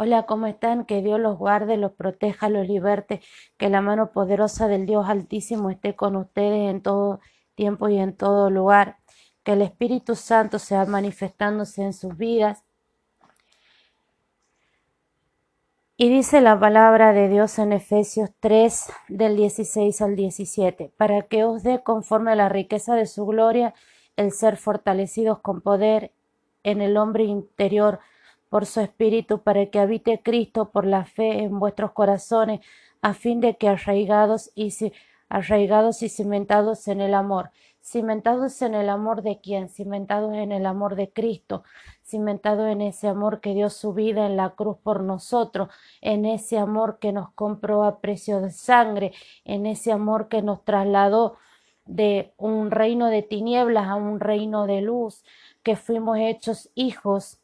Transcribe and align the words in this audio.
Hola, 0.00 0.26
¿cómo 0.26 0.46
están? 0.46 0.84
Que 0.84 1.02
Dios 1.02 1.18
los 1.18 1.38
guarde, 1.38 1.76
los 1.76 1.90
proteja, 1.90 2.48
los 2.48 2.68
liberte, 2.68 3.20
que 3.56 3.68
la 3.68 3.80
mano 3.80 4.12
poderosa 4.12 4.68
del 4.68 4.86
Dios 4.86 5.08
Altísimo 5.08 5.70
esté 5.70 5.96
con 5.96 6.14
ustedes 6.14 6.70
en 6.70 6.82
todo 6.82 7.18
tiempo 7.56 7.88
y 7.88 7.98
en 7.98 8.16
todo 8.16 8.48
lugar, 8.48 8.98
que 9.42 9.54
el 9.54 9.62
Espíritu 9.62 10.14
Santo 10.14 10.60
sea 10.60 10.84
manifestándose 10.84 11.82
en 11.82 11.92
sus 11.92 12.16
vidas. 12.16 12.62
Y 15.96 16.10
dice 16.10 16.40
la 16.42 16.60
palabra 16.60 17.12
de 17.12 17.28
Dios 17.28 17.58
en 17.58 17.72
Efesios 17.72 18.30
3 18.38 18.92
del 19.08 19.36
16 19.36 20.00
al 20.00 20.14
17, 20.14 20.92
para 20.96 21.22
que 21.22 21.42
os 21.42 21.64
dé 21.64 21.82
conforme 21.82 22.30
a 22.30 22.36
la 22.36 22.48
riqueza 22.48 22.94
de 22.94 23.06
su 23.06 23.26
gloria 23.26 23.74
el 24.14 24.30
ser 24.30 24.58
fortalecidos 24.58 25.40
con 25.40 25.60
poder 25.60 26.12
en 26.62 26.82
el 26.82 26.96
hombre 26.96 27.24
interior 27.24 27.98
por 28.48 28.66
su 28.66 28.80
Espíritu, 28.80 29.42
para 29.42 29.66
que 29.66 29.78
habite 29.78 30.20
Cristo 30.22 30.70
por 30.70 30.86
la 30.86 31.04
fe 31.04 31.42
en 31.42 31.58
vuestros 31.58 31.92
corazones, 31.92 32.60
a 33.02 33.14
fin 33.14 33.40
de 33.40 33.56
que 33.56 33.68
arraigados 33.68 34.50
y, 34.54 34.72
arraigados 35.28 36.02
y 36.02 36.08
cimentados 36.08 36.88
en 36.88 37.00
el 37.00 37.14
amor, 37.14 37.50
cimentados 37.80 38.60
en 38.62 38.74
el 38.74 38.88
amor 38.88 39.22
de 39.22 39.40
quién, 39.40 39.68
cimentados 39.68 40.34
en 40.34 40.52
el 40.52 40.66
amor 40.66 40.96
de 40.96 41.10
Cristo, 41.10 41.64
cimentados 42.02 42.68
en 42.68 42.80
ese 42.80 43.08
amor 43.08 43.40
que 43.40 43.54
dio 43.54 43.70
su 43.70 43.92
vida 43.92 44.26
en 44.26 44.36
la 44.36 44.50
cruz 44.50 44.78
por 44.82 45.02
nosotros, 45.02 45.68
en 46.00 46.24
ese 46.24 46.58
amor 46.58 46.98
que 46.98 47.12
nos 47.12 47.30
compró 47.32 47.84
a 47.84 48.00
precio 48.00 48.40
de 48.40 48.50
sangre, 48.50 49.12
en 49.44 49.66
ese 49.66 49.92
amor 49.92 50.28
que 50.28 50.42
nos 50.42 50.64
trasladó 50.64 51.36
de 51.84 52.34
un 52.36 52.70
reino 52.70 53.06
de 53.06 53.22
tinieblas 53.22 53.88
a 53.88 53.94
un 53.94 54.20
reino 54.20 54.66
de 54.66 54.82
luz, 54.82 55.24
que 55.62 55.76
fuimos 55.76 56.18
hechos 56.18 56.70
hijos 56.74 57.40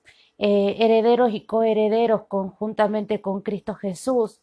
eh, 0.47 0.77
herederos 0.85 1.33
y 1.33 1.47
coherederos 1.47 2.27
conjuntamente 2.29 3.23
con 3.23 3.41
Cristo 3.41 3.75
Jesús, 3.75 4.43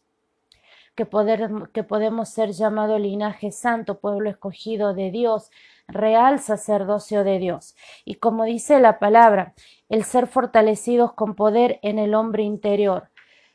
que, 0.96 1.06
poder, 1.06 1.48
que 1.72 1.84
podemos 1.84 2.28
ser 2.28 2.50
llamado 2.50 2.98
linaje 2.98 3.52
santo, 3.52 4.00
pueblo 4.00 4.28
escogido 4.28 4.94
de 4.94 5.12
Dios, 5.12 5.52
real 5.86 6.40
sacerdocio 6.40 7.22
de 7.22 7.38
Dios. 7.38 7.76
Y 8.04 8.16
como 8.16 8.42
dice 8.42 8.80
la 8.80 8.98
palabra, 8.98 9.54
el 9.88 10.02
ser 10.02 10.26
fortalecidos 10.26 11.12
con 11.12 11.36
poder 11.36 11.78
en 11.82 12.00
el 12.00 12.16
hombre 12.16 12.42
interior. 12.42 13.10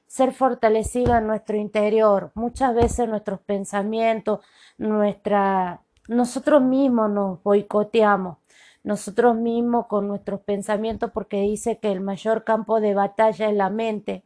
Ser 0.06 0.32
fortalecido 0.32 1.18
en 1.18 1.28
nuestro 1.28 1.58
interior. 1.58 2.32
Muchas 2.34 2.74
veces 2.74 3.10
nuestros 3.10 3.42
pensamientos, 3.42 4.40
nuestra, 4.78 5.82
nosotros 6.08 6.62
mismos 6.62 7.10
nos 7.10 7.44
boicoteamos 7.44 8.38
nosotros 8.84 9.36
mismos 9.36 9.88
con 9.88 10.08
nuestros 10.08 10.42
pensamientos 10.42 11.12
porque 11.14 11.42
dice 11.42 11.80
que 11.80 11.92
el 11.92 12.02
mayor 12.02 12.44
campo 12.44 12.80
de 12.80 12.94
batalla 12.94 13.50
es 13.50 13.56
la 13.56 13.70
mente. 13.70 14.24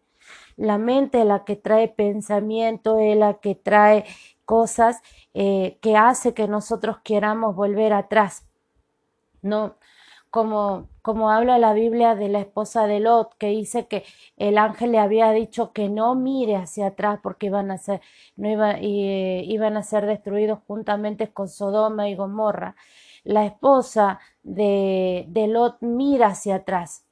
La 0.56 0.78
mente 0.78 1.22
es 1.22 1.26
la 1.26 1.44
que 1.46 1.56
trae 1.56 1.88
pensamiento, 1.88 3.00
es 3.00 3.18
la 3.18 3.36
que 3.36 3.56
trae 3.56 4.06
cosas 4.46 5.02
eh, 5.34 5.78
que 5.82 5.98
hace 5.98 6.34
que 6.34 6.48
nosotros 6.48 6.98
queramos 7.04 7.56
volver 7.56 7.94
atrás. 7.94 8.46
No, 9.42 9.76
como, 10.30 10.90
como 11.02 11.32
habla 11.32 11.58
la 11.58 11.74
Biblia 11.74 12.16
de 12.16 12.30
la 12.30 12.40
esposa 12.40 12.88
de 12.88 13.00
Lot, 13.00 13.36
que 13.38 13.48
dice 13.48 13.88
que 13.88 14.04
el 14.38 14.58
ángel 14.58 14.92
le 14.92 15.00
había 15.00 15.32
dicho 15.32 15.74
que 15.74 15.90
no 15.90 16.16
mire 16.16 16.56
hacia 16.56 16.88
atrás 16.88 17.20
porque 17.24 17.48
iban 17.48 17.72
a 17.72 17.78
ser, 17.78 18.02
no 18.36 18.50
iba, 18.50 18.74
eh, 18.80 19.44
iban 19.48 19.78
a 19.78 19.84
ser 19.84 20.06
destruidos 20.06 20.60
juntamente 20.68 21.32
con 21.34 21.50
Sodoma 21.50 22.10
y 22.10 22.16
Gomorra 22.16 22.76
la 23.24 23.46
esposa 23.46 24.20
de, 24.44 25.25
de 25.30 25.47
Lot 25.47 25.78
mira 25.81 26.28
hacia 26.28 26.56
atrás. 26.56 27.06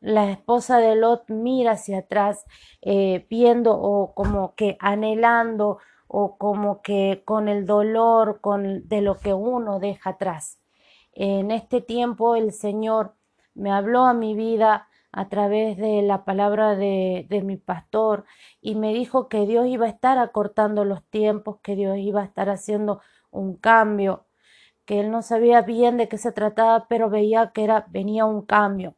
La 0.00 0.30
esposa 0.30 0.78
de 0.78 0.96
Lot 0.96 1.28
mira 1.28 1.72
hacia 1.72 1.98
atrás, 1.98 2.46
eh, 2.80 3.26
viendo 3.28 3.78
o 3.78 4.14
como 4.14 4.54
que 4.54 4.76
anhelando 4.80 5.78
o 6.08 6.38
como 6.38 6.80
que 6.82 7.22
con 7.24 7.48
el 7.48 7.66
dolor 7.66 8.40
con, 8.40 8.88
de 8.88 9.02
lo 9.02 9.18
que 9.18 9.34
uno 9.34 9.78
deja 9.78 10.10
atrás. 10.10 10.58
En 11.12 11.50
este 11.50 11.80
tiempo 11.80 12.34
el 12.34 12.52
Señor 12.52 13.14
me 13.54 13.70
habló 13.70 14.04
a 14.04 14.14
mi 14.14 14.34
vida 14.34 14.88
a 15.12 15.28
través 15.28 15.76
de 15.76 16.02
la 16.02 16.24
palabra 16.24 16.76
de, 16.76 17.26
de, 17.28 17.42
mi 17.42 17.56
pastor 17.56 18.24
y 18.60 18.76
me 18.76 18.94
dijo 18.94 19.28
que 19.28 19.44
Dios 19.44 19.66
iba 19.66 19.86
a 19.86 19.90
estar 19.90 20.18
acortando 20.18 20.84
los 20.84 21.04
tiempos, 21.04 21.58
que 21.62 21.74
Dios 21.74 21.98
iba 21.98 22.22
a 22.22 22.24
estar 22.24 22.48
haciendo 22.48 23.00
un 23.30 23.56
cambio 23.56 24.24
que 24.90 24.98
él 24.98 25.12
no 25.12 25.22
sabía 25.22 25.62
bien 25.62 25.98
de 25.98 26.08
qué 26.08 26.18
se 26.18 26.32
trataba, 26.32 26.88
pero 26.88 27.10
veía 27.10 27.52
que 27.52 27.62
era, 27.62 27.86
venía 27.90 28.24
un 28.24 28.42
cambio. 28.42 28.96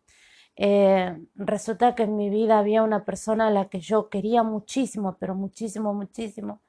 Eh, 0.57 1.19
resulta 1.35 1.95
que 1.95 2.05
en 2.05 2.17
mi 2.17 2.31
vida 2.31 2.59
había 2.59 2.83
una 2.83 3.05
persona 3.05 3.49
a 3.49 3.51
la 3.51 3.69
que 3.69 3.81
yo 3.81 4.09
quería 4.09 4.43
muchísimo, 4.43 5.19
pero 5.21 5.35
muchísimo, 5.35 5.93
muchísimo. 5.93 6.63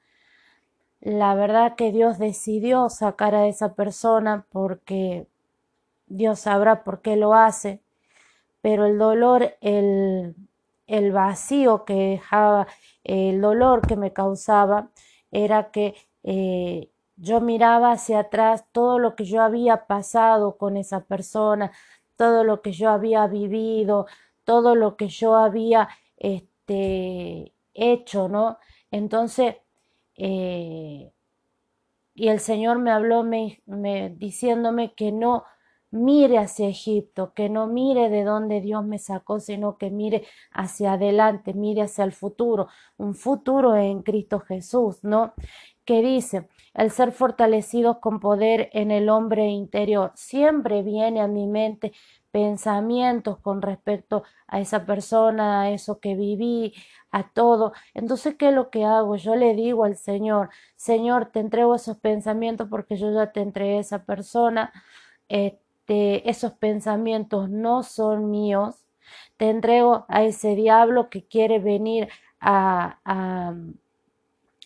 La 1.00 1.36
verdad 1.36 1.76
que 1.78 1.94
Dios 1.94 2.20
decidió 2.20 2.90
sacar 2.90 3.34
a 3.34 3.48
esa 3.48 3.76
persona 3.76 4.46
porque 4.52 5.26
Dios 6.08 6.42
sabrá 6.42 6.84
por 6.84 7.02
qué 7.02 7.16
lo 7.16 7.34
hace, 7.34 7.80
pero 8.62 8.86
el 8.86 8.98
dolor, 8.98 9.56
el, 9.62 10.36
el 10.86 11.14
vacío 11.14 11.86
que 11.86 11.94
dejaba, 11.94 12.68
el 13.06 13.40
dolor 13.40 13.88
que 13.88 13.96
me 13.96 14.12
causaba, 14.12 14.90
era 15.32 15.72
que 15.72 15.96
eh, 16.24 16.90
yo 17.16 17.42
miraba 17.42 17.92
hacia 17.92 18.20
atrás 18.20 18.66
todo 18.72 19.00
lo 19.00 19.16
que 19.16 19.26
yo 19.26 19.42
había 19.42 19.88
pasado 19.88 20.58
con 20.58 20.78
esa 20.78 21.06
persona, 21.06 21.72
todo 22.16 22.44
lo 22.44 22.62
que 22.62 22.72
yo 22.72 22.90
había 22.90 23.28
vivido, 23.28 24.08
todo 24.44 24.76
lo 24.76 24.98
que 24.98 25.08
yo 25.10 25.36
había 25.36 25.90
este, 26.18 27.54
hecho, 27.74 28.30
¿no? 28.30 28.58
Entonces, 28.92 29.56
eh, 30.16 31.12
y 32.16 32.28
el 32.28 32.40
Señor 32.40 32.80
me 32.80 32.92
habló 32.92 33.24
me, 33.24 33.62
diciéndome 34.18 34.94
que 34.94 35.12
no 35.12 35.46
mire 35.92 36.38
hacia 36.40 36.68
Egipto, 36.68 37.34
que 37.34 37.50
no 37.50 37.68
mire 37.68 38.10
de 38.10 38.24
dónde 38.24 38.62
Dios 38.62 38.86
me 38.86 39.00
sacó, 39.00 39.40
sino 39.40 39.78
que 39.78 39.92
mire 39.92 40.26
hacia 40.52 40.94
adelante, 40.94 41.54
mire 41.54 41.84
hacia 41.84 42.04
el 42.04 42.12
futuro, 42.14 42.68
un 42.98 43.16
futuro 43.16 43.76
en 43.76 44.02
Cristo 44.04 44.40
Jesús, 44.40 45.04
¿no? 45.04 45.34
Que 45.86 46.02
dice, 46.02 46.48
el 46.74 46.92
ser 46.92 47.12
fortalecidos 47.12 48.00
con 48.00 48.20
poder 48.20 48.70
en 48.74 48.92
el 48.92 49.10
hombre 49.10 49.48
interior. 49.48 50.12
Siempre 50.16 50.82
viene 50.84 51.22
a 51.22 51.28
mi 51.28 51.48
mente 51.48 51.94
pensamientos 52.32 53.38
con 53.40 53.62
respecto 53.62 54.24
a 54.48 54.60
esa 54.60 54.86
persona, 54.86 55.62
a 55.62 55.70
eso 55.70 56.00
que 56.00 56.16
viví, 56.16 56.74
a 57.12 57.30
todo. 57.30 57.74
Entonces, 57.94 58.36
¿qué 58.36 58.50
es 58.50 58.56
lo 58.56 58.72
que 58.72 58.86
hago? 58.86 59.16
Yo 59.18 59.36
le 59.36 59.54
digo 59.54 59.84
al 59.86 59.98
Señor, 59.98 60.50
Señor, 60.76 61.28
te 61.28 61.40
entrego 61.40 61.76
esos 61.76 61.98
pensamientos 61.98 62.68
porque 62.70 62.98
yo 62.98 63.12
ya 63.14 63.32
te 63.32 63.42
entregué 63.42 63.78
a 63.78 63.82
esa 63.82 64.04
persona. 64.06 64.74
Este, 65.30 66.28
esos 66.30 66.54
pensamientos 66.54 67.50
no 67.50 67.84
son 67.84 68.32
míos. 68.32 68.88
Te 69.38 69.50
entrego 69.50 70.06
a 70.10 70.24
ese 70.24 70.56
diablo 70.56 71.10
que 71.10 71.26
quiere 71.26 71.60
venir 71.60 72.10
a, 72.40 73.00
a, 73.06 73.54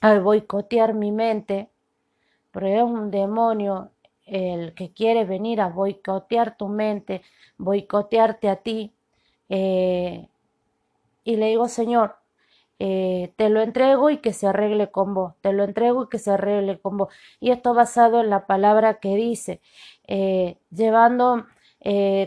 a 0.02 0.20
boicotear 0.20 0.94
mi 0.94 1.12
mente 1.12 1.70
pero 2.58 2.70
es 2.70 2.82
un 2.82 3.12
demonio 3.12 3.92
el 4.26 4.74
que 4.74 4.92
quiere 4.92 5.26
venir 5.26 5.62
a 5.62 5.70
boicotear 5.70 6.58
tu 6.58 6.70
mente, 6.70 7.22
boicotearte 7.60 8.50
a 8.50 8.56
ti. 8.56 8.96
Eh, 9.48 10.28
y 11.24 11.36
le 11.36 11.50
digo, 11.50 11.68
Señor, 11.68 12.16
eh, 12.80 13.32
te 13.36 13.50
lo 13.50 13.62
entrego 13.62 14.10
y 14.10 14.18
que 14.18 14.34
se 14.34 14.48
arregle 14.48 14.90
con 14.90 15.14
vos, 15.14 15.36
te 15.42 15.54
lo 15.54 15.64
entrego 15.64 16.06
y 16.06 16.10
que 16.10 16.18
se 16.18 16.32
arregle 16.32 16.80
con 16.80 16.98
vos. 16.98 17.14
Y 17.40 17.52
esto 17.52 17.76
basado 17.76 18.22
en 18.22 18.32
la 18.32 18.48
palabra 18.48 18.96
que 18.96 19.16
dice, 19.16 19.62
eh, 20.08 20.58
llevando 20.72 21.46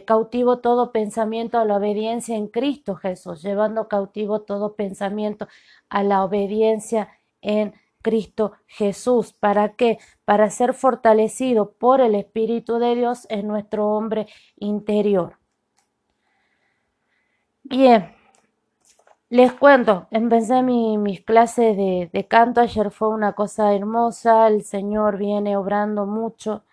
cautivo 0.07 0.61
todo 0.61 0.93
pensamiento 0.93 1.59
a 1.59 1.65
la 1.65 1.77
obediencia 1.77 2.37
en 2.37 2.47
Cristo 2.47 2.95
Jesús, 2.95 3.43
llevando 3.43 3.89
cautivo 3.89 4.43
todo 4.43 4.75
pensamiento 4.77 5.49
a 5.89 6.05
la 6.05 6.23
obediencia 6.25 7.09
en 7.43 7.75
Cristo 8.03 8.53
Jesús. 8.67 9.33
¿Para 9.33 9.75
qué? 9.75 9.99
Para 10.25 10.51
ser 10.51 10.75
fortalecido 10.75 11.73
por 11.73 12.01
el 12.01 12.15
Espíritu 12.15 12.79
de 12.79 12.95
Dios 12.95 13.27
en 13.31 13.47
nuestro 13.47 13.89
hombre 13.89 14.27
interior. 14.57 15.39
Bien, 17.63 18.13
les 19.29 19.53
cuento, 19.53 20.09
empecé 20.11 20.63
mis 20.63 21.21
clases 21.21 21.77
de, 21.77 22.11
de 22.13 22.27
canto, 22.27 22.61
ayer 22.61 22.91
fue 22.91 23.09
una 23.09 23.35
cosa 23.35 23.73
hermosa, 23.75 24.49
el 24.49 24.65
Señor 24.65 25.19
viene 25.19 25.57
obrando 25.57 26.05
mucho. 26.05 26.65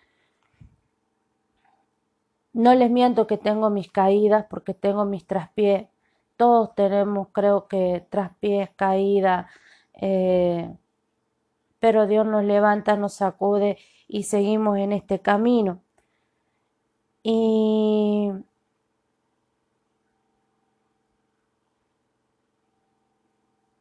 No 2.52 2.74
les 2.74 2.90
miento 2.90 3.28
que 3.28 3.38
tengo 3.38 3.70
mis 3.70 3.90
caídas 3.92 4.46
porque 4.50 4.74
tengo 4.74 5.04
mis 5.04 5.24
traspiés. 5.26 5.86
Todos 6.36 6.74
tenemos, 6.74 7.28
creo 7.32 7.68
que, 7.68 8.04
traspiés, 8.10 8.70
caída. 8.74 9.48
Eh, 9.94 10.68
pero 11.80 12.06
Dios 12.06 12.26
nos 12.26 12.44
levanta, 12.44 12.96
nos 12.96 13.14
sacude 13.14 13.78
y 14.08 14.24
seguimos 14.24 14.78
en 14.78 14.92
este 14.92 15.20
camino. 15.20 15.82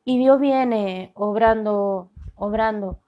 Y 0.07 0.17
Dios 0.17 0.39
viene 0.39 1.11
obrando, 1.15 2.11
obrando 2.35 2.99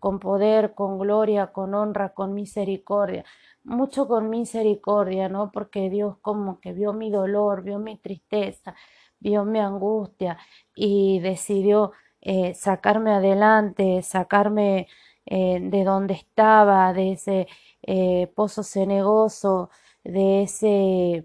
con 0.00 0.18
poder, 0.18 0.74
con 0.74 0.98
gloria, 0.98 1.48
con 1.52 1.74
honra, 1.74 2.14
con 2.14 2.34
misericordia, 2.34 3.24
mucho 3.64 4.08
con 4.08 4.28
misericordia, 4.28 5.28
¿no? 5.28 5.52
Porque 5.52 5.88
Dios 5.90 6.16
como 6.20 6.60
que 6.60 6.72
vio 6.72 6.92
mi 6.92 7.10
dolor, 7.10 7.62
vio 7.62 7.78
mi 7.78 7.96
tristeza, 7.96 8.74
vio 9.20 9.44
mi 9.44 9.60
angustia 9.60 10.38
y 10.74 11.20
decidió 11.20 11.92
eh, 12.30 12.54
sacarme 12.54 13.12
adelante, 13.12 14.02
sacarme 14.02 14.86
eh, 15.24 15.60
de 15.62 15.82
donde 15.82 16.12
estaba, 16.12 16.92
de 16.92 17.12
ese 17.12 17.48
eh, 17.82 18.30
pozo 18.34 18.62
cenegoso, 18.62 19.70
de 20.04 20.42
ese 20.42 21.24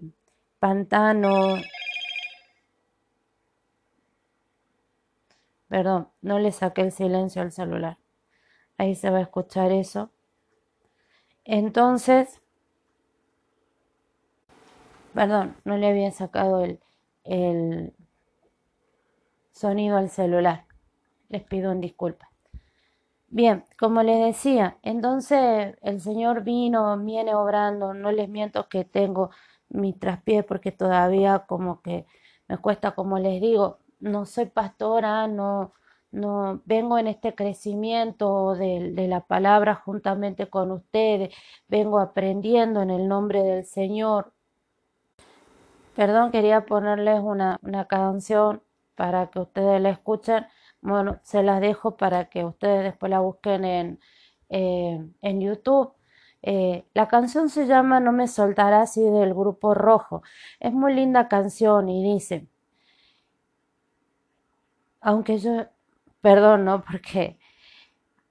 pantano. 0.58 1.56
Perdón, 5.68 6.08
no 6.22 6.38
le 6.38 6.52
saqué 6.52 6.80
el 6.80 6.92
silencio 6.92 7.42
al 7.42 7.52
celular. 7.52 7.98
Ahí 8.78 8.94
se 8.94 9.10
va 9.10 9.18
a 9.18 9.22
escuchar 9.22 9.72
eso. 9.72 10.10
Entonces, 11.44 12.40
perdón, 15.12 15.54
no 15.64 15.76
le 15.76 15.88
había 15.88 16.10
sacado 16.12 16.64
el, 16.64 16.80
el 17.24 17.92
sonido 19.52 19.98
al 19.98 20.08
celular. 20.08 20.64
Les 21.34 21.42
pido 21.42 21.72
un 21.72 21.80
disculpa. 21.80 22.30
Bien, 23.26 23.64
como 23.76 24.04
les 24.04 24.24
decía, 24.24 24.78
entonces 24.82 25.74
el 25.82 26.00
Señor 26.00 26.44
vino, 26.44 26.96
viene 26.98 27.34
obrando, 27.34 27.92
no 27.92 28.12
les 28.12 28.28
miento 28.28 28.68
que 28.68 28.84
tengo 28.84 29.30
mi 29.68 29.92
traspié 29.94 30.44
porque 30.44 30.70
todavía 30.70 31.40
como 31.48 31.82
que 31.82 32.06
me 32.46 32.58
cuesta, 32.58 32.92
como 32.92 33.18
les 33.18 33.40
digo, 33.40 33.80
no 33.98 34.26
soy 34.26 34.46
pastora, 34.46 35.26
no, 35.26 35.72
no 36.12 36.62
vengo 36.66 36.98
en 36.98 37.08
este 37.08 37.34
crecimiento 37.34 38.54
de, 38.54 38.92
de, 38.92 39.08
la 39.08 39.22
palabra 39.22 39.74
juntamente 39.74 40.48
con 40.48 40.70
ustedes, 40.70 41.34
vengo 41.66 41.98
aprendiendo 41.98 42.80
en 42.80 42.90
el 42.90 43.08
nombre 43.08 43.42
del 43.42 43.64
Señor. 43.64 44.32
Perdón, 45.96 46.30
quería 46.30 46.64
ponerles 46.64 47.18
una, 47.20 47.58
una 47.62 47.86
canción 47.86 48.62
para 48.94 49.26
que 49.30 49.40
ustedes 49.40 49.80
la 49.80 49.90
escuchen. 49.90 50.46
Bueno, 50.84 51.18
se 51.22 51.42
las 51.42 51.62
dejo 51.62 51.96
para 51.96 52.26
que 52.28 52.44
ustedes 52.44 52.84
después 52.84 53.08
la 53.10 53.20
busquen 53.20 53.64
en, 53.64 54.00
eh, 54.50 55.02
en 55.22 55.40
YouTube. 55.40 55.94
Eh, 56.42 56.84
la 56.94 57.08
canción 57.08 57.48
se 57.48 57.66
llama 57.66 58.00
No 58.00 58.12
me 58.12 58.28
soltarás 58.28 58.98
y 58.98 59.02
del 59.02 59.32
grupo 59.32 59.72
Rojo. 59.74 60.22
Es 60.60 60.74
muy 60.74 60.94
linda 60.94 61.28
canción 61.28 61.88
y 61.88 62.02
dice, 62.14 62.48
aunque 65.00 65.38
yo, 65.38 65.66
perdón, 66.20 66.64
¿no? 66.66 66.82
Porque 66.84 67.38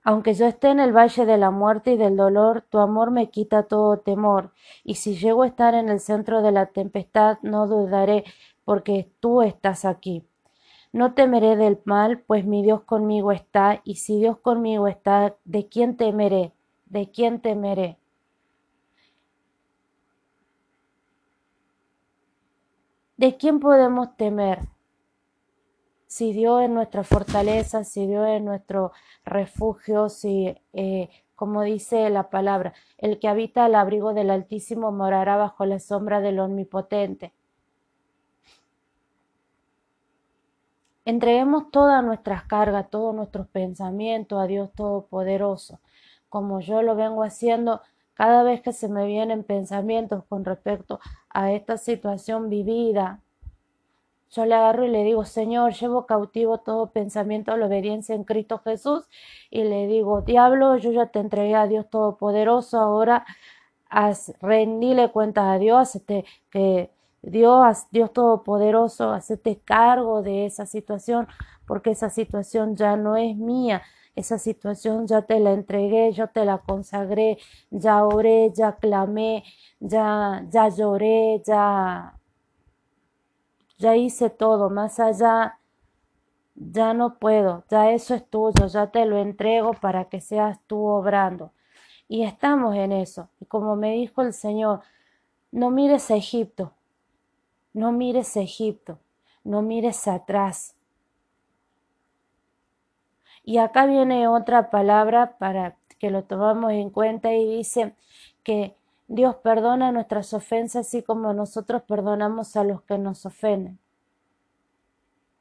aunque 0.03 0.33
yo 0.35 0.45
esté 0.47 0.69
en 0.69 0.79
el 0.79 0.93
valle 0.95 1.25
de 1.25 1.37
la 1.37 1.51
muerte 1.51 1.93
y 1.93 1.97
del 1.97 2.17
dolor, 2.17 2.61
tu 2.69 2.79
amor 2.79 3.11
me 3.11 3.29
quita 3.31 3.63
todo 3.63 3.97
temor, 3.99 4.51
y 4.83 4.95
si 4.95 5.15
llego 5.15 5.43
a 5.43 5.47
estar 5.47 5.75
en 5.75 5.89
el 5.89 5.99
centro 6.01 6.41
de 6.43 6.51
la 6.51 6.67
tempestad, 6.67 7.39
no 7.41 7.67
dudaré, 7.67 8.25
porque 8.65 9.09
tú 9.19 9.41
estás 9.41 9.85
aquí. 9.85 10.23
No 10.93 11.13
temeré 11.13 11.57
del 11.57 11.79
mal, 11.83 12.19
pues 12.21 12.45
mi 12.45 12.63
Dios 12.63 12.83
conmigo 12.83 13.33
está, 13.33 13.81
y 13.83 13.95
si 13.95 14.17
Dios 14.19 14.37
conmigo 14.39 14.87
está, 14.87 15.35
¿de 15.43 15.67
quién 15.67 15.97
temeré? 15.97 16.53
¿De 16.85 17.11
quién 17.11 17.41
temeré? 17.41 17.97
¿De 23.17 23.35
quién 23.35 23.59
podemos 23.59 24.15
temer? 24.15 24.67
si 26.13 26.31
Dios 26.31 26.61
es 26.61 26.69
nuestra 26.69 27.03
fortaleza, 27.03 27.83
si 27.83 28.05
Dios 28.05 28.27
es 28.29 28.39
nuestro 28.39 28.91
refugio, 29.25 30.09
si, 30.09 30.55
eh, 30.73 31.09
como 31.35 31.63
dice 31.63 32.07
la 32.11 32.29
palabra, 32.29 32.73
el 32.99 33.17
que 33.17 33.27
habita 33.27 33.65
al 33.65 33.73
abrigo 33.73 34.13
del 34.13 34.29
Altísimo 34.29 34.91
morará 34.91 35.37
bajo 35.37 35.65
la 35.65 35.79
sombra 35.79 36.21
del 36.21 36.39
Omnipotente. 36.39 37.33
Entreguemos 41.05 41.69
todas 41.71 42.03
nuestras 42.03 42.43
cargas, 42.43 42.89
todos 42.89 43.13
nuestros 43.13 43.47
pensamientos 43.47 44.41
a 44.41 44.47
Dios 44.47 44.71
Todopoderoso, 44.73 45.79
como 46.29 46.61
yo 46.61 46.81
lo 46.81 46.95
vengo 46.95 47.23
haciendo 47.23 47.81
cada 48.13 48.43
vez 48.43 48.61
que 48.61 48.73
se 48.73 48.87
me 48.87 49.05
vienen 49.05 49.43
pensamientos 49.43 50.23
con 50.29 50.45
respecto 50.45 50.99
a 51.29 51.51
esta 51.51 51.77
situación 51.77 52.49
vivida, 52.49 53.21
yo 54.33 54.45
le 54.45 54.55
agarro 54.55 54.83
y 54.85 54.89
le 54.89 55.03
digo, 55.03 55.25
Señor, 55.25 55.73
llevo 55.73 56.07
cautivo 56.07 56.57
todo 56.57 56.89
pensamiento 56.89 57.51
a 57.51 57.57
la 57.57 57.67
obediencia 57.67 58.15
en 58.15 58.23
Cristo 58.23 58.57
Jesús. 58.57 59.07
Y 59.51 59.63
le 59.63 59.85
digo, 59.85 60.21
diablo, 60.21 60.75
yo 60.77 60.91
ya 60.91 61.05
te 61.05 61.19
entregué 61.19 61.53
a 61.53 61.67
Dios 61.67 61.87
Todopoderoso, 61.87 62.79
ahora 62.79 63.25
haz, 63.89 64.33
rendile 64.41 65.11
cuentas 65.11 65.45
a 65.45 65.59
Dios, 65.59 65.95
este, 65.95 66.25
que 66.49 66.89
Dios, 67.23 67.87
Dios 67.91 68.13
Todopoderoso, 68.13 69.11
hacete 69.11 69.59
cargo 69.59 70.21
de 70.21 70.45
esa 70.45 70.65
situación, 70.65 71.27
porque 71.65 71.91
esa 71.91 72.09
situación 72.09 72.75
ya 72.75 72.95
no 72.97 73.17
es 73.17 73.35
mía, 73.37 73.81
esa 74.15 74.37
situación 74.37 75.07
ya 75.07 75.23
te 75.23 75.39
la 75.39 75.53
entregué, 75.53 76.11
yo 76.13 76.27
te 76.27 76.45
la 76.45 76.59
consagré, 76.59 77.39
ya 77.71 78.03
oré, 78.05 78.51
ya 78.53 78.73
clamé, 78.75 79.43
ya, 79.79 80.45
ya 80.49 80.69
lloré, 80.69 81.41
ya 81.45 82.19
ya 83.83 83.95
hice 83.97 84.29
todo, 84.29 84.69
más 84.69 84.99
allá 84.99 85.59
ya 86.55 86.93
no 86.93 87.19
puedo, 87.19 87.65
ya 87.69 87.91
eso 87.91 88.15
es 88.15 88.25
tuyo, 88.29 88.67
ya 88.67 88.87
te 88.91 89.05
lo 89.05 89.17
entrego 89.17 89.73
para 89.73 90.05
que 90.05 90.21
seas 90.21 90.59
tú 90.67 90.85
obrando. 90.85 91.51
Y 92.07 92.23
estamos 92.23 92.75
en 92.75 92.91
eso. 92.91 93.29
Y 93.39 93.45
como 93.45 93.75
me 93.75 93.93
dijo 93.93 94.21
el 94.21 94.33
Señor, 94.33 94.81
no 95.51 95.71
mires 95.71 96.11
a 96.11 96.15
Egipto, 96.15 96.73
no 97.73 97.91
mires 97.91 98.37
a 98.37 98.41
Egipto, 98.41 98.99
no 99.43 99.61
mires 99.61 100.07
atrás. 100.07 100.75
Y 103.43 103.57
acá 103.57 103.85
viene 103.85 104.27
otra 104.27 104.69
palabra 104.69 105.37
para 105.37 105.75
que 105.99 106.09
lo 106.09 106.23
tomamos 106.23 106.71
en 106.71 106.89
cuenta 106.89 107.33
y 107.33 107.57
dice 107.57 107.95
que 108.43 108.75
Dios 109.07 109.35
perdona 109.37 109.91
nuestras 109.91 110.33
ofensas 110.33 110.87
así 110.87 111.03
como 111.03 111.33
nosotros 111.33 111.81
perdonamos 111.83 112.55
a 112.55 112.63
los 112.63 112.81
que 112.83 112.97
nos 112.97 113.25
ofenden. 113.25 113.79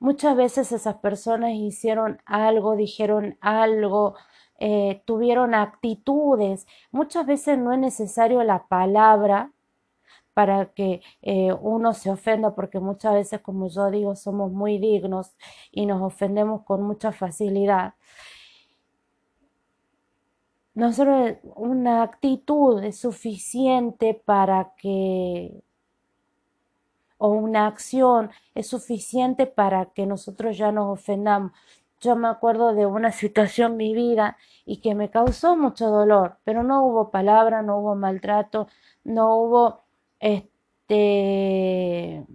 Muchas 0.01 0.37
veces 0.37 0.73
esas 0.73 0.97
personas 0.97 1.53
hicieron 1.53 2.21
algo, 2.25 2.75
dijeron 2.75 3.39
algo, 3.41 4.17
eh, 4.59 5.01
tuvieron 5.05 5.55
actitudes. 5.55 6.67
Muchas 6.91 7.25
veces 7.25 7.57
no 7.57 7.73
es 7.73 7.79
necesario 7.79 8.43
la 8.43 8.67
palabra 8.67 9.53
para 10.35 10.73
que 10.73 11.03
eh, 11.23 11.53
uno 11.53 11.93
se 11.95 12.11
ofenda, 12.11 12.55
porque 12.55 12.81
muchas 12.81 13.15
veces, 13.15 13.41
como 13.41 13.69
yo 13.69 13.91
digo, 13.91 14.17
somos 14.17 14.53
muy 14.53 14.79
dignos 14.79 15.35
y 15.71 15.87
nos 15.87 16.03
ofendemos 16.03 16.63
con 16.65 16.83
mucha 16.83 17.13
facilidad. 17.13 17.95
Nosotros, 20.75 21.37
una 21.55 22.03
actitud 22.03 22.83
es 22.83 22.99
suficiente 22.99 24.15
para 24.15 24.73
que, 24.77 25.63
o 27.19 27.29
una 27.29 27.67
acción 27.67 28.31
es 28.55 28.69
suficiente 28.69 29.47
para 29.47 29.87
que 29.87 30.07
nosotros 30.07 30.57
ya 30.57 30.73
nos 30.73 30.99
ofendamos. 30.99 31.53
Yo 32.01 32.17
me 32.17 32.29
acuerdo 32.29 32.75
de 32.75 32.87
una 32.87 33.13
situación 33.23 33.77
vivida 33.77 34.37
y 34.65 34.81
que 34.81 34.95
me 34.95 35.11
causó 35.11 35.57
mucho 35.57 35.89
dolor, 35.91 36.39
pero 36.45 36.63
no 36.63 36.85
hubo 36.87 37.11
palabra, 37.11 37.63
no 37.63 37.79
hubo 37.79 37.95
maltrato, 37.95 38.67
no 39.05 39.37
hubo 39.37 39.83
este 40.23 42.27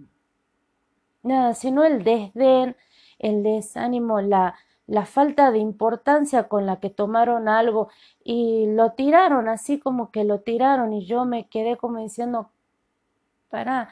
nada, 1.22 1.54
sino 1.54 1.84
el 1.84 2.04
desdén, 2.04 2.76
el 3.18 3.42
desánimo, 3.42 4.20
la, 4.20 4.54
la 4.86 5.06
falta 5.06 5.50
de 5.50 5.58
importancia 5.58 6.48
con 6.48 6.66
la 6.66 6.80
que 6.80 6.90
tomaron 6.90 7.48
algo 7.48 7.88
y 8.24 8.66
lo 8.68 8.92
tiraron 8.92 9.48
así 9.48 9.78
como 9.78 10.10
que 10.10 10.24
lo 10.24 10.40
tiraron 10.40 10.92
y 10.92 11.06
yo 11.06 11.24
me 11.24 11.48
quedé 11.48 11.76
como 11.76 11.98
diciendo, 12.00 12.50
para, 13.50 13.90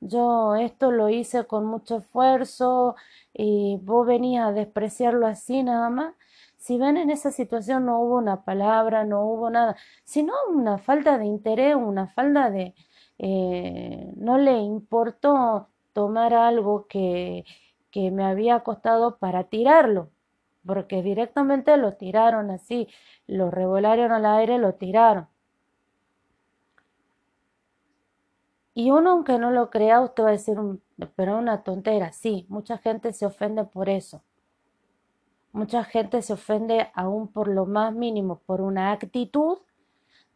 yo 0.00 0.54
esto 0.56 0.90
lo 0.92 1.08
hice 1.08 1.46
con 1.46 1.66
mucho 1.66 1.98
esfuerzo 1.98 2.96
y 3.34 3.78
vos 3.82 4.06
venías 4.06 4.48
a 4.48 4.52
despreciarlo 4.52 5.26
así 5.26 5.62
nada 5.62 5.90
más. 5.90 6.14
Si 6.56 6.76
ven 6.78 6.96
en 6.96 7.10
esa 7.10 7.30
situación 7.30 7.86
no 7.86 8.00
hubo 8.00 8.16
una 8.16 8.44
palabra, 8.44 9.04
no 9.04 9.22
hubo 9.24 9.48
nada, 9.50 9.76
sino 10.04 10.34
una 10.48 10.78
falta 10.78 11.18
de 11.18 11.26
interés, 11.26 11.76
una 11.76 12.08
falta 12.08 12.50
de... 12.50 12.74
Eh, 13.18 14.12
no 14.16 14.38
le 14.38 14.58
importó 14.58 15.68
tomar 15.92 16.34
algo 16.34 16.86
que, 16.88 17.44
que 17.90 18.10
me 18.10 18.24
había 18.24 18.60
costado 18.60 19.18
para 19.18 19.44
tirarlo 19.44 20.10
porque 20.68 21.02
directamente 21.02 21.74
lo 21.78 21.94
tiraron 21.94 22.50
así, 22.50 22.88
lo 23.26 23.50
revolaron 23.50 24.12
al 24.12 24.26
aire, 24.26 24.58
lo 24.58 24.74
tiraron. 24.74 25.26
Y 28.74 28.90
uno, 28.90 29.12
aunque 29.12 29.38
no 29.38 29.50
lo 29.50 29.70
crea, 29.70 30.02
usted 30.02 30.24
va 30.24 30.28
a 30.28 30.32
decir, 30.32 30.58
pero 31.16 31.38
una 31.38 31.62
tontera, 31.62 32.12
sí, 32.12 32.44
mucha 32.50 32.76
gente 32.76 33.14
se 33.14 33.24
ofende 33.24 33.64
por 33.64 33.88
eso. 33.88 34.22
Mucha 35.52 35.84
gente 35.84 36.20
se 36.20 36.34
ofende 36.34 36.90
aún 36.94 37.28
por 37.28 37.48
lo 37.48 37.64
más 37.64 37.94
mínimo, 37.94 38.40
por 38.44 38.60
una 38.60 38.92
actitud 38.92 39.58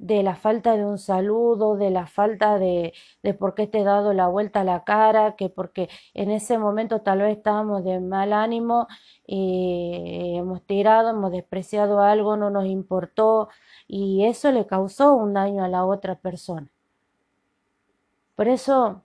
de 0.03 0.23
la 0.25 0.35
falta 0.35 0.77
de 0.77 0.85
un 0.85 0.99
saludo, 0.99 1.77
de 1.77 1.91
la 1.91 2.07
falta 2.09 2.59
de, 2.59 2.93
de 3.23 3.35
por 3.35 3.55
qué 3.55 3.69
te 3.69 3.81
he 3.81 3.85
dado 3.85 4.13
la 4.13 4.27
vuelta 4.27 4.63
a 4.63 4.65
la 4.65 4.83
cara, 4.85 5.37
que 5.37 5.49
porque 5.49 5.89
en 6.13 6.31
ese 6.33 6.59
momento 6.59 7.03
tal 7.03 7.21
vez 7.21 7.37
estábamos 7.37 7.85
de 7.85 8.01
mal 8.01 8.33
ánimo 8.33 8.89
y 9.27 10.35
hemos 10.37 10.63
tirado, 10.67 11.11
hemos 11.11 11.31
despreciado 11.31 12.01
algo, 12.01 12.37
no 12.37 12.51
nos 12.51 12.67
importó 12.67 13.49
y 13.87 14.25
eso 14.27 14.51
le 14.51 14.67
causó 14.67 15.15
un 15.15 15.35
daño 15.35 15.65
a 15.65 15.69
la 15.69 15.85
otra 15.87 16.17
persona. 16.17 16.69
Por 18.35 18.49
eso 18.49 19.03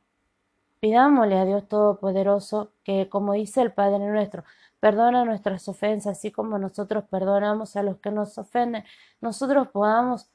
pidámosle 0.79 1.37
a 1.37 1.45
Dios 1.45 1.67
Todopoderoso 1.67 2.71
que, 2.83 3.07
como 3.09 3.33
dice 3.33 3.61
el 3.61 3.71
Padre 3.71 3.99
nuestro, 3.99 4.43
perdona 4.79 5.25
nuestras 5.25 5.67
ofensas, 5.69 6.17
así 6.17 6.31
como 6.31 6.57
nosotros 6.57 7.03
perdonamos 7.09 7.75
a 7.75 7.83
los 7.83 7.97
que 7.97 8.09
nos 8.11 8.37
ofenden, 8.39 8.83
nosotros 9.21 9.67
podamos 9.69 10.29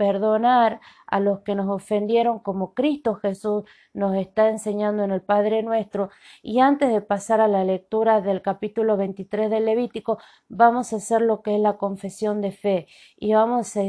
perdonar 0.00 0.80
a 1.06 1.20
los 1.20 1.40
que 1.40 1.54
nos 1.54 1.68
ofendieron 1.68 2.38
como 2.38 2.72
Cristo 2.72 3.16
Jesús 3.16 3.64
nos 3.92 4.16
está 4.16 4.48
enseñando 4.48 5.04
en 5.04 5.10
el 5.10 5.20
Padre 5.20 5.62
nuestro. 5.62 6.08
Y 6.42 6.60
antes 6.60 6.90
de 6.90 7.02
pasar 7.02 7.42
a 7.42 7.48
la 7.48 7.64
lectura 7.64 8.22
del 8.22 8.40
capítulo 8.40 8.96
23 8.96 9.50
del 9.50 9.66
Levítico, 9.66 10.16
vamos 10.48 10.94
a 10.94 10.96
hacer 10.96 11.20
lo 11.20 11.42
que 11.42 11.54
es 11.54 11.60
la 11.60 11.76
confesión 11.76 12.40
de 12.40 12.50
fe 12.50 12.86
y 13.18 13.34
vamos 13.34 13.76
a 13.76 13.82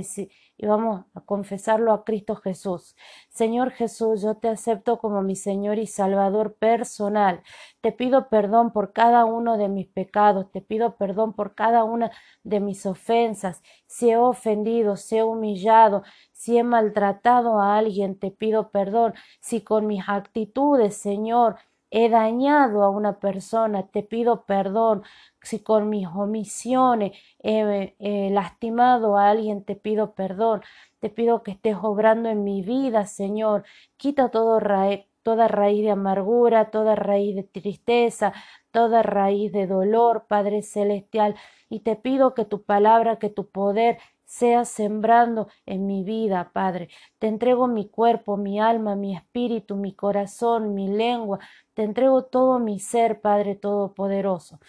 y 0.62 0.68
vamos 0.68 1.06
a 1.16 1.22
confesarlo 1.22 1.92
a 1.92 2.06
Cristo 2.06 2.36
Jesús. 2.36 2.96
Señor 3.30 3.72
Jesús, 3.72 4.22
yo 4.22 4.36
te 4.36 4.48
acepto 4.48 5.00
como 5.00 5.24
mi 5.24 5.36
Señor 5.36 5.80
y 5.80 5.88
Salvador 5.88 6.54
personal. 6.54 7.42
Te 7.82 7.92
pido 7.92 8.30
perdón 8.30 8.72
por 8.72 8.94
cada 8.94 9.26
uno 9.26 9.58
de 9.58 9.70
mis 9.70 9.88
pecados, 9.88 10.52
te 10.52 10.62
pido 10.62 10.98
perdón 10.98 11.34
por 11.34 11.56
cada 11.56 11.84
una 11.84 12.12
de 12.44 12.60
mis 12.60 12.86
ofensas. 12.86 13.64
Si 13.88 14.12
he 14.12 14.18
ofendido, 14.18 14.98
si 14.98 15.18
he 15.18 15.24
humillado, 15.24 16.04
si 16.32 16.60
he 16.60 16.64
maltratado 16.64 17.60
a 17.60 17.80
alguien, 17.80 18.20
te 18.20 18.30
pido 18.30 18.70
perdón. 18.70 19.16
Si 19.40 19.62
con 19.62 19.88
mis 19.88 20.04
actitudes, 20.08 20.96
Señor, 20.96 21.56
he 21.90 22.08
dañado 22.10 22.84
a 22.84 22.90
una 22.90 23.20
persona, 23.20 23.88
te 23.88 24.04
pido 24.04 24.46
perdón. 24.46 25.02
Si 25.42 25.60
con 25.60 25.90
mis 25.90 26.08
omisiones 26.08 27.12
he, 27.40 28.30
lastimado 28.32 29.18
a 29.18 29.30
alguien, 29.30 29.64
te 29.64 29.76
pido 29.76 30.14
perdón. 30.14 30.62
Te 31.00 31.10
pido 31.10 31.44
que 31.44 31.52
estés 31.52 31.78
obrando 31.82 32.30
en 32.30 32.44
mi 32.44 32.62
vida, 32.62 33.06
Señor. 33.06 33.64
Quita 33.98 34.30
toda 34.30 34.60
raíz 34.60 35.84
de 35.84 35.92
amargura, 35.92 36.70
toda 36.70 36.96
raíz 36.96 37.36
de 37.36 37.44
tristeza, 37.44 38.34
toda 38.72 39.02
raíz 39.04 39.52
de 39.52 39.68
dolor, 39.68 40.26
Padre 40.28 40.62
Celestial. 40.62 41.36
Y 41.70 41.80
te 41.80 41.96
pido 41.96 42.34
que 42.36 42.46
tu 42.46 42.64
palabra, 42.64 43.18
que 43.18 43.30
tu 43.30 43.50
poder 43.50 43.98
sea 44.26 44.64
sembrando 44.64 45.50
en 45.66 45.88
mi 45.88 46.04
vida, 46.04 46.52
Padre. 46.54 46.90
Te 47.20 47.28
entrego 47.28 47.68
mi 47.68 47.90
cuerpo, 47.90 48.38
mi 48.38 48.62
alma, 48.62 48.96
mi 48.96 49.16
espíritu, 49.16 49.76
mi 49.76 49.94
corazón, 49.94 50.74
mi 50.74 50.88
lengua. 50.88 51.40
Te 51.74 51.84
entrego 51.84 52.24
todo 52.26 52.60
mi 52.60 52.80
ser, 52.80 53.22
Padre 53.22 53.56
Todopoderoso. 53.56 54.60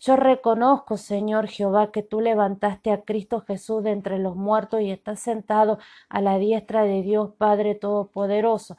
Yo 0.00 0.16
reconozco, 0.16 0.96
Señor 0.96 1.48
Jehová, 1.48 1.90
que 1.90 2.02
tú 2.02 2.20
levantaste 2.20 2.90
a 2.90 3.02
Cristo 3.02 3.40
Jesús 3.40 3.82
de 3.82 3.90
entre 3.90 4.18
los 4.18 4.36
muertos 4.36 4.80
y 4.82 4.90
estás 4.90 5.20
sentado 5.20 5.78
a 6.08 6.20
la 6.20 6.38
diestra 6.38 6.82
de 6.82 7.02
Dios 7.02 7.30
Padre 7.38 7.74
Todopoderoso. 7.74 8.76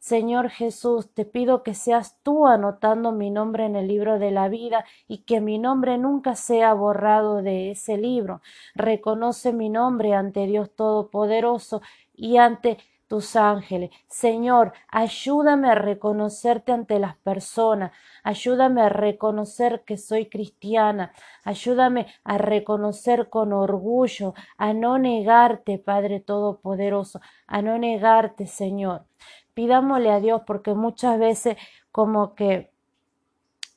Señor 0.00 0.48
Jesús, 0.50 1.12
te 1.12 1.24
pido 1.24 1.62
que 1.62 1.74
seas 1.74 2.16
tú 2.22 2.46
anotando 2.46 3.12
mi 3.12 3.30
nombre 3.30 3.66
en 3.66 3.76
el 3.76 3.88
libro 3.88 4.18
de 4.18 4.30
la 4.30 4.48
vida 4.48 4.84
y 5.06 5.18
que 5.18 5.40
mi 5.40 5.58
nombre 5.58 5.98
nunca 5.98 6.34
sea 6.34 6.72
borrado 6.72 7.42
de 7.42 7.72
ese 7.72 7.98
libro. 7.98 8.40
Reconoce 8.74 9.52
mi 9.52 9.68
nombre 9.68 10.14
ante 10.14 10.46
Dios 10.46 10.70
Todopoderoso 10.74 11.82
y 12.14 12.38
ante 12.38 12.78
tus 13.08 13.36
ángeles. 13.36 13.90
Señor, 14.06 14.72
ayúdame 14.88 15.70
a 15.70 15.74
reconocerte 15.74 16.72
ante 16.72 16.98
las 16.98 17.16
personas, 17.16 17.92
ayúdame 18.22 18.82
a 18.82 18.90
reconocer 18.90 19.82
que 19.84 19.96
soy 19.96 20.26
cristiana, 20.26 21.12
ayúdame 21.44 22.06
a 22.22 22.38
reconocer 22.38 23.30
con 23.30 23.52
orgullo, 23.52 24.34
a 24.58 24.74
no 24.74 24.98
negarte, 24.98 25.78
Padre 25.78 26.20
Todopoderoso, 26.20 27.20
a 27.46 27.62
no 27.62 27.78
negarte, 27.78 28.46
Señor. 28.46 29.06
Pidámosle 29.54 30.12
a 30.12 30.20
Dios 30.20 30.42
porque 30.46 30.74
muchas 30.74 31.18
veces 31.18 31.56
como 31.90 32.34
que 32.34 32.70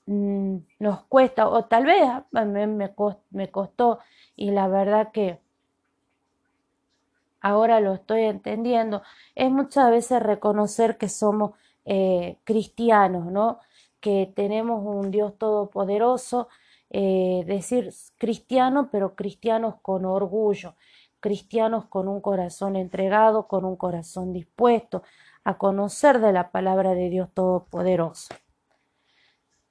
mm, 0.06 0.58
nos 0.80 1.04
cuesta, 1.06 1.48
o 1.48 1.66
tal 1.66 1.86
vez 1.86 2.02
me 3.32 3.52
costó 3.52 4.00
y 4.36 4.52
la 4.52 4.68
verdad 4.68 5.12
que 5.12 5.40
ahora 7.42 7.80
lo 7.80 7.94
estoy 7.94 8.24
entendiendo, 8.24 9.02
es 9.36 9.52
muchas 9.52 9.92
veces 9.92 10.22
reconocer 10.24 10.98
que 10.98 11.10
somos 11.10 11.52
eh, 11.86 12.38
cristianos, 12.44 13.26
¿no? 13.32 13.60
Que 14.00 14.32
tenemos 14.36 14.84
un 14.86 15.12
Dios 15.12 15.38
todopoderoso, 15.38 16.48
eh, 16.90 17.44
decir 17.46 17.92
cristiano, 18.18 18.90
pero 18.92 19.16
cristianos 19.16 19.76
con 19.82 20.06
orgullo, 20.06 20.76
cristianos 21.20 21.86
con 21.86 22.08
un 22.08 22.22
corazón 22.22 22.76
entregado, 22.76 23.48
con 23.48 23.66
un 23.66 23.76
corazón 23.76 24.34
dispuesto 24.34 25.04
a 25.44 25.58
conocer 25.58 26.20
de 26.20 26.34
la 26.34 26.52
palabra 26.52 26.94
de 26.94 27.10
Dios 27.10 27.30
Todopoderoso. 27.34 28.34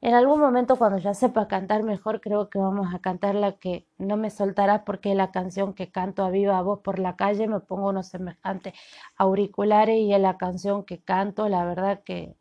En 0.03 0.15
algún 0.15 0.41
momento 0.41 0.77
cuando 0.77 0.99
ya 0.99 1.13
sepa 1.13 1.47
cantar 1.47 1.83
mejor, 1.83 2.23
creo 2.23 2.49
que 2.49 2.59
vamos 2.59 2.95
a 2.95 3.01
cantar 3.01 3.35
la 3.35 3.53
que 3.53 3.87
no 3.99 4.17
me 4.17 4.31
soltarás 4.31 4.83
porque 4.87 5.11
es 5.11 5.17
la 5.17 5.31
canción 5.31 5.75
que 5.75 5.91
canto 5.91 6.25
a 6.25 6.31
viva 6.31 6.61
voz 6.63 6.81
por 6.81 6.99
la 6.99 7.17
calle, 7.17 7.47
me 7.47 7.61
pongo 7.61 7.91
unos 7.91 8.09
semejantes 8.09 8.73
auriculares 9.17 9.99
y 9.99 10.15
es 10.15 10.21
la 10.21 10.39
canción 10.39 10.85
que 10.85 11.03
canto, 11.03 11.49
la 11.51 11.67
verdad 11.67 12.03
que 12.03 12.35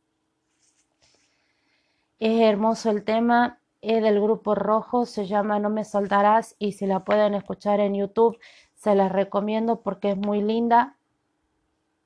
es 2.19 2.41
hermoso 2.41 2.91
el 2.91 3.03
tema, 3.03 3.59
es 3.81 4.03
del 4.03 4.21
grupo 4.21 4.55
rojo, 4.55 5.05
se 5.05 5.25
llama 5.25 5.59
No 5.59 5.69
me 5.69 5.83
soltarás 5.83 6.55
y 6.59 6.73
si 6.73 6.85
la 6.85 7.03
pueden 7.03 7.33
escuchar 7.33 7.79
en 7.81 7.95
YouTube 7.95 8.37
se 8.75 8.95
las 8.95 9.11
recomiendo 9.11 9.81
porque 9.81 10.11
es 10.11 10.17
muy 10.17 10.41
linda, 10.41 10.97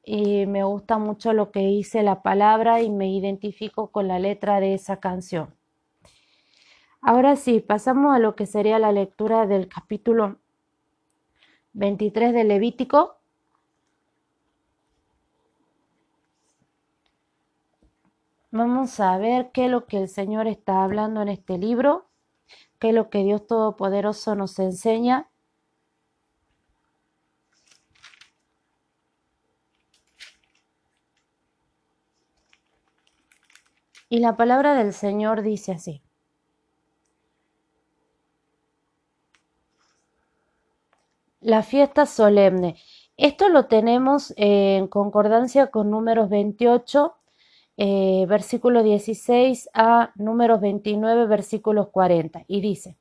y 0.04 0.46
me 0.46 0.64
gusta 0.64 0.98
mucho 0.98 1.34
lo 1.34 1.52
que 1.52 1.62
dice 1.62 2.04
la 2.04 2.22
palabra 2.22 2.82
y 2.82 2.90
me 2.90 3.10
identifico 3.10 3.92
con 3.92 4.08
la 4.08 4.20
letra 4.20 4.60
de 4.60 4.74
esa 4.74 5.00
canción. 5.00 5.56
Ahora 7.02 7.36
sí, 7.36 7.60
pasamos 7.62 8.16
a 8.16 8.20
lo 8.20 8.36
que 8.36 8.46
sería 8.46 8.80
la 8.80 8.92
lectura 8.92 9.48
del 9.48 9.68
capítulo 9.68 10.38
23 11.74 12.34
de 12.34 12.44
Levítico. 12.44 13.18
Vamos 18.52 19.00
a 19.00 19.18
ver 19.18 19.52
qué 19.52 19.66
es 19.66 19.72
lo 19.72 19.86
que 19.86 19.98
el 19.98 20.08
Señor 20.08 20.48
está 20.48 20.84
hablando 20.84 21.22
en 21.22 21.30
este 21.30 21.58
libro, 21.58 22.06
qué 22.80 22.90
es 22.90 22.96
lo 22.96 23.10
que 23.10 23.24
Dios 23.24 23.48
Todopoderoso 23.48 24.36
nos 24.36 24.60
enseña 24.60 25.33
Y 34.14 34.20
la 34.20 34.38
palabra 34.38 34.76
del 34.76 34.94
Señor 34.94 35.42
dice 35.42 35.72
así. 35.72 36.04
La 41.42 41.64
fiesta 41.64 42.06
solemne. 42.06 42.76
Esto 43.18 43.50
lo 43.50 43.66
tenemos 43.66 44.32
en 44.38 44.86
concordancia 44.86 45.72
con 45.72 45.90
números 45.90 46.30
28, 46.30 47.16
eh, 47.78 48.28
versículo 48.30 48.84
16 48.84 49.72
a 49.74 50.12
números 50.14 50.62
29, 50.62 51.26
versículos 51.26 51.88
40. 51.90 52.44
Y 52.48 52.62
dice, 52.62 53.00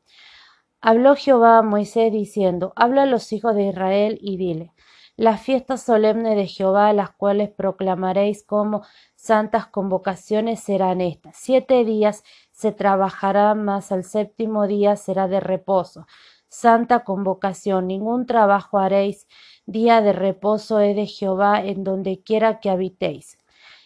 Habló 0.80 1.14
Jehová 1.14 1.58
a 1.58 1.62
Moisés 1.62 2.10
diciendo, 2.10 2.72
Habla 2.74 3.02
a 3.02 3.06
los 3.06 3.34
hijos 3.34 3.54
de 3.54 3.68
Israel 3.68 4.18
y 4.22 4.38
dile, 4.38 4.72
la 5.16 5.36
fiesta 5.36 5.76
solemne 5.76 6.34
de 6.34 6.46
Jehová, 6.46 6.92
las 6.92 7.10
cuales 7.10 7.50
proclamaréis 7.50 8.44
como 8.44 8.82
santas 9.14 9.66
convocaciones 9.66 10.60
serán 10.60 11.00
estas. 11.00 11.36
Siete 11.36 11.84
días 11.84 12.24
se 12.50 12.72
trabajará, 12.72 13.54
mas 13.54 13.92
al 13.92 14.04
séptimo 14.04 14.66
día 14.66 14.96
será 14.96 15.28
de 15.28 15.40
reposo. 15.40 16.06
Santa 16.48 17.04
convocación, 17.04 17.86
ningún 17.86 18.26
trabajo 18.26 18.78
haréis. 18.78 19.26
Día 19.66 20.00
de 20.00 20.12
reposo 20.12 20.80
es 20.80 20.96
de 20.96 21.06
Jehová 21.06 21.62
en 21.62 21.84
donde 21.84 22.22
quiera 22.22 22.60
que 22.60 22.70
habitéis. 22.70 23.38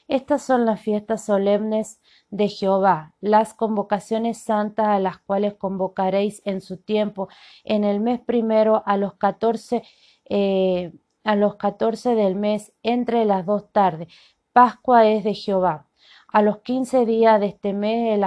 Estas 0.09 0.42
son 0.42 0.66
las 0.66 0.80
fiestas 0.80 1.25
solemnes 1.25 2.00
de 2.30 2.49
Jehová, 2.49 3.14
las 3.21 3.54
convocaciones 3.54 4.38
santas 4.38 4.87
a 4.87 5.00
las 5.00 5.18
cuales 5.18 5.54
convocaréis 5.54 6.42
en 6.45 6.61
su 6.61 6.76
tiempo, 6.76 7.28
en 7.64 7.83
el 7.83 8.00
mes 8.00 8.21
primero 8.21 8.85
a 8.87 8.97
los 8.97 9.14
catorce 9.14 9.83
eh, 10.28 10.92
a 11.26 11.37
los 11.37 11.56
catorce 11.56 12.14
del 12.14 12.35
mes 12.37 12.73
entre 12.83 13.25
las 13.25 13.45
dos 13.45 13.71
tardes. 13.73 14.09
Pascua 14.52 15.06
es 15.06 15.25
de 15.25 15.35
Jehová. 15.35 15.87
A 16.33 16.40
los 16.40 16.59
quince 16.59 17.04
días 17.04 17.38
de 17.40 17.47
este 17.47 17.73
mes 17.73 18.18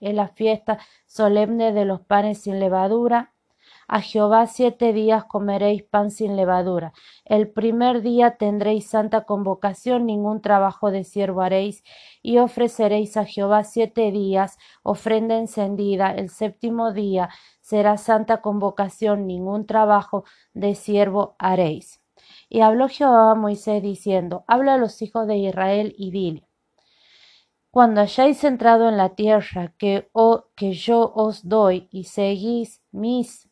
es 0.00 0.14
la 0.14 0.28
fiesta 0.28 0.78
solemne 1.06 1.72
de 1.72 1.84
los 1.84 2.00
panes 2.00 2.42
sin 2.42 2.58
levadura, 2.58 3.32
a 3.90 4.02
Jehová 4.02 4.46
siete 4.46 4.92
días 4.92 5.24
comeréis 5.24 5.82
pan 5.82 6.10
sin 6.10 6.36
levadura. 6.36 6.92
El 7.24 7.48
primer 7.48 8.02
día 8.02 8.36
tendréis 8.36 8.86
santa 8.86 9.24
convocación, 9.24 10.04
ningún 10.04 10.42
trabajo 10.42 10.90
de 10.90 11.04
siervo 11.04 11.40
haréis, 11.40 11.82
y 12.20 12.36
ofreceréis 12.36 13.16
a 13.16 13.24
Jehová 13.24 13.64
siete 13.64 14.12
días 14.12 14.58
ofrenda 14.82 15.38
encendida. 15.38 16.12
El 16.12 16.28
séptimo 16.28 16.92
día 16.92 17.30
será 17.62 17.96
santa 17.96 18.42
convocación, 18.42 19.26
ningún 19.26 19.64
trabajo 19.64 20.24
de 20.52 20.74
siervo 20.74 21.34
haréis. 21.38 21.97
Y 22.48 22.60
habló 22.60 22.88
Jehová 22.88 23.32
a 23.32 23.34
Moisés 23.34 23.82
diciendo, 23.82 24.44
Habla 24.46 24.74
a 24.74 24.78
los 24.78 25.02
hijos 25.02 25.26
de 25.26 25.36
Israel 25.36 25.94
y 25.98 26.10
dile, 26.10 26.48
cuando 27.70 28.00
hayáis 28.00 28.42
entrado 28.44 28.88
en 28.88 28.96
la 28.96 29.10
tierra 29.10 29.74
que, 29.76 30.10
que 30.56 30.72
yo 30.72 31.12
os 31.14 31.46
doy 31.46 31.88
y 31.90 32.04
seguís 32.04 32.82
mis 32.90 33.48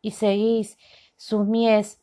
y 0.00 0.12
seguís 0.12 0.78
sus 1.16 1.44
mies, 1.44 2.00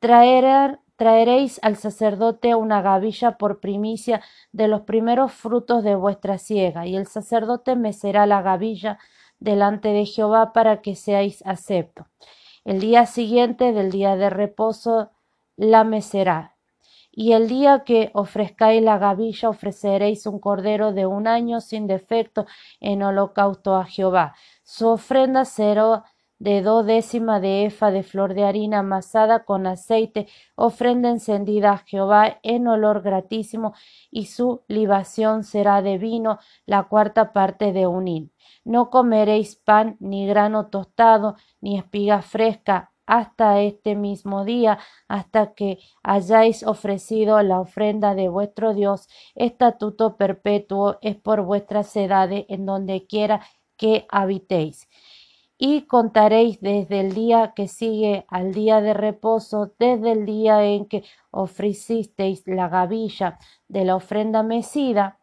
traeréis 0.00 1.60
al 1.62 1.76
sacerdote 1.76 2.56
una 2.56 2.82
gavilla 2.82 3.38
por 3.38 3.60
primicia 3.60 4.20
de 4.50 4.66
los 4.66 4.80
primeros 4.80 5.32
frutos 5.32 5.84
de 5.84 5.94
vuestra 5.94 6.38
siega, 6.38 6.86
y 6.86 6.96
el 6.96 7.06
sacerdote 7.06 7.76
mecerá 7.76 8.26
la 8.26 8.42
gavilla 8.42 8.98
delante 9.38 9.90
de 9.90 10.04
Jehová 10.04 10.52
para 10.52 10.82
que 10.82 10.96
seáis 10.96 11.46
acepto. 11.46 12.08
El 12.64 12.80
día 12.80 13.06
siguiente 13.06 13.72
del 13.72 13.92
día 13.92 14.16
de 14.16 14.30
reposo 14.30 15.11
la 15.56 15.84
mecerá. 15.84 16.56
Y 17.10 17.32
el 17.32 17.46
día 17.48 17.84
que 17.84 18.10
ofrezcáis 18.14 18.82
la 18.82 18.96
gavilla 18.98 19.50
ofreceréis 19.50 20.26
un 20.26 20.38
cordero 20.38 20.92
de 20.92 21.06
un 21.06 21.26
año 21.26 21.60
sin 21.60 21.86
defecto 21.86 22.46
en 22.80 23.02
holocausto 23.02 23.76
a 23.76 23.84
Jehová. 23.84 24.34
Su 24.64 24.88
ofrenda 24.88 25.44
será 25.44 26.04
de 26.42 26.60
dos 26.60 26.84
décimas 26.84 27.40
de 27.40 27.66
efa 27.66 27.92
de 27.92 28.02
flor 28.02 28.34
de 28.34 28.44
harina 28.44 28.80
amasada 28.80 29.44
con 29.44 29.64
aceite, 29.66 30.26
ofrenda 30.56 31.08
encendida 31.10 31.70
a 31.70 31.78
Jehová 31.78 32.40
en 32.42 32.66
olor 32.66 33.02
gratísimo, 33.02 33.74
y 34.10 34.26
su 34.26 34.62
libación 34.66 35.44
será 35.44 35.82
de 35.82 35.98
vino, 35.98 36.40
la 36.66 36.84
cuarta 36.84 37.32
parte 37.32 37.72
de 37.72 37.86
un 37.86 38.08
hin. 38.08 38.32
No 38.64 38.90
comeréis 38.90 39.54
pan, 39.54 39.96
ni 40.00 40.26
grano 40.26 40.66
tostado, 40.66 41.36
ni 41.60 41.78
espiga 41.78 42.22
fresca, 42.22 42.91
hasta 43.12 43.60
este 43.60 43.94
mismo 43.94 44.46
día, 44.46 44.78
hasta 45.06 45.52
que 45.52 45.78
hayáis 46.02 46.62
ofrecido 46.62 47.42
la 47.42 47.60
ofrenda 47.60 48.14
de 48.14 48.30
vuestro 48.30 48.72
Dios. 48.72 49.06
Estatuto 49.34 50.16
perpetuo 50.16 50.96
es 51.02 51.16
por 51.16 51.42
vuestras 51.42 51.94
edades 51.94 52.46
en 52.48 52.64
donde 52.64 53.06
quiera 53.06 53.42
que 53.76 54.06
habitéis 54.08 54.88
y 55.58 55.82
contaréis 55.82 56.58
desde 56.62 57.00
el 57.00 57.12
día 57.12 57.52
que 57.54 57.68
sigue 57.68 58.24
al 58.28 58.54
día 58.54 58.80
de 58.80 58.94
reposo, 58.94 59.74
desde 59.78 60.12
el 60.12 60.24
día 60.24 60.64
en 60.64 60.86
que 60.86 61.04
ofrecisteis 61.30 62.44
la 62.46 62.70
gavilla 62.70 63.38
de 63.68 63.84
la 63.84 63.94
ofrenda 63.94 64.42
mecida, 64.42 65.18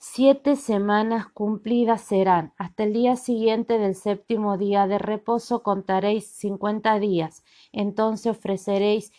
Siete 0.00 0.54
semanas 0.54 1.26
cumplidas 1.26 2.02
serán. 2.02 2.52
Hasta 2.56 2.84
el 2.84 2.92
día 2.92 3.16
siguiente 3.16 3.78
del 3.78 3.96
séptimo 3.96 4.56
día 4.56 4.86
de 4.86 4.96
reposo 4.96 5.64
contaréis 5.64 6.30
cincuenta 6.30 7.00
días. 7.00 7.44
Entonces 7.72 8.30
ofreceréis 8.30 9.12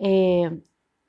eh, 0.00 0.60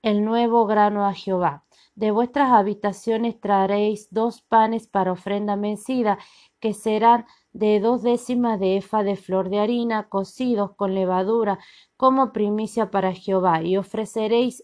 el 0.03 0.23
nuevo 0.23 0.67
grano 0.67 1.07
a 1.07 1.13
Jehová. 1.13 1.65
De 1.95 2.11
vuestras 2.11 2.51
habitaciones 2.51 3.39
traeréis 3.39 4.13
dos 4.13 4.43
panes 4.43 4.85
para 4.85 5.13
ofrenda 5.13 5.55
mecida 5.55 6.19
que 6.59 6.73
serán 6.73 7.25
de 7.51 7.79
dos 7.79 8.03
décimas 8.03 8.59
de 8.59 8.77
efa 8.77 9.01
de 9.01 9.15
flor 9.15 9.49
de 9.49 9.59
harina, 9.59 10.07
cocidos 10.07 10.75
con 10.75 10.93
levadura, 10.93 11.57
como 11.97 12.31
primicia 12.31 12.91
para 12.91 13.11
Jehová, 13.13 13.63
y 13.63 13.77
ofreceréis 13.77 14.63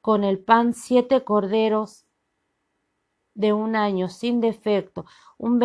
con 0.00 0.22
el 0.22 0.38
pan 0.38 0.74
siete 0.74 1.24
corderos 1.24 2.06
de 3.34 3.52
un 3.52 3.76
año 3.76 4.08
sin 4.08 4.40
defecto, 4.40 5.04
un, 5.38 5.60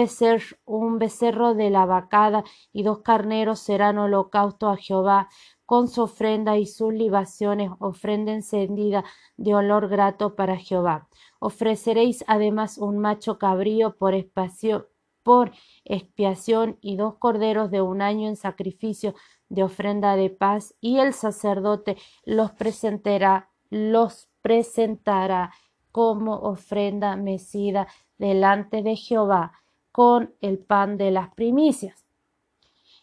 un 0.65 0.99
becerro 0.99 1.53
de 1.53 1.69
la 1.69 1.85
vacada 1.85 2.43
y 2.73 2.83
dos 2.83 2.99
carneros 2.99 3.59
serán 3.59 3.97
holocausto 3.97 4.69
a 4.69 4.77
Jehová, 4.77 5.29
con 5.65 5.89
su 5.89 6.03
ofrenda 6.03 6.57
y 6.57 6.65
sus 6.65 6.93
libaciones, 6.93 7.71
ofrenda 7.79 8.31
encendida 8.31 9.03
de 9.35 9.53
olor 9.53 9.89
grato 9.89 10.35
para 10.35 10.57
Jehová. 10.57 11.09
Ofreceréis 11.39 12.23
además 12.27 12.77
un 12.77 12.99
macho 12.99 13.37
cabrío 13.37 13.97
por 13.97 14.13
espacio 14.13 14.89
por 15.27 15.51
expiación 15.83 16.77
y 16.79 16.95
dos 16.95 17.15
corderos 17.15 17.69
de 17.69 17.81
un 17.81 18.01
año 18.01 18.29
en 18.29 18.37
sacrificio 18.37 19.13
de 19.49 19.63
ofrenda 19.63 20.15
de 20.15 20.29
paz 20.29 20.73
y 20.79 20.99
el 20.99 21.13
sacerdote 21.13 21.97
los 22.23 22.51
presentará 22.51 23.49
los 23.69 24.29
presentará 24.41 25.51
como 25.91 26.35
ofrenda 26.35 27.15
mecida 27.15 27.87
delante 28.17 28.83
de 28.83 28.95
Jehová 28.95 29.53
con 29.91 30.33
el 30.41 30.59
pan 30.59 30.97
de 30.97 31.11
las 31.11 31.33
primicias. 31.33 32.05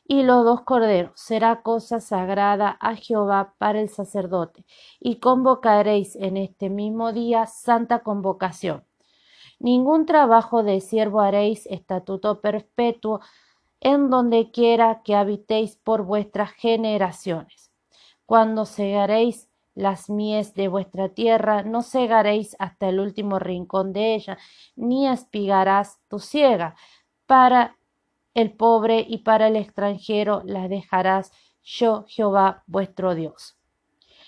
Y 0.07 0.23
los 0.23 0.44
dos 0.44 0.62
corderos 0.62 1.12
será 1.18 1.62
cosa 1.62 2.01
sagrada 2.01 2.77
a 2.81 2.94
Jehová 2.94 3.55
para 3.59 3.81
el 3.81 3.88
sacerdote, 3.88 4.66
y 5.01 5.16
convocaréis 5.16 6.14
en 6.16 6.37
este 6.37 6.68
mismo 6.68 7.12
día 7.12 7.47
santa 7.47 8.01
convocación 8.01 8.85
Ningún 9.59 10.05
trabajo 10.05 10.62
de 10.62 10.81
siervo 10.81 11.20
haréis 11.20 11.66
estatuto 11.66 12.40
perpetuo 12.40 13.20
en 13.81 14.11
donde 14.11 14.51
quiera 14.51 15.03
que 15.03 15.14
habitéis 15.14 15.77
por 15.77 16.03
vuestras 16.03 16.53
generaciones. 16.53 17.70
Cuando 18.27 18.66
segaréis 18.66 19.49
las 19.75 20.09
mies 20.09 20.55
de 20.55 20.69
vuestra 20.69 21.09
tierra, 21.09 21.63
no 21.63 21.83
segaréis 21.83 22.57
hasta 22.59 22.89
el 22.89 23.01
último 23.01 23.39
rincón 23.39 23.93
de 23.93 24.15
ella, 24.15 24.39
ni 24.77 25.09
espigarás 25.09 26.01
tu 26.09 26.19
siega. 26.19 26.77
Para 27.27 27.77
el 28.35 28.53
pobre 28.53 29.05
y 29.09 29.19
para 29.19 29.49
el 29.49 29.57
extranjero 29.57 30.43
la 30.45 30.69
dejarás 30.69 31.33
yo, 31.63 32.05
Jehová 32.09 32.63
vuestro 32.67 33.15
Dios. 33.15 33.57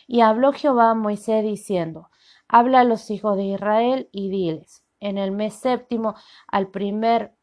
Y 0.07 0.21
habló 0.21 0.53
Jehová 0.53 0.91
a 0.91 0.95
Moisés 0.95 1.45
diciendo, 1.45 2.09
Habla 2.49 2.81
a 2.81 2.85
los 2.85 3.11
hijos 3.11 3.37
de 3.37 3.45
Israel 3.45 4.09
y 4.13 4.31
diles, 4.31 4.85
en 5.01 5.19
el 5.19 5.33
mes 5.33 5.55
séptimo, 5.55 6.15
al 6.47 6.69
primer 6.69 7.35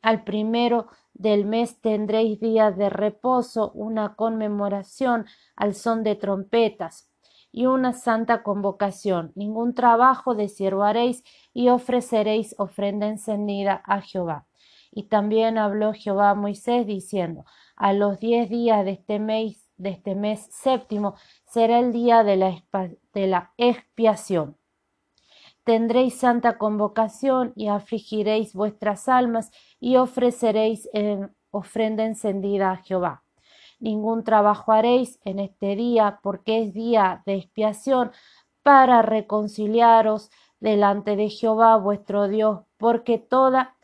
al 0.00 0.24
primero 0.24 0.88
del 1.22 1.44
mes 1.44 1.80
tendréis 1.80 2.40
días 2.40 2.76
de 2.76 2.90
reposo, 2.90 3.70
una 3.74 4.16
conmemoración 4.16 5.24
al 5.54 5.74
son 5.74 6.02
de 6.02 6.16
trompetas 6.16 7.08
y 7.52 7.66
una 7.66 7.92
santa 7.92 8.42
convocación. 8.42 9.30
Ningún 9.36 9.74
trabajo 9.74 10.34
de 10.34 10.48
y 11.54 11.68
ofreceréis 11.68 12.56
ofrenda 12.58 13.06
encendida 13.06 13.82
a 13.86 14.00
Jehová. 14.00 14.46
Y 14.90 15.04
también 15.04 15.58
habló 15.58 15.92
Jehová 15.92 16.30
a 16.30 16.34
Moisés 16.34 16.86
diciendo, 16.86 17.44
a 17.76 17.92
los 17.92 18.18
diez 18.18 18.50
días 18.50 18.84
de 18.84 18.90
este 18.90 19.20
mes, 19.20 19.70
de 19.76 19.90
este 19.90 20.16
mes 20.16 20.48
séptimo 20.50 21.14
será 21.46 21.78
el 21.78 21.92
día 21.92 22.24
de 22.24 22.36
la, 22.36 22.64
de 23.14 23.26
la 23.28 23.52
expiación 23.56 24.56
tendréis 25.64 26.18
santa 26.18 26.58
convocación 26.58 27.52
y 27.56 27.68
afligiréis 27.68 28.54
vuestras 28.54 29.08
almas 29.08 29.50
y 29.80 29.96
ofreceréis 29.96 30.88
en 30.92 31.34
ofrenda 31.50 32.04
encendida 32.04 32.72
a 32.72 32.76
Jehová. 32.78 33.22
Ningún 33.78 34.24
trabajo 34.24 34.72
haréis 34.72 35.18
en 35.24 35.38
este 35.38 35.76
día, 35.76 36.20
porque 36.22 36.62
es 36.62 36.72
día 36.72 37.22
de 37.26 37.34
expiación, 37.34 38.12
para 38.62 39.02
reconciliaros 39.02 40.30
delante 40.60 41.16
de 41.16 41.28
Jehová 41.28 41.76
vuestro 41.76 42.28
Dios, 42.28 42.60
porque 42.76 43.18
toda 43.18 43.76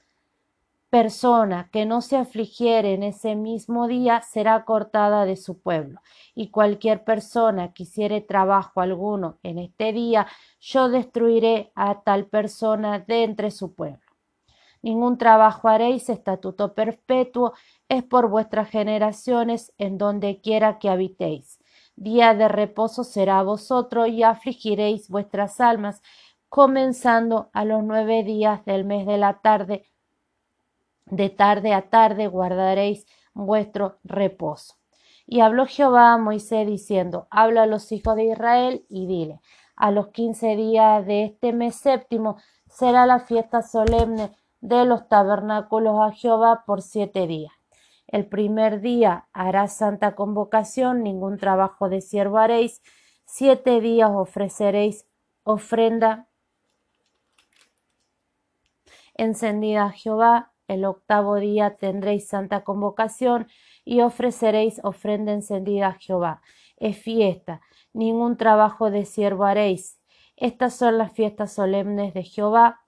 persona 0.90 1.68
que 1.70 1.84
no 1.84 2.00
se 2.00 2.16
afligiere 2.16 2.94
en 2.94 3.02
ese 3.02 3.34
mismo 3.34 3.86
día 3.86 4.22
será 4.22 4.64
cortada 4.64 5.26
de 5.26 5.36
su 5.36 5.60
pueblo, 5.60 6.00
y 6.34 6.50
cualquier 6.50 7.04
persona 7.04 7.72
que 7.72 7.82
hiciere 7.82 8.20
trabajo 8.20 8.80
alguno 8.80 9.38
en 9.42 9.58
este 9.58 9.92
día, 9.92 10.26
yo 10.60 10.88
destruiré 10.88 11.72
a 11.74 12.00
tal 12.02 12.26
persona 12.26 13.00
de 13.00 13.24
entre 13.24 13.50
su 13.50 13.74
pueblo. 13.74 14.00
Ningún 14.80 15.18
trabajo 15.18 15.68
haréis, 15.68 16.08
estatuto 16.08 16.74
perpetuo, 16.74 17.52
es 17.88 18.04
por 18.04 18.28
vuestras 18.28 18.70
generaciones 18.70 19.74
en 19.76 19.98
donde 19.98 20.40
quiera 20.40 20.78
que 20.78 20.88
habitéis. 20.88 21.58
Día 21.96 22.32
de 22.32 22.48
reposo 22.48 23.02
será 23.02 23.42
vosotros 23.42 24.08
y 24.08 24.22
afligiréis 24.22 25.08
vuestras 25.08 25.60
almas, 25.60 26.00
comenzando 26.48 27.50
a 27.52 27.64
los 27.64 27.82
nueve 27.82 28.22
días 28.22 28.64
del 28.64 28.84
mes 28.84 29.04
de 29.04 29.18
la 29.18 29.40
tarde 29.40 29.84
de 31.10 31.30
tarde 31.30 31.74
a 31.74 31.90
tarde 31.90 32.26
guardaréis 32.26 33.06
vuestro 33.34 33.98
reposo. 34.04 34.74
Y 35.26 35.40
habló 35.40 35.66
Jehová 35.66 36.14
a 36.14 36.18
Moisés 36.18 36.66
diciendo, 36.66 37.28
habla 37.30 37.64
a 37.64 37.66
los 37.66 37.92
hijos 37.92 38.16
de 38.16 38.24
Israel 38.24 38.86
y 38.88 39.06
dile, 39.06 39.40
A 39.76 39.90
los 39.90 40.08
quince 40.08 40.56
días 40.56 41.06
de 41.06 41.24
este 41.24 41.52
mes 41.52 41.76
séptimo 41.76 42.36
será 42.66 43.06
la 43.06 43.20
fiesta 43.20 43.62
solemne 43.62 44.32
de 44.60 44.84
los 44.84 45.08
tabernáculos 45.08 46.00
a 46.00 46.12
Jehová 46.12 46.64
por 46.66 46.82
siete 46.82 47.26
días. 47.26 47.52
El 48.06 48.26
primer 48.26 48.80
día 48.80 49.28
hará 49.34 49.68
santa 49.68 50.14
convocación, 50.14 51.02
ningún 51.02 51.36
trabajo 51.36 51.90
de 51.90 52.00
siervo 52.00 52.38
haréis, 52.38 52.82
siete 53.26 53.80
días 53.80 54.10
ofreceréis 54.10 55.06
ofrenda 55.44 56.26
encendida 59.14 59.84
a 59.84 59.90
Jehová, 59.90 60.52
el 60.68 60.84
octavo 60.84 61.36
día 61.36 61.76
tendréis 61.76 62.28
santa 62.28 62.62
convocación 62.62 63.48
y 63.84 64.02
ofreceréis 64.02 64.80
ofrenda 64.84 65.32
encendida 65.32 65.88
a 65.88 65.94
Jehová. 65.94 66.42
Es 66.76 66.96
fiesta, 66.98 67.60
ningún 67.92 68.36
trabajo 68.36 68.90
de 68.90 69.04
siervo 69.04 69.44
haréis. 69.44 69.98
Estas 70.36 70.74
son 70.74 70.98
las 70.98 71.12
fiestas 71.12 71.52
solemnes 71.52 72.14
de 72.14 72.22
Jehová, 72.22 72.82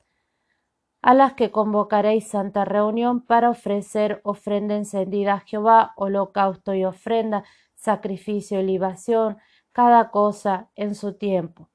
a 1.03 1.15
las 1.15 1.33
que 1.33 1.51
convocaréis 1.51 2.29
santa 2.29 2.67
reunión 2.67 3.23
para 3.23 3.51
ofrecer 3.51 4.21
ofrenda 4.23 4.77
encendida 4.77 5.35
a 5.35 5.41
Jehová, 5.41 5.95
holocausto 5.97 6.75
y 6.75 6.85
ofrenda, 6.85 7.45
sacrificio 7.75 8.61
y 8.61 8.65
libación, 8.65 9.39
cada 9.73 10.11
cosa 10.11 10.69
en 10.75 10.95
su 10.95 11.15
tiempo, 11.17 11.70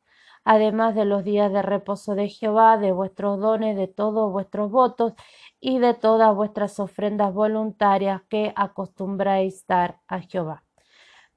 además 0.46 0.96
de 0.96 1.06
los 1.06 1.26
días 1.26 1.52
de 1.52 1.62
reposo 1.62 2.16
de 2.16 2.30
Jehová, 2.30 2.78
de 2.78 2.94
vuestros 2.94 3.40
dones, 3.40 3.76
de 3.76 3.88
todos 3.88 4.32
vuestros 4.32 4.72
votos 4.72 5.14
y 5.60 5.80
de 5.80 5.94
todas 5.94 6.34
vuestras 6.36 6.80
ofrendas 6.80 7.34
voluntarias 7.34 8.22
que 8.30 8.54
acostumbráis 8.56 9.66
dar 9.68 10.00
a 10.08 10.22
Jehová. 10.22 10.64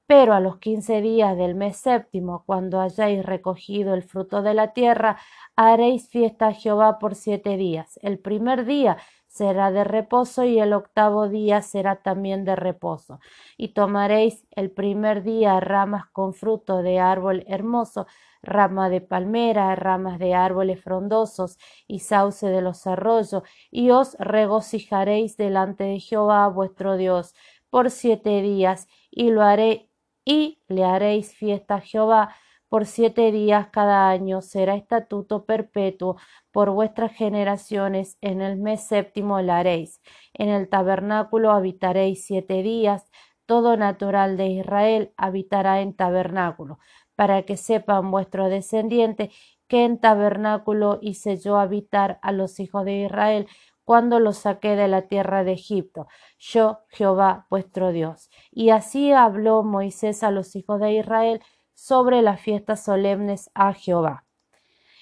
Pero 0.05 0.33
a 0.33 0.39
los 0.39 0.57
quince 0.57 1.01
días 1.01 1.37
del 1.37 1.53
mes 1.53 1.77
séptimo, 1.77 2.43
cuando 2.45 2.79
hayáis 2.81 3.23
recogido 3.23 3.93
el 3.93 4.01
fruto 4.01 4.41
de 4.41 4.55
la 4.55 4.73
tierra, 4.73 5.17
haréis 5.55 6.09
fiesta 6.09 6.47
a 6.47 6.53
Jehová 6.53 6.97
por 6.97 7.13
siete 7.13 7.57
días. 7.57 7.99
El 8.01 8.17
primer 8.17 8.65
día 8.65 8.97
será 9.27 9.71
de 9.71 9.83
reposo 9.83 10.43
y 10.43 10.59
el 10.59 10.73
octavo 10.73 11.29
día 11.29 11.61
será 11.61 11.97
también 12.01 12.43
de 12.43 12.55
reposo. 12.55 13.19
Y 13.55 13.69
tomaréis 13.69 14.47
el 14.51 14.71
primer 14.71 15.21
día 15.21 15.59
ramas 15.59 16.05
con 16.11 16.33
fruto 16.33 16.81
de 16.81 16.99
árbol 16.99 17.43
hermoso, 17.47 18.07
rama 18.41 18.89
de 18.89 19.01
palmera, 19.01 19.75
ramas 19.75 20.19
de 20.19 20.33
árboles 20.33 20.81
frondosos 20.81 21.57
y 21.87 21.99
sauce 21.99 22.47
de 22.47 22.61
los 22.61 22.87
arroyos, 22.87 23.43
y 23.71 23.91
os 23.91 24.15
regocijaréis 24.19 25.37
delante 25.37 25.83
de 25.83 25.99
Jehová 25.99 26.47
vuestro 26.47 26.97
Dios 26.97 27.33
por 27.69 27.91
siete 27.91 28.41
días, 28.41 28.87
y 29.11 29.31
lo 29.31 29.41
haré 29.43 29.89
y 30.25 30.61
le 30.67 30.83
haréis 30.85 31.33
fiesta 31.35 31.75
a 31.75 31.81
Jehová 31.81 32.35
por 32.69 32.85
siete 32.85 33.31
días 33.31 33.67
cada 33.71 34.09
año, 34.09 34.41
será 34.41 34.75
estatuto 34.75 35.45
perpetuo 35.45 36.17
por 36.51 36.69
vuestras 36.69 37.11
generaciones, 37.11 38.17
en 38.21 38.41
el 38.41 38.57
mes 38.57 38.87
séptimo 38.87 39.41
la 39.41 39.57
haréis. 39.57 40.01
En 40.33 40.49
el 40.49 40.69
tabernáculo 40.69 41.51
habitaréis 41.51 42.25
siete 42.25 42.61
días, 42.61 43.09
todo 43.47 43.75
natural 43.75 44.37
de 44.37 44.45
Israel 44.49 45.11
habitará 45.17 45.81
en 45.81 45.95
tabernáculo, 45.95 46.77
para 47.19 47.43
que 47.43 47.57
sepan 47.57 48.11
vuestros 48.11 48.49
descendientes 48.49 49.35
que 49.67 49.83
en 49.83 49.99
tabernáculo 49.99 50.99
hice 51.01 51.35
yo 51.35 51.57
habitar 51.57 52.17
a 52.21 52.31
los 52.31 52.61
hijos 52.61 52.85
de 52.85 53.03
Israel 53.03 53.45
cuando 53.83 54.21
los 54.21 54.37
saqué 54.37 54.77
de 54.77 54.87
la 54.87 55.01
tierra 55.01 55.43
de 55.43 55.51
Egipto, 55.51 56.07
yo 56.37 56.79
Jehová 56.87 57.45
vuestro 57.49 57.91
Dios. 57.91 58.29
Y 58.51 58.69
así 58.69 59.11
habló 59.11 59.63
Moisés 59.63 60.23
a 60.23 60.31
los 60.31 60.55
hijos 60.55 60.79
de 60.79 60.93
Israel 60.93 61.41
sobre 61.73 62.21
las 62.21 62.39
fiestas 62.39 62.85
solemnes 62.85 63.51
a 63.53 63.73
Jehová. 63.73 64.25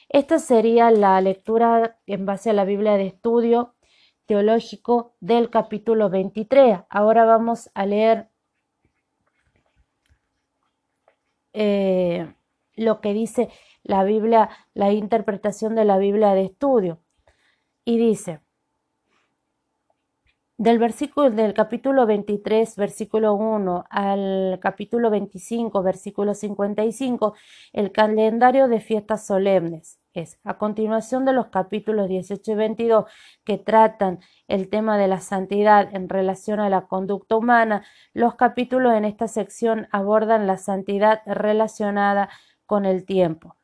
Esta 0.09 0.39
sería 0.39 0.89
la 0.89 1.21
lectura 1.21 1.99
en 2.07 2.25
base 2.25 2.49
a 2.49 2.53
la 2.53 2.65
Biblia 2.65 2.93
de 2.93 3.05
estudio 3.05 3.75
teológico 4.25 5.13
del 5.19 5.51
capítulo 5.51 6.09
23. 6.09 6.79
Ahora 6.89 7.25
vamos 7.25 7.69
a 7.75 7.85
leer 7.85 8.31
eh, 11.59 12.33
lo 12.75 13.01
que 13.01 13.13
dice 13.13 13.49
la 13.83 14.03
Biblia, 14.03 14.49
la 14.73 14.91
interpretación 14.91 15.75
de 15.75 15.85
la 15.85 15.97
Biblia 15.97 16.33
de 16.33 16.45
estudio. 16.45 16.99
Y 17.83 17.97
dice, 17.97 18.41
del 20.57 20.79
versículo 20.79 21.29
del 21.29 21.53
capítulo 21.53 22.05
23, 22.05 22.75
versículo 22.75 23.35
1 23.35 23.85
al 23.89 24.59
capítulo 24.61 25.09
25, 25.11 25.83
versículo 25.83 26.33
55, 26.33 27.35
el 27.73 27.91
calendario 27.91 28.67
de 28.67 28.79
fiestas 28.79 29.25
solemnes 29.25 29.99
es 30.13 30.39
a 30.43 30.57
continuación 30.57 31.25
de 31.25 31.33
los 31.33 31.47
capítulos 31.47 32.09
18 32.09 32.51
y 32.51 32.55
22 32.55 33.05
que 33.43 33.57
tratan 33.57 34.19
el 34.47 34.69
tema 34.69 34.97
de 34.97 35.07
la 35.07 35.19
santidad 35.19 35.93
en 35.93 36.09
relación 36.09 36.59
a 36.59 36.69
la 36.69 36.87
conducta 36.87 37.35
humana, 37.35 37.85
los 38.13 38.35
capítulos 38.35 38.93
en 38.95 39.05
esta 39.05 39.27
sección 39.27 39.87
abordan 39.91 40.47
la 40.47 40.57
santidad 40.57 41.21
relacionada 41.27 42.29
con 42.65 42.85
el 42.85 43.05
tiempo. 43.05 43.56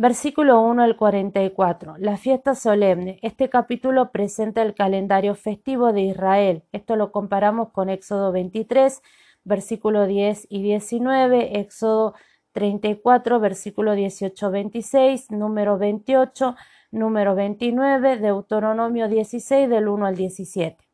Versículo 0.00 0.62
1 0.62 0.82
al 0.82 0.96
44. 0.96 1.96
La 1.98 2.16
fiesta 2.16 2.54
solemne. 2.54 3.18
Este 3.20 3.50
capítulo 3.50 4.10
presenta 4.12 4.62
el 4.62 4.74
calendario 4.74 5.34
festivo 5.34 5.92
de 5.92 6.00
Israel. 6.00 6.62
Esto 6.72 6.96
lo 6.96 7.12
comparamos 7.12 7.68
con 7.68 7.90
Éxodo 7.90 8.32
23, 8.32 9.02
versículo 9.44 10.06
10 10.06 10.46
y 10.48 10.62
19, 10.62 11.60
Éxodo 11.60 12.14
34, 12.52 13.40
versículo 13.40 13.94
18-26, 13.94 15.36
número 15.36 15.76
28, 15.76 16.56
número 16.92 17.34
29, 17.34 18.16
Deuteronomio 18.20 19.06
16, 19.06 19.68
del 19.68 19.86
1 19.86 20.06
al 20.06 20.16
17 20.16 20.88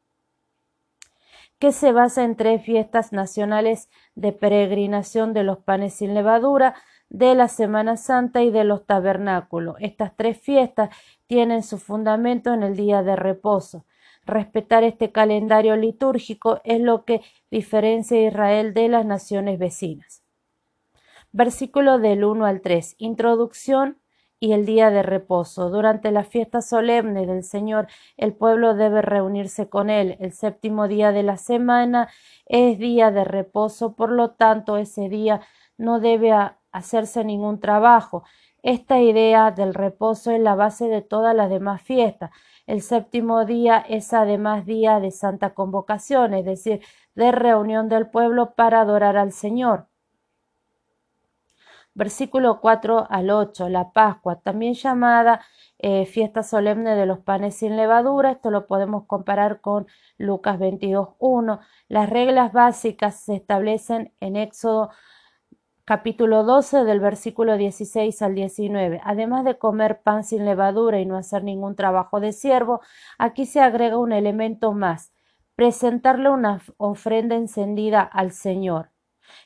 que 1.59 1.73
se 1.73 1.91
basa 1.93 2.23
en 2.23 2.37
tres 2.37 2.63
fiestas 2.63 3.13
nacionales 3.13 3.89
de 4.15 4.33
peregrinación 4.33 5.33
de 5.33 5.43
los 5.43 5.57
panes 5.57 5.95
sin 5.95 6.13
levadura, 6.13 6.75
de 7.09 7.35
la 7.35 7.49
Semana 7.49 7.97
Santa 7.97 8.43
y 8.43 8.51
de 8.51 8.65
los 8.65 8.87
tabernáculos. 8.87 9.77
Estas 9.81 10.17
tres 10.17 10.39
fiestas 10.39 10.91
tienen 11.27 11.63
su 11.63 11.79
fundamento 11.79 12.53
en 12.53 12.63
el 12.63 12.77
día 12.77 13.03
de 13.03 13.17
reposo. 13.17 13.85
Respetar 14.25 14.83
este 14.83 15.13
calendario 15.13 15.77
litúrgico 15.77 16.61
es 16.65 16.81
lo 16.81 17.05
que 17.05 17.23
diferencia 17.51 18.19
a 18.19 18.23
Israel 18.23 18.75
de 18.75 18.89
las 18.89 19.07
naciones 19.07 19.59
vecinas. 19.59 20.23
Versículo 21.33 21.99
del 21.99 22.25
1 22.25 22.45
al 22.45 22.61
3. 22.61 22.97
Introducción 22.99 23.99
y 24.41 24.53
el 24.53 24.67
día 24.67 24.91
de 24.91 25.03
reposo. 25.03 25.71
Durante 25.71 26.11
la 26.11 26.25
fiesta 26.25 26.61
solemne 26.61 27.27
del 27.27 27.45
Señor, 27.45 27.87
el 28.17 28.35
pueblo 28.35 28.75
debe 28.75 29.01
reunirse 29.01 29.69
con 29.69 29.91
Él. 29.91 30.17
El 30.21 30.33
séptimo 30.33 30.89
día 30.89 31.13
de 31.13 31.23
la 31.23 31.37
semana 31.37 32.09
es 32.47 32.79
día 32.79 33.11
de 33.11 33.25
reposo, 33.25 33.95
por 33.95 34.11
lo 34.11 34.31
tanto, 34.33 34.77
ese 34.77 35.09
día 35.09 35.41
no 35.79 36.01
debe 36.01 36.33
hacerse 36.77 37.25
ningún 37.25 37.61
trabajo. 37.61 38.25
Esta 38.63 39.01
idea 39.01 39.51
del 39.51 39.75
reposo 39.75 40.31
es 40.31 40.41
la 40.41 40.55
base 40.55 40.89
de 40.89 41.03
todas 41.03 41.35
las 41.35 41.49
demás 41.51 41.83
fiestas. 41.83 42.31
El 42.67 42.83
séptimo 42.83 43.45
día 43.45 43.79
es 43.89 44.13
además 44.13 44.67
día 44.67 45.01
de 45.01 45.11
santa 45.11 45.55
convocación, 45.55 46.35
es 46.35 46.45
decir, 46.45 46.81
de 47.15 47.33
reunión 47.33 47.89
del 47.89 48.09
pueblo 48.09 48.55
para 48.55 48.81
adorar 48.81 49.17
al 49.17 49.33
Señor. 49.33 49.87
Versículo 51.95 52.61
4 52.61 53.07
al 53.09 53.31
8, 53.31 53.71
la 53.71 53.91
Pascua, 53.93 54.41
también 54.41 54.75
llamada 54.75 55.41
eh, 55.79 56.05
fiesta 56.05 56.43
solemne 56.43 56.95
de 56.95 57.07
los 57.07 57.21
panes 57.21 57.57
sin 57.57 57.75
levadura, 57.77 58.33
esto 58.33 58.51
lo 58.51 58.67
podemos 58.67 59.07
comparar 59.07 59.63
con 59.63 59.87
Lucas 60.19 60.59
22.1. 60.59 61.61
Las 61.89 62.11
reglas 62.11 62.53
básicas 62.53 63.21
se 63.21 63.37
establecen 63.37 64.13
en 64.21 64.37
Éxodo 64.37 64.91
capítulo 65.87 66.43
12 66.43 66.83
del 66.83 66.99
versículo 66.99 67.57
16 67.57 68.21
al 68.21 68.35
19. 68.35 69.01
Además 69.05 69.45
de 69.45 69.57
comer 69.57 70.03
pan 70.03 70.25
sin 70.25 70.45
levadura 70.45 70.99
y 70.99 71.07
no 71.07 71.17
hacer 71.17 71.45
ningún 71.45 71.77
trabajo 71.77 72.19
de 72.19 72.33
siervo, 72.33 72.81
aquí 73.19 73.47
se 73.47 73.61
agrega 73.61 73.97
un 73.97 74.13
elemento 74.13 74.73
más, 74.73 75.13
presentarle 75.55 76.29
una 76.29 76.61
ofrenda 76.77 77.37
encendida 77.37 78.03
al 78.03 78.33
Señor. 78.33 78.91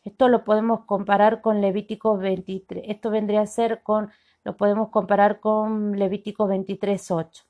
Esto 0.02 0.28
lo 0.28 0.44
podemos 0.44 0.86
comparar 0.86 1.42
con 1.42 1.60
Levítico 1.60 2.16
23. 2.16 2.84
Esto 2.88 3.10
vendría 3.10 3.42
a 3.42 3.46
ser 3.46 3.82
con, 3.82 4.10
lo 4.42 4.56
podemos 4.56 4.88
comparar 4.88 5.40
con 5.40 5.98
Levítico 5.98 6.46
23, 6.46 7.10
8. 7.10 7.49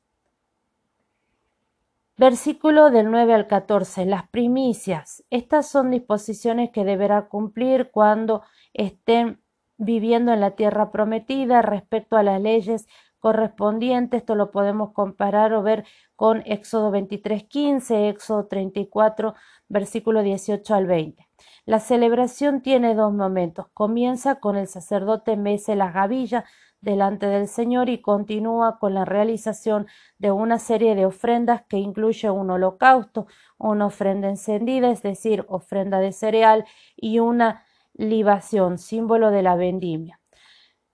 Versículo 2.21 2.91
del 2.91 3.11
9 3.11 3.33
al 3.33 3.47
14. 3.47 4.05
Las 4.05 4.29
primicias. 4.29 5.25
Estas 5.31 5.71
son 5.71 5.91
disposiciones 5.91 6.69
que 6.71 6.85
deberá 6.85 7.29
cumplir 7.29 7.91
cuando 7.91 8.43
estén 8.75 9.41
viviendo 9.79 10.31
en 10.31 10.41
la 10.41 10.51
tierra 10.51 10.93
prometida 10.93 11.63
respecto 11.63 12.19
a 12.19 12.23
las 12.23 12.39
leyes 12.39 12.87
correspondientes. 13.21 14.21
Esto 14.21 14.35
lo 14.35 14.51
podemos 14.51 14.93
comparar 14.93 15.55
o 15.55 15.63
ver 15.63 15.87
con 16.15 16.43
Éxodo 16.45 16.91
23, 16.91 17.45
15, 17.45 18.11
Éxodo 18.11 18.49
34, 18.49 19.33
versículo 19.71 20.23
18 20.23 20.75
al 20.75 20.85
20. 20.85 21.27
La 21.65 21.81
celebración 21.81 22.61
tiene 22.61 22.95
dos 22.95 23.15
momentos. 23.15 23.69
Comienza 23.73 24.41
con 24.41 24.57
el 24.57 24.69
sacerdote 24.69 25.39
mece 25.39 25.75
las 25.75 25.95
gavillas 25.95 26.45
delante 26.81 27.27
del 27.27 27.49
Señor 27.49 27.89
y 27.89 28.01
continúa 28.01 28.79
con 28.79 28.95
la 28.95 29.05
realización 29.05 29.87
de 30.19 30.31
una 30.31 30.59
serie 30.59 30.95
de 30.95 31.07
ofrendas 31.07 31.63
que 31.69 31.79
incluye 31.79 32.31
un 32.31 32.51
holocausto, 32.51 33.27
una 33.59 33.87
ofrenda 33.87 34.29
encendida, 34.29 34.91
es 34.91 35.03
decir, 35.03 35.45
ofrenda 35.49 35.99
de 35.99 36.13
cereal, 36.13 36.65
y 36.97 37.19
una 37.19 37.65
libación, 37.95 38.79
símbolo 38.79 39.31
de 39.31 39.43
la 39.43 39.57
vendimia. 39.57 40.21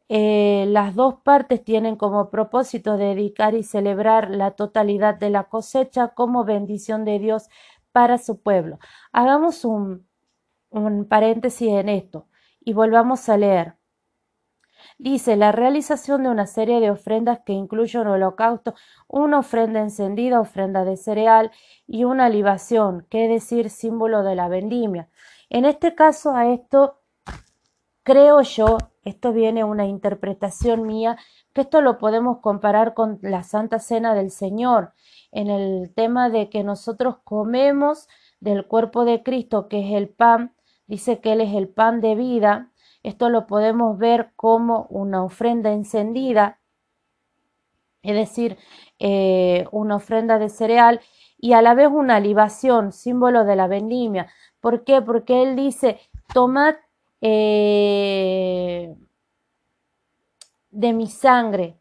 Eh, 0.09 0.67
las 0.69 0.95
dos 0.95 1.17
partes 1.25 1.65
tienen 1.65 1.97
como 1.97 2.31
propósito 2.31 2.97
dedicar 2.97 3.55
y 3.55 3.65
celebrar 3.65 4.31
la 4.31 4.53
totalidad 4.53 5.17
de 5.17 5.31
la 5.31 5.45
cosecha 5.45 6.09
como 6.09 6.45
bendición 6.45 7.05
de 7.05 7.19
Dios 7.19 7.49
para 7.93 8.19
su 8.19 8.41
pueblo. 8.41 8.79
Hagamos 9.13 9.65
un, 9.65 10.07
un 10.71 11.07
paréntesis 11.09 11.69
en 11.69 11.89
esto 11.89 12.29
y 12.61 12.73
volvamos 12.73 13.29
a 13.29 13.37
leer. 13.37 13.77
Dice 14.99 15.37
la 15.37 15.53
realización 15.53 16.23
de 16.23 16.31
una 16.31 16.47
serie 16.47 16.81
de 16.81 16.91
ofrendas 16.91 17.41
que 17.45 17.53
incluye 17.53 17.99
un 17.99 18.09
holocausto, 18.09 18.75
una 19.09 19.41
ofrenda 19.41 19.81
encendida, 19.81 20.41
ofrenda 20.41 20.85
de 20.85 20.97
cereal 20.97 21.51
y 21.87 22.05
una 22.05 22.29
libación, 22.29 23.07
que 23.11 23.25
es 23.25 23.31
decir, 23.31 23.71
símbolo 23.71 24.23
de 24.23 24.35
la 24.35 24.49
vendimia. 24.49 25.09
En 25.51 25.65
este 25.65 25.95
caso, 25.95 26.35
a 26.35 26.47
esto 26.47 27.01
creo 28.03 28.41
yo, 28.43 28.79
esto 29.03 29.33
viene 29.33 29.65
una 29.65 29.87
interpretación 29.87 30.87
mía, 30.87 31.17
que 31.53 31.63
esto 31.63 31.81
lo 31.81 31.99
podemos 31.99 32.39
comparar 32.39 32.95
con 32.95 33.19
la 33.23 33.43
Santa 33.43 33.79
Cena 33.79 34.15
del 34.15 34.31
Señor, 34.31 34.93
en 35.33 35.51
el 35.51 35.93
tema 35.95 36.31
de 36.31 36.49
que 36.49 36.63
nosotros 36.63 37.17
comemos 37.25 38.09
del 38.41 38.67
cuerpo 38.67 39.05
de 39.05 39.23
Cristo, 39.23 39.69
que 39.69 39.81
es 39.81 39.95
el 39.95 40.09
pan, 40.09 40.55
dice 40.87 41.21
que 41.21 41.33
Él 41.33 41.41
es 41.41 41.55
el 41.55 41.69
pan 41.69 42.01
de 42.01 42.15
vida, 42.15 42.71
esto 43.07 43.29
lo 43.29 43.47
podemos 43.47 43.99
ver 43.99 44.33
como 44.35 44.89
una 44.91 45.23
ofrenda 45.23 45.73
encendida, 45.73 46.59
es 48.03 48.17
decir, 48.17 48.59
eh, 48.99 49.65
una 49.71 49.95
ofrenda 49.95 50.41
de 50.41 50.49
cereal 50.49 51.01
y 51.39 51.53
a 51.53 51.63
la 51.63 51.75
vez 51.75 51.89
una 51.89 52.19
libación, 52.19 52.91
símbolo 52.91 53.45
de 53.45 53.55
la 53.55 53.69
vendimia. 53.69 54.27
¿Por 54.61 54.83
qué? 54.83 55.01
Porque 55.03 55.45
él 55.45 55.55
dice, 55.55 56.01
tomad 56.35 56.75
eh, 57.21 58.97
de 60.71 60.93
mi 60.93 61.07
sangre, 61.07 61.79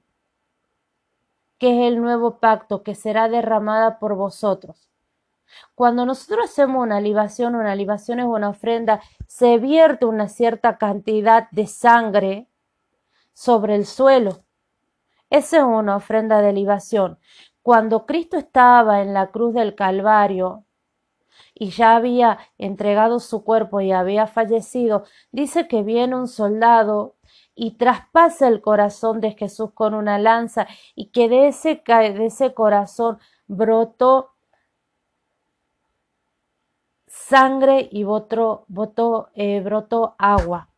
que 1.57 1.71
es 1.71 1.91
el 1.91 2.01
nuevo 2.01 2.39
pacto 2.39 2.83
que 2.83 2.93
será 2.93 3.29
derramada 3.29 3.97
por 3.97 4.13
vosotros. 4.15 4.91
Cuando 5.75 6.05
nosotros 6.05 6.45
hacemos 6.45 6.83
una 6.83 7.01
libación, 7.01 7.55
una 7.55 7.75
libación 7.75 8.19
es 8.19 8.25
una 8.25 8.49
ofrenda, 8.49 9.01
se 9.27 9.57
vierte 9.57 10.05
una 10.05 10.27
cierta 10.27 10.77
cantidad 10.77 11.49
de 11.51 11.67
sangre 11.67 12.47
sobre 13.33 13.75
el 13.75 13.85
suelo. 13.85 14.43
Esa 15.29 15.57
es 15.57 15.63
una 15.63 15.97
ofrenda 15.97 16.41
de 16.41 16.53
libación. 16.53 17.19
Cuando 17.61 18.05
Cristo 18.05 18.37
estaba 18.37 19.01
en 19.01 19.13
la 19.13 19.31
cruz 19.31 19.53
del 19.53 19.75
Calvario 19.75 20.65
y 21.53 21.71
ya 21.71 21.95
había 21.95 22.37
entregado 22.57 23.19
su 23.19 23.43
cuerpo 23.43 23.81
y 23.81 23.91
había 23.91 24.27
fallecido, 24.27 25.03
dice 25.31 25.67
que 25.67 25.83
viene 25.83 26.15
un 26.15 26.27
soldado 26.27 27.15
y 27.55 27.77
traspasa 27.77 28.47
el 28.47 28.61
corazón 28.61 29.19
de 29.19 29.31
Jesús 29.31 29.71
con 29.73 29.93
una 29.93 30.19
lanza 30.19 30.67
y 30.93 31.07
que 31.07 31.27
de 31.27 31.47
ese, 31.47 31.81
de 31.85 32.25
ese 32.25 32.53
corazón 32.53 33.17
brotó 33.47 34.34
sangre 37.15 37.87
y 37.91 38.03
eh, 39.35 39.61
brotó 39.61 40.15
agua. 40.19 40.69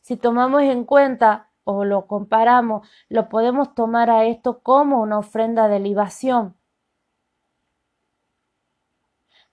Si 0.00 0.16
tomamos 0.16 0.62
en 0.62 0.84
cuenta 0.84 1.50
o 1.64 1.84
lo 1.84 2.06
comparamos, 2.06 2.88
lo 3.08 3.28
podemos 3.28 3.74
tomar 3.74 4.08
a 4.08 4.24
esto 4.24 4.60
como 4.60 5.02
una 5.02 5.18
ofrenda 5.18 5.68
de 5.68 5.80
libación 5.80 6.54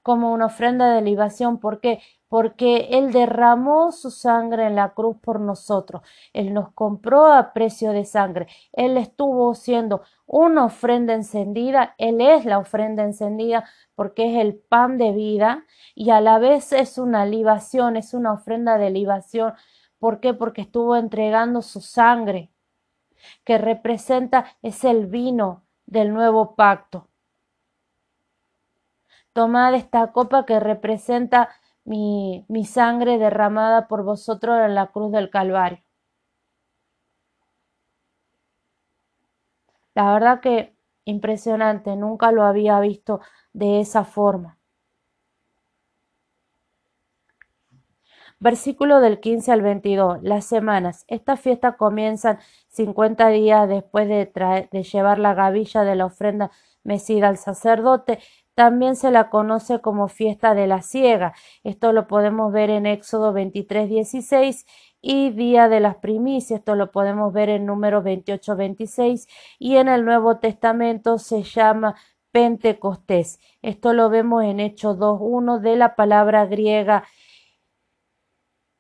como 0.10 0.34
una 0.34 0.48
ofrenda 0.48 0.92
de 0.96 1.04
libación. 1.04 1.60
¿Por 1.60 1.82
qué? 1.82 2.02
Porque 2.28 2.88
Él 2.94 3.12
derramó 3.12 3.92
su 3.92 4.10
sangre 4.10 4.66
en 4.66 4.76
la 4.76 4.96
cruz 4.96 5.18
por 5.22 5.40
nosotros. 5.40 6.02
Él 6.34 6.52
nos 6.52 6.72
compró 6.72 7.28
a 7.28 7.54
precio 7.54 7.92
de 7.92 8.06
sangre. 8.06 8.48
Él 8.74 8.98
estuvo 8.98 9.54
siendo 9.54 10.02
una 10.26 10.66
ofrenda 10.66 11.14
encendida. 11.14 11.94
Él 12.00 12.22
es 12.22 12.44
la 12.46 12.58
ofrenda 12.58 13.04
encendida 13.04 13.66
porque 13.94 14.34
es 14.34 14.42
el 14.42 14.56
pan 14.56 14.98
de 14.98 15.12
vida 15.12 15.64
y 15.94 16.10
a 16.10 16.22
la 16.22 16.40
vez 16.40 16.74
es 16.74 16.98
una 16.98 17.28
libación, 17.28 17.96
es 17.96 18.16
una 18.16 18.34
ofrenda 18.34 18.80
de 18.80 18.90
libación. 18.90 19.54
¿Por 20.00 20.22
qué? 20.22 20.34
Porque 20.34 20.62
estuvo 20.62 20.96
entregando 20.96 21.62
su 21.62 21.82
sangre, 21.82 22.52
que 23.44 23.60
representa, 23.60 24.46
es 24.64 24.84
el 24.84 25.06
vino 25.06 25.68
del 25.86 26.12
nuevo 26.12 26.56
pacto. 26.56 27.09
Tomad 29.40 29.74
esta 29.74 30.12
copa 30.12 30.46
que 30.46 30.60
representa 30.60 31.48
mi, 31.86 32.44
mi 32.50 32.66
sangre 32.66 33.18
derramada 33.18 33.88
por 33.88 34.04
vosotros 34.04 34.60
en 34.66 34.76
la 34.76 34.88
cruz 34.88 35.14
del 35.14 35.30
Calvario. 35.30 35.82
La 39.96 40.12
verdad 40.12 40.42
que 40.42 40.76
impresionante, 41.06 41.96
nunca 41.96 42.34
lo 42.34 42.44
había 42.44 42.82
visto 42.82 43.22
de 43.54 43.80
esa 43.80 44.04
forma. 44.04 44.58
Versículo 48.42 49.00
del 49.00 49.22
15 49.22 49.54
al 49.54 49.62
22. 49.62 50.20
Las 50.22 50.44
semanas. 50.44 51.06
Estas 51.08 51.40
fiestas 51.40 51.78
comienzan 51.78 52.40
50 52.68 53.30
días 53.30 53.70
después 53.70 54.10
de, 54.10 54.30
de 54.70 54.84
llevar 54.84 55.18
la 55.18 55.34
gavilla 55.34 55.86
de 55.86 55.96
la 55.96 56.08
ofrenda 56.08 56.52
mecida 56.84 57.28
al 57.28 57.38
sacerdote 57.38 58.20
también 58.60 58.98
se 58.98 59.10
la 59.10 59.30
conoce 59.30 59.80
como 59.80 60.10
fiesta 60.10 60.54
de 60.54 60.68
la 60.68 60.82
siega. 60.82 61.34
Esto 61.64 61.94
lo 61.94 62.08
podemos 62.08 62.52
ver 62.52 62.70
en 62.70 62.88
Éxodo 62.88 63.32
23, 63.32 63.88
16 63.88 64.66
y 65.02 65.30
Día 65.30 65.70
de 65.70 65.80
las 65.80 65.96
Primicias. 65.96 66.60
Esto 66.60 66.76
lo 66.76 66.92
podemos 66.92 67.32
ver 67.32 67.48
en 67.48 67.66
número 67.66 68.04
28, 68.04 68.58
26 68.58 69.30
y 69.60 69.78
en 69.78 69.88
el 69.88 70.04
Nuevo 70.04 70.40
Testamento 70.40 71.20
se 71.20 71.44
llama 71.44 71.96
Pentecostés. 72.34 73.40
Esto 73.62 73.94
lo 73.94 74.10
vemos 74.10 74.44
en 74.44 74.60
Hechos 74.60 74.98
2.1 74.98 75.62
de 75.62 75.78
la 75.78 75.96
palabra 75.96 76.46
griega 76.46 77.06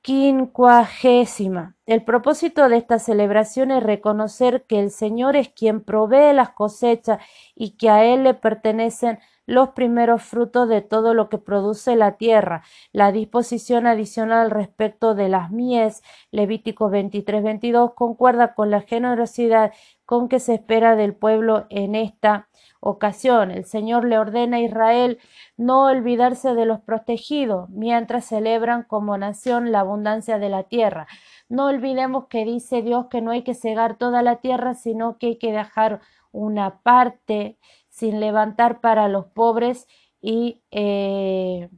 quincuagésima. 0.01 1.77
El 1.85 2.03
propósito 2.03 2.67
de 2.67 2.75
esta 2.75 2.99
celebración 2.99 3.71
es 3.71 3.81
reconocer 3.81 4.65
que 4.65 4.79
el 4.79 4.91
Señor 4.91 5.37
es 5.37 5.47
quien 5.49 5.81
provee 5.81 6.33
las 6.33 6.49
cosechas 6.49 7.19
y 7.55 7.77
que 7.77 7.89
a 7.89 8.03
Él 8.03 8.23
le 8.23 8.33
pertenecen 8.33 9.19
los 9.49 9.69
primeros 9.69 10.21
frutos 10.21 10.69
de 10.69 10.81
todo 10.81 11.15
lo 11.15 11.27
que 11.27 11.39
produce 11.39 11.95
la 11.95 12.17
tierra. 12.17 12.61
La 12.93 13.11
disposición 13.11 13.87
adicional 13.87 14.51
respecto 14.51 15.15
de 15.15 15.27
las 15.27 15.49
mies, 15.49 16.03
Levítico 16.29 16.91
23, 16.91 17.41
22, 17.41 17.93
concuerda 17.95 18.53
con 18.53 18.69
la 18.69 18.81
generosidad 18.81 19.73
con 20.05 20.29
que 20.29 20.39
se 20.39 20.53
espera 20.53 20.95
del 20.95 21.15
pueblo 21.15 21.65
en 21.71 21.95
esta 21.95 22.47
ocasión. 22.79 23.49
El 23.49 23.65
Señor 23.65 24.05
le 24.05 24.19
ordena 24.19 24.57
a 24.57 24.61
Israel 24.61 25.17
no 25.57 25.85
olvidarse 25.85 26.53
de 26.53 26.65
los 26.65 26.81
protegidos 26.81 27.69
mientras 27.69 28.25
celebran 28.25 28.83
como 28.83 29.17
nación 29.17 29.71
la 29.71 29.79
abundancia 29.79 30.37
de 30.37 30.49
la 30.49 30.63
tierra. 30.63 31.07
No 31.49 31.65
olvidemos 31.65 32.27
que 32.27 32.45
dice 32.45 32.83
Dios 32.83 33.07
que 33.09 33.21
no 33.21 33.31
hay 33.31 33.41
que 33.41 33.55
cegar 33.55 33.97
toda 33.97 34.21
la 34.21 34.35
tierra, 34.35 34.75
sino 34.75 35.17
que 35.17 35.27
hay 35.27 35.37
que 35.39 35.51
dejar 35.51 36.01
una 36.31 36.81
parte 36.81 37.57
sin 37.99 38.21
levantar 38.21 38.79
para 38.79 39.09
los 39.09 39.25
pobres 39.25 39.87
y 40.21 40.61
eh, 40.71 41.69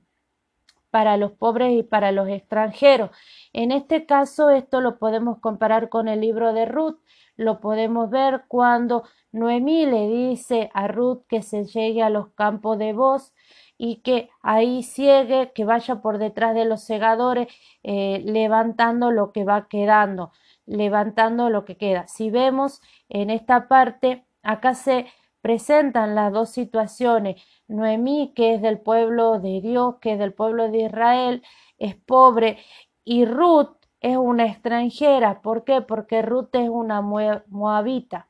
para 0.91 1.17
los 1.17 1.31
pobres 1.31 1.73
y 1.73 1.83
para 1.83 2.11
los 2.11 2.29
extranjeros. 2.29 3.09
En 3.53 3.71
este 3.71 4.05
caso, 4.05 4.51
esto 4.51 4.81
lo 4.81 4.99
podemos 4.99 5.39
comparar 5.39 5.89
con 5.89 6.07
el 6.07 6.21
libro 6.21 6.53
de 6.53 6.65
Ruth. 6.65 6.99
Lo 7.37 7.59
podemos 7.59 8.11
ver 8.11 8.43
cuando 8.47 9.03
Noemí 9.31 9.87
le 9.87 10.07
dice 10.07 10.69
a 10.73 10.87
Ruth 10.87 11.23
que 11.27 11.41
se 11.41 11.65
llegue 11.65 12.03
a 12.03 12.09
los 12.11 12.27
campos 12.33 12.77
de 12.77 12.93
voz 12.93 13.33
y 13.77 14.01
que 14.01 14.29
ahí 14.43 14.83
ciegue, 14.83 15.53
que 15.55 15.65
vaya 15.65 16.01
por 16.03 16.19
detrás 16.19 16.53
de 16.53 16.65
los 16.65 16.83
segadores, 16.83 17.47
eh, 17.81 18.21
levantando 18.25 19.09
lo 19.09 19.31
que 19.31 19.43
va 19.43 19.67
quedando, 19.67 20.31
levantando 20.67 21.49
lo 21.49 21.65
que 21.65 21.77
queda. 21.77 22.07
Si 22.07 22.29
vemos 22.29 22.81
en 23.09 23.31
esta 23.31 23.67
parte, 23.67 24.23
acá 24.43 24.75
se 24.75 25.07
presentan 25.41 26.15
las 26.15 26.31
dos 26.31 26.49
situaciones. 26.49 27.41
Noemí, 27.67 28.33
que 28.35 28.55
es 28.55 28.61
del 28.61 28.79
pueblo 28.79 29.39
de 29.39 29.61
Dios, 29.61 29.95
que 30.01 30.13
es 30.13 30.19
del 30.19 30.33
pueblo 30.33 30.69
de 30.69 30.85
Israel, 30.85 31.43
es 31.77 31.95
pobre, 31.95 32.57
y 33.03 33.25
Ruth 33.25 33.75
es 33.99 34.17
una 34.17 34.45
extranjera. 34.45 35.41
¿Por 35.41 35.63
qué? 35.63 35.81
Porque 35.81 36.21
Ruth 36.21 36.49
es 36.53 36.69
una 36.69 37.01
moabita. 37.01 38.29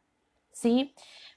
¿Sí? 0.52 0.94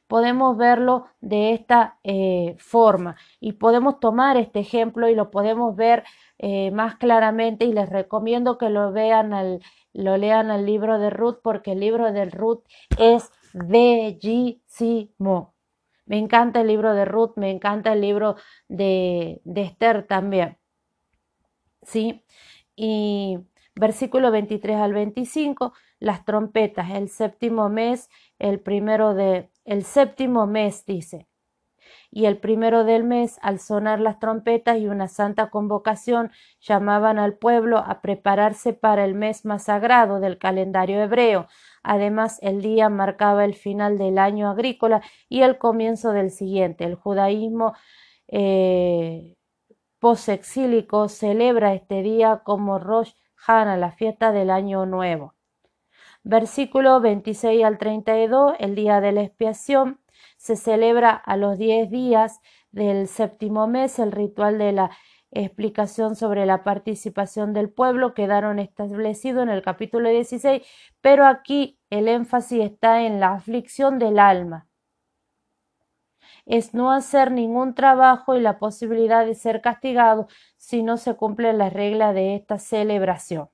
podemos 0.07 0.57
verlo 0.57 1.07
de 1.21 1.55
esta 1.55 1.99
eh, 2.05 2.57
forma 2.59 3.17
y 3.41 3.53
podemos 3.53 4.01
tomar 4.01 4.37
este 4.37 4.61
ejemplo 4.61 5.09
y 5.09 5.15
lo 5.15 5.31
podemos 5.31 5.75
ver 5.77 6.05
eh, 6.39 6.71
más 6.71 6.97
claramente 6.97 7.65
y 7.65 7.73
les 7.73 7.89
recomiendo 7.89 8.59
que 8.59 8.69
lo 8.69 8.93
vean 8.93 9.33
al, 9.33 9.61
lo 9.93 10.17
lean 10.17 10.51
al 10.51 10.67
libro 10.67 10.99
de 10.99 11.11
Ruth 11.11 11.39
porque 11.43 11.73
el 11.73 11.81
libro 11.81 12.13
de 12.13 12.27
Ruth 12.27 12.63
es 12.99 13.31
bellísimo. 13.53 15.54
Me 16.07 16.19
encanta 16.19 16.61
el 16.61 16.69
libro 16.69 16.95
de 16.95 17.05
Ruth, 17.05 17.33
me 17.37 17.51
encanta 17.51 17.93
el 17.93 18.01
libro 18.01 18.37
de, 18.69 19.40
Esther 19.45 20.07
también. 20.07 20.59
¿Sí? 21.83 22.25
Y 22.77 23.38
versículo 23.75 24.31
23 24.31 24.77
al 24.77 24.93
25, 24.93 25.73
las 26.01 26.25
trompetas, 26.25 26.90
el 26.90 27.09
séptimo 27.09 27.69
mes, 27.69 28.09
el 28.38 28.61
primero 28.61 29.14
de, 29.14 29.51
el 29.64 29.85
séptimo 29.85 30.47
mes 30.47 30.85
dice, 30.87 31.29
y 32.11 32.27
el 32.27 32.38
primero 32.38 32.85
del 32.85 33.03
mes, 33.03 33.38
al 33.43 33.59
sonar 33.59 34.01
las 34.01 34.21
trompetas 34.21 34.79
y 34.79 34.87
una 34.87 35.09
santa 35.09 35.51
convocación, 35.51 36.31
llamaban 36.61 37.19
al 37.19 37.35
pueblo 37.35 37.79
a 37.79 38.01
prepararse 38.01 38.73
para 38.73 39.05
el 39.05 39.14
mes 39.14 39.45
más 39.45 39.64
sagrado 39.64 40.21
del 40.21 40.38
calendario 40.38 41.03
hebreo. 41.03 41.49
Además, 41.85 42.38
el 42.42 42.62
día 42.62 42.88
marcaba 42.88 43.44
el 43.44 43.55
final 43.55 43.99
del 43.99 44.18
año 44.18 44.49
agrícola 44.51 45.03
y 45.29 45.42
el 45.42 45.59
comienzo 45.59 46.12
del 46.12 46.31
siguiente. 46.31 46.85
El 46.85 46.97
judaísmo 46.97 47.75
eh, 48.29 49.37
posexílico 50.01 51.09
celebra 51.09 51.75
este 51.75 52.03
día 52.03 52.42
como 52.44 52.79
Rosh 52.79 53.12
Hana, 53.47 53.77
la 53.77 53.92
fiesta 53.92 54.33
del 54.33 54.51
año 54.51 54.87
nuevo. 54.87 55.35
Versículo 56.23 57.01
26 57.01 57.64
al 57.64 57.77
32, 57.77 58.55
el 58.59 58.75
día 58.75 59.03
de 59.03 59.12
la 59.12 59.23
expiación, 59.23 60.01
se 60.38 60.57
celebra 60.57 61.11
a 61.11 61.37
los 61.37 61.59
diez 61.59 61.90
días 61.90 62.40
del 62.70 63.09
séptimo 63.09 63.66
mes 63.66 63.99
el 63.99 64.11
ritual 64.11 64.59
de 64.59 64.73
la 64.73 64.90
explicación 65.35 66.16
sobre 66.16 66.47
la 66.47 66.62
participación 66.64 67.53
del 67.53 67.68
pueblo 67.68 68.14
quedaron 68.14 68.59
establecidos 68.59 69.42
en 69.42 69.49
el 69.49 69.62
capítulo 69.62 70.09
16, 70.09 70.62
pero 71.01 71.27
aquí 71.27 71.79
el 71.90 72.09
énfasis 72.09 72.62
está 72.62 73.03
en 73.03 73.20
la 73.20 73.33
aflicción 73.33 73.99
del 73.99 74.18
alma. 74.18 74.68
Es 76.47 76.75
no 76.75 76.92
hacer 76.92 77.33
ningún 77.33 77.75
trabajo 77.75 78.37
y 78.37 78.40
la 78.40 78.59
posibilidad 78.59 79.27
de 79.27 79.35
ser 79.35 79.61
castigado 79.61 80.29
si 80.57 80.83
no 80.83 80.97
se 80.97 81.14
cumple 81.14 81.53
la 81.53 81.70
regla 81.70 82.12
de 82.12 82.37
esta 82.37 82.59
celebración. 82.59 83.49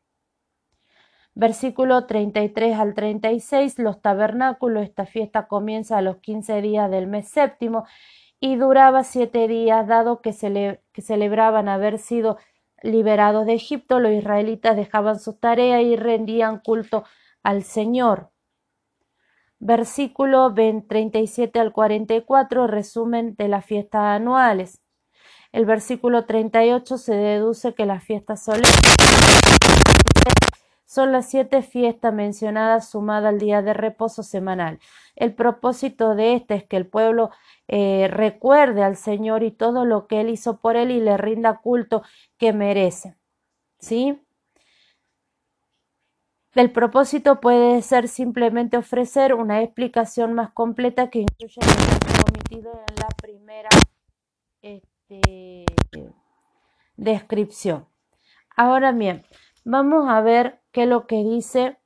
Versículo 1.35 2.07
33 2.07 2.77
al 2.77 2.95
36, 2.95 3.79
los 3.79 4.03
tabernáculos, 4.03 4.83
esta 4.83 5.07
fiesta 5.07 5.47
comienza 5.47 5.97
a 5.97 6.03
los 6.03 6.17
15 6.19 6.61
días 6.61 6.91
del 6.91 7.07
mes 7.07 7.29
séptimo 7.29 7.87
y 8.41 8.57
duraba 8.57 9.05
siete 9.05 9.47
días, 9.47 9.87
dado 9.87 10.23
que, 10.23 10.33
celebraban 10.33 11.69
haber 11.69 11.99
sido 11.99 12.39
liberados 12.83 13.45
de 13.45 13.53
Egipto, 13.55 14.01
los 14.01 14.13
israelitas 14.13 14.75
dejaban 14.75 15.21
su 15.21 15.35
tarea 15.35 15.83
y 15.83 15.97
rendían 15.97 16.59
culto 16.59 17.05
al 17.43 17.63
Señor. 17.63 18.31
Versículo 19.59 20.55
37 20.55 21.61
al 21.61 21.73
44, 21.73 22.67
resumen 22.67 23.35
de 23.37 23.49
las 23.49 23.67
fiestas 23.67 24.17
anuales. 24.17 24.81
El 25.53 25.67
versículo 25.67 26.25
38 26.25 26.97
se 26.97 27.15
deduce 27.15 27.75
que 27.75 27.85
las 27.85 28.03
fiestas 28.03 28.43
solemnes 28.43 28.71
son 30.91 31.13
las 31.13 31.31
siete 31.31 31.63
fiestas 31.63 32.13
mencionadas 32.13 32.91
sumadas 32.91 33.29
al 33.29 33.39
día 33.39 33.63
de 33.63 33.75
reposo 33.75 34.25
semanal. 34.25 34.81
El 35.15 35.33
propósito 35.33 36.17
de 36.17 36.35
este 36.35 36.57
es 36.57 36.65
que 36.65 36.77
el 36.77 36.85
pueblo 36.85 37.31
eh, 37.69 38.09
recuerde 38.11 38.83
al 38.83 38.97
Señor 38.97 39.45
y 39.45 39.53
todo 39.53 39.85
lo 39.85 40.09
que 40.09 40.21
Él 40.21 40.31
hizo 40.31 40.57
por 40.57 40.75
Él 40.75 40.91
y 40.91 40.99
le 40.99 41.17
rinda 41.17 41.59
culto 41.59 42.03
que 42.39 42.53
merece. 42.53 43.15
¿Sí? 43.79 44.21
El 46.57 46.73
propósito 46.73 47.41
puede 47.41 47.83
ser 47.83 48.09
simplemente 48.09 48.77
ofrecer 48.77 49.35
una 49.35 49.63
explicación 49.63 50.33
más 50.33 50.51
completa 50.51 51.09
que 51.09 51.21
incluya 51.21 51.63
lo 51.63 52.23
omitido 52.33 52.73
en 52.73 52.97
la 52.97 53.09
primera 53.17 53.69
este, 54.61 55.67
descripción. 56.97 57.87
Ahora 58.57 58.91
bien, 58.91 59.25
vamos 59.65 60.09
a 60.09 60.21
ver 60.21 60.60
qué 60.73 60.83
es 60.83 60.89
lo 60.89 61.07
que 61.07 61.17
dice 61.17 61.79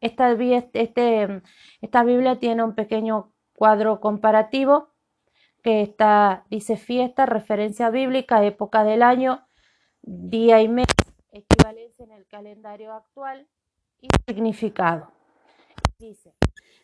esta, 0.00 0.32
este, 0.32 1.42
esta 1.80 2.04
Biblia 2.04 2.38
tiene 2.38 2.62
un 2.62 2.74
pequeño 2.74 3.32
cuadro 3.54 4.00
comparativo 4.00 4.90
que 5.62 5.94
dice 6.48 6.76
fiesta, 6.76 7.26
referencia 7.26 7.90
bíblica, 7.90 8.44
época 8.44 8.84
del 8.84 9.02
año, 9.02 9.46
día 10.02 10.62
y 10.62 10.68
mes, 10.68 10.86
equivalencia 11.32 12.04
en 12.04 12.12
el 12.12 12.26
calendario 12.26 12.92
actual 12.92 13.48
y 14.00 14.08
significado. 14.26 15.10
Dice, 15.98 16.32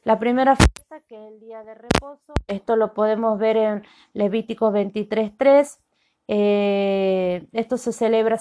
la 0.03 0.19
primera 0.19 0.57
fiesta 0.57 1.01
que 1.09 1.15
es 1.15 1.33
el 1.33 1.41
día 1.41 1.63
de 1.63 1.75
reposo, 1.75 2.35
esto 2.49 2.77
lo 2.77 2.95
podemos 2.95 3.39
ver 3.39 3.57
en 3.57 3.87
Levítico 4.13 4.73
23.3, 4.73 5.79
eh, 6.27 7.47
esto 7.53 7.77
se 7.77 7.93
celebra 7.93 8.39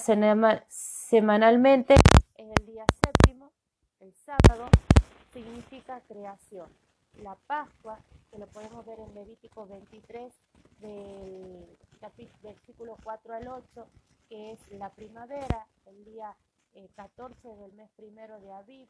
semanalmente, 1.14 1.94
es 2.34 2.48
el 2.58 2.66
día 2.66 2.84
séptimo, 3.04 3.52
el 4.00 4.12
sábado, 4.26 4.68
significa 5.32 6.00
creación. 6.08 6.66
La 7.22 7.36
Pascua, 7.46 8.00
que 8.32 8.38
lo 8.38 8.48
podemos 8.48 8.84
ver 8.84 8.98
en 8.98 9.14
Levítico 9.14 9.64
23, 9.64 10.32
del 10.80 11.78
versículo 12.42 12.96
4 13.04 13.32
al 13.32 13.46
8, 13.46 13.86
que 14.28 14.50
es 14.50 14.58
la 14.72 14.90
primavera, 14.90 15.68
el 15.86 16.04
día 16.04 16.34
14 16.96 17.36
eh, 17.48 17.56
del 17.58 17.72
mes 17.74 17.90
primero 17.94 18.40
de 18.40 18.52
Aviv. 18.52 18.88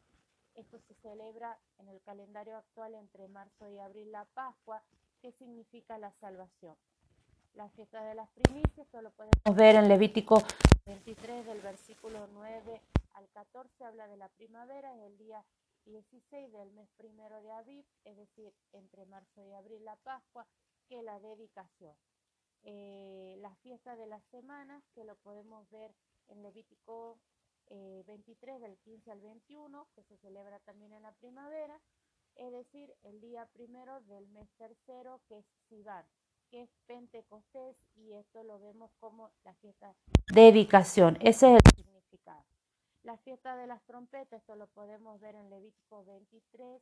Esto 0.55 0.79
se 0.89 0.95
celebra 1.03 1.59
en 1.79 1.89
el 1.89 2.01
calendario 2.01 2.57
actual 2.57 2.95
entre 2.95 3.29
marzo 3.29 3.69
y 3.69 3.79
abril 3.79 4.11
la 4.13 4.25
Pascua, 4.33 4.83
que 5.21 5.31
significa 5.33 5.99
la 5.99 6.11
salvación. 6.23 6.75
La 7.53 7.69
fiesta 7.69 8.03
de 8.03 8.15
las 8.15 8.31
primicias, 8.31 8.79
esto 8.79 9.03
lo 9.03 9.11
podemos 9.11 9.35
ver 9.55 9.77
en 9.77 9.89
Levítico 9.89 10.43
23 10.87 11.47
del 11.47 11.63
versículo 11.63 12.29
9 12.35 12.81
al 13.15 13.29
14, 13.31 13.85
habla 13.85 14.07
de 14.07 14.19
la 14.19 14.29
primavera, 14.29 14.95
es 14.95 15.03
el 15.03 15.17
día 15.17 15.43
16 15.87 16.53
del 16.53 16.73
mes 16.73 16.91
primero 16.99 17.41
de 17.41 17.53
Aviv, 17.53 17.87
es 18.05 18.17
decir, 18.19 18.53
entre 18.73 19.07
marzo 19.07 19.43
y 19.47 19.55
abril 19.55 19.83
la 19.83 19.97
Pascua, 19.97 20.47
que 20.87 21.03
la 21.03 21.19
dedicación. 21.21 21.97
Eh, 22.65 23.37
la 23.41 23.55
fiesta 23.57 23.97
de 23.97 24.07
las 24.07 24.23
semanas, 24.27 24.85
que 24.95 25.05
lo 25.05 25.17
podemos 25.17 25.71
ver 25.71 25.95
en 26.29 26.43
Levítico 26.43 27.19
23 27.71 28.57
eh, 28.57 28.59
del 28.59 28.77
15 28.77 29.11
al 29.11 29.21
21, 29.23 29.89
que 29.95 30.03
se 30.03 30.19
celebra 30.19 30.59
también 30.61 30.93
en 30.93 31.03
la 31.03 31.13
primavera, 31.13 31.81
es 32.35 32.53
decir, 32.53 32.95
el 33.05 33.23
día 33.23 33.47
primero 33.55 34.03
del 34.03 34.29
mes 34.29 34.51
tercero, 34.59 35.23
que 35.29 35.39
es 35.39 35.47
Sivan 35.67 36.05
que 36.55 36.63
es 36.63 36.71
Pentecostés 36.87 37.77
y 37.97 38.13
esto 38.13 38.45
lo 38.45 38.61
vemos 38.61 38.93
como 39.01 39.33
la 39.43 39.55
fiesta 39.55 39.93
de 40.33 40.41
dedicación. 40.43 41.19
Ese 41.21 41.49
es 41.49 41.55
el 41.55 41.73
significado. 41.75 42.45
La 43.03 43.19
fiesta 43.19 43.57
de 43.57 43.67
las 43.67 43.83
trompetas, 43.83 44.39
esto 44.39 44.55
lo 44.55 44.69
podemos 44.69 45.21
ver 45.21 45.35
en 45.35 45.51
Levítico 45.51 46.05
23, 46.05 46.81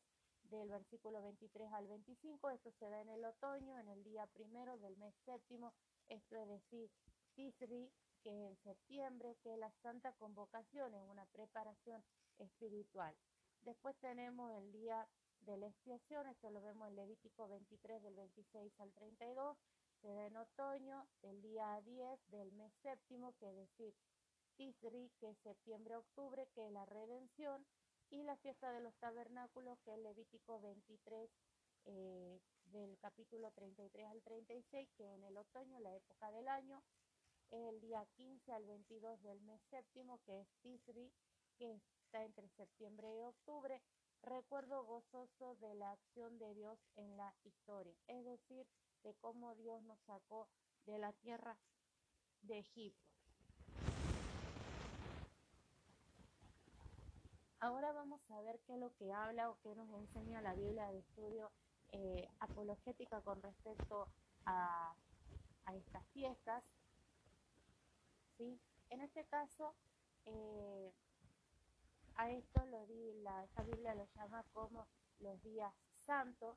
del 0.51 0.69
versículo 0.69 1.23
23 1.23 1.73
al 1.73 1.89
25. 1.89 2.51
Esto 2.51 2.71
se 2.79 2.91
da 2.91 3.01
en 3.01 3.09
el 3.09 3.25
otoño, 3.25 3.79
en 3.79 3.89
el 3.89 4.05
día 4.05 4.27
primero 4.35 4.77
del 4.77 4.95
mes 4.99 5.15
séptimo, 5.25 5.73
esto 6.11 6.37
es 6.37 6.49
decir, 6.49 6.91
Tisri, 7.35 7.91
que 8.23 8.29
es 8.29 8.51
en 8.51 8.57
septiembre, 8.59 9.39
que 9.43 9.55
es 9.55 9.59
la 9.59 9.73
santa 9.83 10.13
convocación, 10.19 10.95
es 10.95 11.03
una 11.03 11.25
preparación 11.33 12.05
espiritual. 12.37 13.15
Después 13.63 13.97
tenemos 14.03 14.53
el 14.53 14.71
día 14.71 15.09
de 15.46 15.57
la 15.57 15.66
expiación, 15.66 16.26
esto 16.26 16.50
lo 16.50 16.62
vemos 16.62 16.88
en 16.88 16.96
Levítico 16.96 17.48
23 17.48 18.02
del 18.02 18.14
26 18.14 18.72
al 18.81 18.92
32, 18.92 19.57
se 20.00 20.09
da 20.09 20.26
en 20.26 20.37
otoño, 20.37 21.07
el 21.22 21.42
día 21.42 21.81
10 21.85 22.20
del 22.28 22.52
mes 22.52 22.72
séptimo, 22.83 23.35
que 23.38 23.48
es 23.48 23.57
decir, 23.57 23.94
Tisri, 24.57 25.11
que 25.18 25.30
es 25.30 25.38
septiembre-octubre, 25.38 26.47
que 26.55 26.66
es 26.66 26.72
la 26.72 26.84
redención, 26.84 27.66
y 28.11 28.22
la 28.22 28.36
fiesta 28.36 28.72
de 28.72 28.80
los 28.80 28.95
tabernáculos, 28.97 29.78
que 29.80 29.93
es 29.93 29.99
Levítico 29.99 30.61
23 30.61 31.30
eh, 31.86 32.40
del 32.66 32.99
capítulo 32.99 33.51
33 33.53 34.07
al 34.07 34.22
36, 34.22 34.88
que 34.97 35.14
en 35.14 35.24
el 35.24 35.36
otoño, 35.36 35.80
la 35.80 35.95
época 35.95 36.30
del 36.30 36.49
año, 36.49 36.82
el 37.51 37.80
día 37.80 38.07
15 38.16 38.53
al 38.53 38.64
22 38.66 39.22
del 39.22 39.40
mes 39.43 39.61
séptimo, 39.70 40.18
que 40.24 40.40
es 40.40 40.49
Tisri, 40.62 41.12
que 41.59 41.80
está 42.05 42.24
entre 42.24 42.49
septiembre 42.51 43.09
y 43.16 43.22
octubre, 43.22 43.80
recuerdo 44.23 44.85
gozoso 44.85 45.57
de 45.57 45.75
la 45.75 45.93
acción 45.93 46.39
de 46.39 46.55
Dios 46.55 46.79
en 46.97 47.16
la 47.16 47.35
historia, 47.45 47.97
es 48.09 48.25
decir, 48.25 48.66
de 49.03 49.14
cómo 49.14 49.55
Dios 49.57 49.83
nos 49.83 50.01
sacó 50.01 50.49
de 50.87 50.99
la 50.99 51.12
tierra 51.12 51.57
de 52.43 52.59
Egipto. 52.59 53.12
Ahora 57.61 57.93
vamos 57.93 58.20
a 58.31 58.41
ver 58.41 58.59
qué 58.66 58.75
es 58.75 58.81
lo 58.81 58.93
que 58.97 59.12
habla 59.12 59.49
o 59.49 59.59
qué 59.62 59.75
nos 59.77 59.89
enseña 59.91 60.43
la 60.43 60.55
Biblia 60.55 60.89
de 60.89 60.99
estudio 60.99 61.53
eh, 61.93 62.29
apologética 62.41 63.20
con 63.20 63.41
respecto 63.41 64.09
a, 64.47 64.95
estas 65.73 66.05
fiestas. 66.09 66.64
¿sí? 68.37 68.61
En 68.91 69.01
este 69.01 69.25
caso, 69.27 69.77
eh, 70.25 70.93
a 72.17 72.31
esto 72.31 72.65
lo 72.67 72.87
di, 72.87 73.13
la, 73.23 73.47
Biblia 73.65 73.95
lo 73.95 74.07
llama 74.15 74.45
como 74.53 74.87
los 75.21 75.41
días 75.43 75.73
santos 76.07 76.57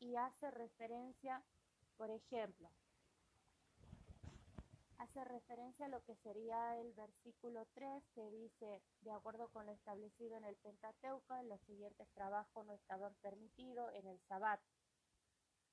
y 0.00 0.16
hace 0.16 0.50
referencia, 0.50 1.42
por 1.96 2.10
ejemplo, 2.10 2.68
hace 4.98 5.24
referencia 5.24 5.86
a 5.86 5.88
lo 5.88 6.02
que 6.04 6.16
sería 6.16 6.78
el 6.80 6.92
versículo 6.94 7.66
3 7.74 8.02
que 8.14 8.30
dice, 8.30 8.82
de 9.02 9.10
acuerdo 9.12 9.48
con 9.48 9.66
lo 9.66 9.72
establecido 9.72 10.36
en 10.36 10.44
el 10.44 10.56
Pentateuco, 10.56 11.42
los 11.42 11.60
siguientes 11.62 12.08
trabajos 12.14 12.66
no 12.66 12.72
estaban 12.72 13.14
permitidos 13.22 13.92
en 13.94 14.06
el 14.06 14.18
Sabbat. 14.28 14.60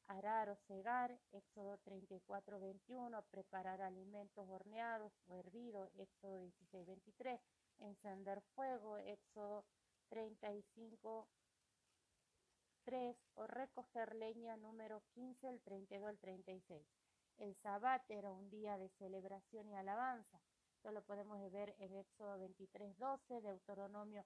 Arar 0.08 0.50
o 0.50 0.56
cegar, 0.68 1.20
Éxodo 1.32 1.78
34, 1.84 2.60
21, 2.60 3.22
preparar 3.30 3.82
alimentos 3.82 4.50
horneados 4.50 5.14
o 5.28 5.36
hervidos, 5.36 5.92
Éxodo 6.00 6.40
16, 6.40 6.88
23, 6.88 7.40
encender 7.80 8.42
fuego, 8.56 8.98
Éxodo 8.98 9.66
35, 10.10 11.28
3, 12.84 13.18
o 13.36 13.48
recoger 13.48 14.16
leña, 14.16 14.58
número 14.58 15.04
15, 15.14 15.48
el 15.50 15.62
32 15.62 16.10
al 16.10 16.18
36. 16.18 16.88
El 17.38 17.56
Sabbat 17.56 18.10
era 18.10 18.32
un 18.34 18.50
día 18.50 18.78
de 18.78 18.90
celebración 18.98 19.70
y 19.70 19.76
alabanza. 19.76 20.42
Esto 20.76 20.92
lo 20.92 21.02
podemos 21.04 21.40
ver 21.52 21.76
en 21.80 21.96
Éxodo 21.96 22.38
23, 22.40 22.98
12, 22.98 23.42
Deuteronomio 23.42 24.26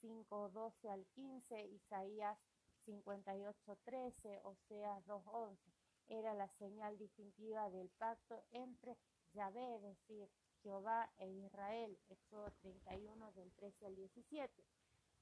5, 0.00 0.50
12 0.50 0.90
al 0.90 1.06
15, 1.14 1.64
Isaías 1.66 2.38
58, 2.84 3.78
13, 3.84 4.40
Oseas 4.42 5.06
2, 5.06 5.22
11. 5.26 5.72
Era 6.08 6.34
la 6.34 6.48
señal 6.58 6.98
distintiva 6.98 7.70
del 7.70 7.88
pacto 7.90 8.42
entre 8.52 8.96
Yahvé, 9.32 9.76
es 9.76 9.82
decir, 9.82 10.28
Jehová 10.64 11.10
e 11.18 11.28
Israel, 11.28 11.98
Éxodo 12.08 12.50
31 12.62 13.32
del 13.32 13.52
13 13.52 13.84
al 13.84 13.94
17. 13.96 14.64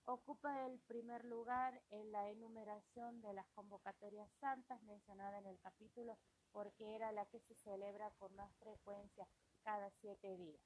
Ocupa 0.05 0.67
el 0.67 0.79
primer 0.87 1.25
lugar 1.25 1.83
en 1.91 2.13
la 2.13 2.31
enumeración 2.31 3.21
de 3.23 3.33
las 3.33 3.47
convocatorias 3.49 4.31
santas 4.41 4.81
mencionada 4.85 5.39
en 5.39 5.47
el 5.47 5.59
capítulo 5.59 6.17
porque 6.53 6.95
era 6.95 7.11
la 7.11 7.27
que 7.27 7.41
se 7.41 7.57
celebra 7.65 8.13
con 8.21 8.33
más 8.37 8.55
frecuencia 8.61 9.27
cada 9.65 9.91
siete 10.01 10.37
días. 10.37 10.63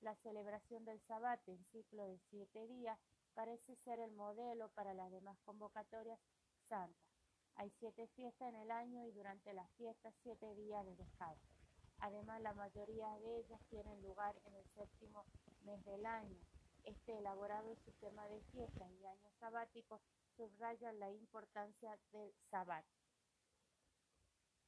La 0.00 0.14
celebración 0.22 0.84
del 0.84 1.00
Sabbat 1.08 1.40
en 1.48 1.64
ciclo 1.72 2.04
de 2.04 2.20
siete 2.30 2.68
días 2.68 2.98
parece 3.34 3.74
ser 3.84 3.98
el 3.98 4.12
modelo 4.12 4.68
para 4.70 4.94
las 4.94 5.10
demás 5.10 5.36
convocatorias 5.44 6.20
santas. 6.68 7.10
Hay 7.56 7.70
siete 7.80 8.06
fiestas 8.14 8.48
en 8.48 8.60
el 8.60 8.70
año 8.70 9.04
y 9.06 9.10
durante 9.10 9.52
las 9.52 9.68
fiestas 9.72 10.14
siete 10.22 10.54
días 10.54 10.84
de 10.84 10.94
descanso. 10.94 11.53
Además, 11.98 12.40
la 12.42 12.54
mayoría 12.54 13.08
de 13.20 13.38
ellas 13.38 13.60
tienen 13.70 14.02
lugar 14.02 14.34
en 14.44 14.54
el 14.54 14.64
séptimo 14.74 15.24
mes 15.64 15.84
del 15.84 16.04
año. 16.06 16.36
Este 16.84 17.16
elaborado 17.16 17.74
sistema 17.76 18.28
de 18.28 18.40
fiestas 18.52 18.90
y 18.92 19.06
años 19.06 19.32
sabáticos 19.40 20.00
subraya 20.36 20.92
la 20.92 21.10
importancia 21.10 21.98
del 22.12 22.34
Sabbat. 22.50 22.84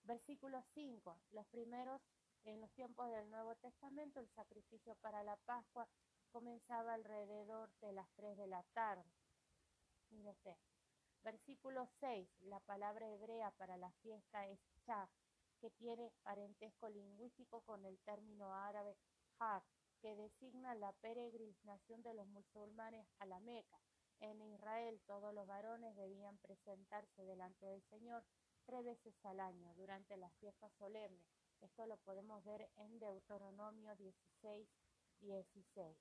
Versículo 0.04 0.62
5. 0.74 1.18
Los 1.32 1.46
primeros, 1.48 2.00
en 2.44 2.60
los 2.60 2.70
tiempos 2.72 3.10
del 3.10 3.28
Nuevo 3.28 3.54
Testamento, 3.56 4.20
el 4.20 4.28
sacrificio 4.30 4.94
para 5.02 5.22
la 5.24 5.36
Pascua 5.44 5.88
comenzaba 6.30 6.94
alrededor 6.94 7.70
de 7.80 7.92
las 7.92 8.08
3 8.14 8.36
de 8.36 8.46
la 8.46 8.62
tarde. 8.72 9.04
Versículo 11.24 11.88
6. 12.00 12.28
La 12.42 12.60
palabra 12.60 13.10
hebrea 13.10 13.50
para 13.52 13.76
la 13.76 13.90
fiesta 14.02 14.46
es 14.46 14.60
Chag 14.84 15.08
que 15.60 15.70
tiene 15.70 16.12
parentesco 16.22 16.88
lingüístico 16.88 17.60
con 17.62 17.84
el 17.84 17.98
término 18.00 18.54
árabe 18.54 18.96
Hajj, 19.38 19.64
que 20.00 20.14
designa 20.14 20.74
la 20.74 20.92
peregrinación 20.92 22.02
de 22.02 22.14
los 22.14 22.26
musulmanes 22.28 23.06
a 23.18 23.26
la 23.26 23.40
Meca. 23.40 23.80
En 24.20 24.40
Israel 24.40 25.00
todos 25.06 25.34
los 25.34 25.46
varones 25.46 25.94
debían 25.96 26.38
presentarse 26.38 27.24
delante 27.24 27.66
del 27.66 27.82
Señor 27.90 28.24
tres 28.64 28.84
veces 28.84 29.14
al 29.24 29.40
año 29.40 29.74
durante 29.74 30.16
las 30.16 30.32
fiestas 30.34 30.72
solemnes. 30.78 31.24
Esto 31.60 31.86
lo 31.86 31.96
podemos 31.98 32.44
ver 32.44 32.68
en 32.76 32.98
Deuteronomio 32.98 33.94
16, 33.96 34.68
16. 35.20 35.96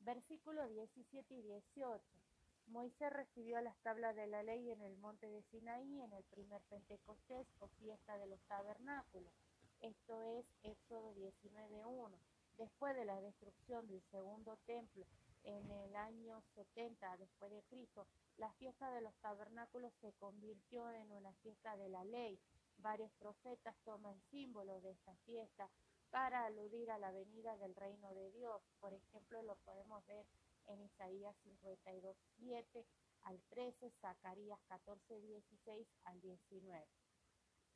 Versículos 0.00 0.68
17 0.70 1.34
y 1.34 1.42
18. 1.42 2.23
Moisés 2.68 3.12
recibió 3.12 3.60
las 3.60 3.76
tablas 3.82 4.16
de 4.16 4.26
la 4.26 4.42
ley 4.42 4.70
en 4.70 4.82
el 4.82 4.96
monte 4.96 5.28
de 5.28 5.42
Sinaí 5.44 6.00
en 6.00 6.12
el 6.12 6.24
primer 6.24 6.62
Pentecostés 6.62 7.46
o 7.60 7.68
fiesta 7.78 8.18
de 8.18 8.26
los 8.26 8.40
tabernáculos. 8.48 9.32
Esto 9.80 10.22
es 10.22 10.46
Éxodo 10.62 11.14
19.1. 11.14 12.10
Después 12.56 12.96
de 12.96 13.04
la 13.04 13.20
destrucción 13.20 13.86
del 13.86 14.02
segundo 14.10 14.56
templo 14.66 15.06
en 15.44 15.70
el 15.70 15.94
año 15.96 16.40
70 16.54 17.16
después 17.18 17.50
de 17.52 17.62
Cristo, 17.64 18.06
la 18.38 18.50
fiesta 18.54 18.90
de 18.92 19.02
los 19.02 19.14
tabernáculos 19.16 19.92
se 20.00 20.12
convirtió 20.14 20.90
en 20.90 21.10
una 21.12 21.32
fiesta 21.42 21.76
de 21.76 21.88
la 21.88 22.04
ley. 22.04 22.38
Varios 22.78 23.12
profetas 23.18 23.76
toman 23.84 24.20
símbolo 24.30 24.80
de 24.80 24.92
esta 24.92 25.14
fiesta 25.26 25.68
para 26.10 26.46
aludir 26.46 26.90
a 26.90 26.98
la 26.98 27.10
venida 27.10 27.56
del 27.58 27.74
reino 27.74 28.14
de 28.14 28.30
Dios. 28.32 28.62
Por 28.80 28.94
ejemplo, 28.94 29.42
lo 29.42 29.56
podemos 29.56 30.04
ver 30.06 30.24
en 30.66 30.80
Isaías 30.82 31.36
52, 31.44 32.16
7 32.38 32.86
al 33.22 33.40
13, 33.50 33.90
Zacarías 34.00 34.60
14, 34.68 35.20
16 35.20 35.88
al 36.04 36.20
19. 36.20 36.86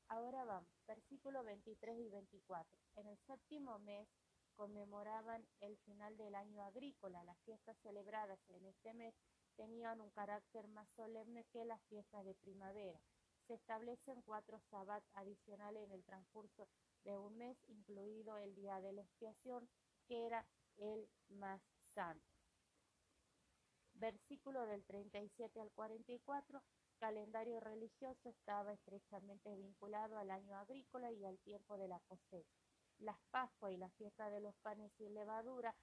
Ahora 0.08 0.44
vamos, 0.44 0.68
versículos 0.86 1.44
23 1.44 1.98
y 1.98 2.08
24. 2.08 2.78
En 2.96 3.06
el 3.08 3.18
séptimo 3.26 3.78
mes 3.80 4.08
conmemoraban 4.56 5.46
el 5.60 5.76
final 5.78 6.16
del 6.16 6.34
año 6.34 6.62
agrícola. 6.62 7.22
Las 7.24 7.38
fiestas 7.40 7.76
celebradas 7.82 8.40
en 8.48 8.64
este 8.66 8.94
mes 8.94 9.14
tenían 9.56 10.00
un 10.00 10.10
carácter 10.10 10.66
más 10.68 10.88
solemne 10.96 11.44
que 11.52 11.64
las 11.64 11.80
fiestas 11.88 12.24
de 12.24 12.34
primavera. 12.34 13.00
Se 13.46 13.54
establecen 13.54 14.22
cuatro 14.22 14.60
sabbats 14.70 15.08
adicionales 15.14 15.84
en 15.84 15.92
el 15.92 16.04
transcurso 16.04 16.68
de 17.04 17.16
un 17.16 17.36
mes, 17.38 17.56
incluido 17.68 18.36
el 18.38 18.54
día 18.54 18.80
de 18.80 18.92
la 18.92 19.02
expiación, 19.02 19.68
que 20.06 20.26
era 20.26 20.44
el 20.76 21.08
más 21.28 21.60
santo 21.94 22.27
versículo 23.98 24.66
del 24.66 24.84
37 24.84 25.60
al 25.60 25.70
44, 25.72 26.62
calendario 26.98 27.60
religioso 27.60 28.28
estaba 28.28 28.72
estrechamente 28.72 29.54
vinculado 29.54 30.18
al 30.18 30.30
año 30.30 30.56
agrícola 30.56 31.12
y 31.12 31.24
al 31.24 31.38
tiempo 31.38 31.76
de 31.76 31.88
la 31.88 32.00
cosecha. 32.00 32.58
Las 32.98 33.18
Pascuas 33.30 33.72
y 33.72 33.76
la 33.76 33.90
fiesta 33.90 34.30
de 34.30 34.40
los 34.40 34.54
panes 34.56 34.90
y 34.98 35.08
levadura 35.08 35.74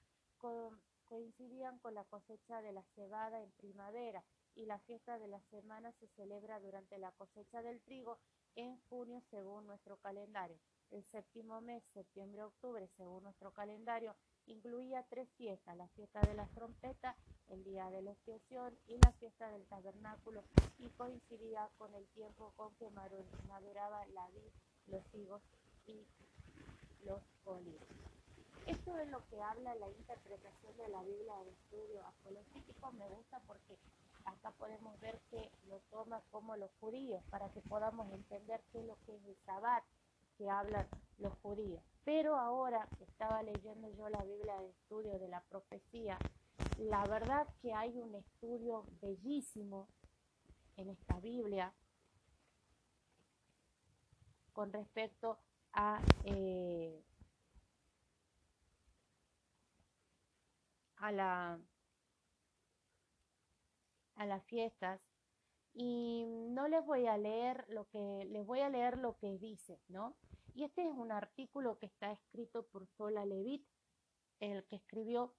coincidían 1.04 1.78
con 1.78 1.94
la 1.94 2.04
cosecha 2.04 2.60
de 2.60 2.72
la 2.72 2.82
cebada 2.94 3.40
en 3.40 3.50
primavera 3.52 4.22
y 4.54 4.66
la 4.66 4.78
fiesta 4.80 5.18
de 5.18 5.28
la 5.28 5.40
semana 5.50 5.92
se 5.92 6.08
celebra 6.08 6.60
durante 6.60 6.98
la 6.98 7.12
cosecha 7.12 7.62
del 7.62 7.80
trigo 7.82 8.18
en 8.54 8.78
junio 8.88 9.20
según 9.30 9.66
nuestro 9.66 9.96
calendario. 9.98 10.58
El 10.90 11.04
séptimo 11.06 11.60
mes, 11.60 11.82
septiembre-octubre, 11.92 12.88
según 12.96 13.24
nuestro 13.24 13.52
calendario, 13.52 14.14
incluía 14.46 15.04
tres 15.08 15.28
fiestas, 15.36 15.76
la 15.76 15.88
fiesta 15.88 16.20
de 16.20 16.34
las 16.34 16.50
trompetas, 16.52 17.16
el 17.50 17.64
día 17.64 17.90
de 17.90 18.02
la 18.02 18.12
expiación 18.12 18.76
y 18.88 18.98
la 18.98 19.12
fiesta 19.12 19.48
del 19.50 19.64
tabernáculo, 19.66 20.42
y 20.78 20.88
coincidía 20.90 21.68
con 21.78 21.94
el 21.94 22.06
tiempo 22.08 22.52
con 22.56 22.74
que 22.76 22.90
maduraba 22.90 24.06
la 24.14 24.28
vid, 24.28 24.52
los 24.86 25.02
higos 25.14 25.42
y 25.86 26.06
los 27.04 27.20
olivos. 27.44 27.86
Esto 28.66 28.98
es 28.98 29.08
lo 29.10 29.24
que 29.28 29.40
habla 29.40 29.74
la 29.76 29.88
interpretación 29.88 30.76
de 30.76 30.88
la 30.88 31.02
Biblia 31.02 31.34
de 31.44 31.50
estudio 31.50 32.04
apologético. 32.04 32.90
Me 32.92 33.08
gusta 33.08 33.40
porque 33.46 33.78
acá 34.24 34.50
podemos 34.58 34.98
ver 34.98 35.20
que 35.30 35.50
lo 35.68 35.78
toma 35.90 36.20
como 36.32 36.56
los 36.56 36.70
judíos, 36.80 37.22
para 37.30 37.48
que 37.50 37.60
podamos 37.60 38.10
entender 38.12 38.60
qué 38.72 38.80
es 38.80 38.86
lo 38.86 38.96
que 39.06 39.14
es 39.14 39.24
el 39.24 39.36
Sabbat 39.46 39.84
que 40.36 40.50
hablan 40.50 40.86
los 41.18 41.32
judíos. 41.42 41.80
Pero 42.04 42.36
ahora 42.36 42.88
estaba 43.00 43.42
leyendo 43.42 43.88
yo 43.90 44.08
la 44.08 44.22
Biblia 44.24 44.60
de 44.60 44.70
estudio 44.70 45.18
de 45.18 45.28
la 45.28 45.40
profecía, 45.42 46.18
la 46.78 47.04
verdad 47.06 47.46
que 47.60 47.72
hay 47.72 47.98
un 47.98 48.14
estudio 48.14 48.84
bellísimo 49.00 49.88
en 50.76 50.90
esta 50.90 51.18
Biblia 51.20 51.72
con 54.52 54.72
respecto 54.72 55.38
a, 55.72 56.00
eh, 56.24 57.02
a, 60.96 61.12
la, 61.12 61.58
a 64.16 64.26
las 64.26 64.44
fiestas 64.44 65.00
y 65.74 66.24
no 66.26 66.68
les 66.68 66.84
voy 66.84 67.06
a 67.06 67.18
leer 67.18 67.66
lo 67.68 67.88
que 67.88 68.24
les 68.30 68.46
voy 68.46 68.60
a 68.60 68.70
leer 68.70 68.98
lo 68.98 69.18
que 69.18 69.38
dice, 69.38 69.78
¿no? 69.88 70.16
Y 70.54 70.64
este 70.64 70.82
es 70.82 70.88
un 70.88 71.12
artículo 71.12 71.78
que 71.78 71.86
está 71.86 72.12
escrito 72.12 72.66
por 72.68 72.86
Sola 72.86 73.26
Levit, 73.26 73.66
el 74.40 74.64
que 74.64 74.76
escribió 74.76 75.34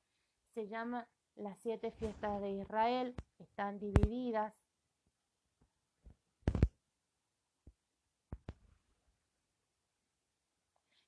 se 0.54 0.68
llama 0.68 1.08
Las 1.38 1.56
siete 1.60 1.92
fiestas 1.92 2.42
de 2.42 2.50
Israel 2.50 3.16
están 3.38 3.78
divididas. 3.78 4.56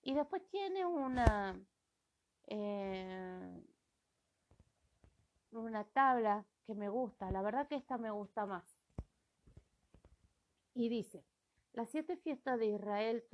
Y 0.04 0.14
después 0.14 0.48
tiene 0.52 0.86
una, 0.86 1.60
eh, 2.46 3.64
una 5.52 5.84
tabla 5.86 6.46
que 6.68 6.76
me 6.76 6.90
gusta. 6.90 7.32
La 7.32 7.42
verdad 7.42 7.68
que 7.68 7.76
esta 7.76 7.98
me 7.98 8.12
gusta 8.12 8.46
más. 8.46 8.78
Y 10.76 10.90
dice, 10.90 11.26
las 11.74 11.90
siete 11.90 12.18
fiestas 12.18 12.60
de 12.60 12.68
Israel, 12.68 13.26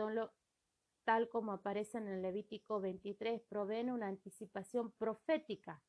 tal 1.03 1.27
como 1.27 1.51
aparece 1.51 1.97
en 1.97 2.21
Levítico 2.21 2.79
23, 2.79 3.41
proveen 3.41 3.91
una 3.91 4.07
anticipación 4.07 4.91
profética 4.91 5.83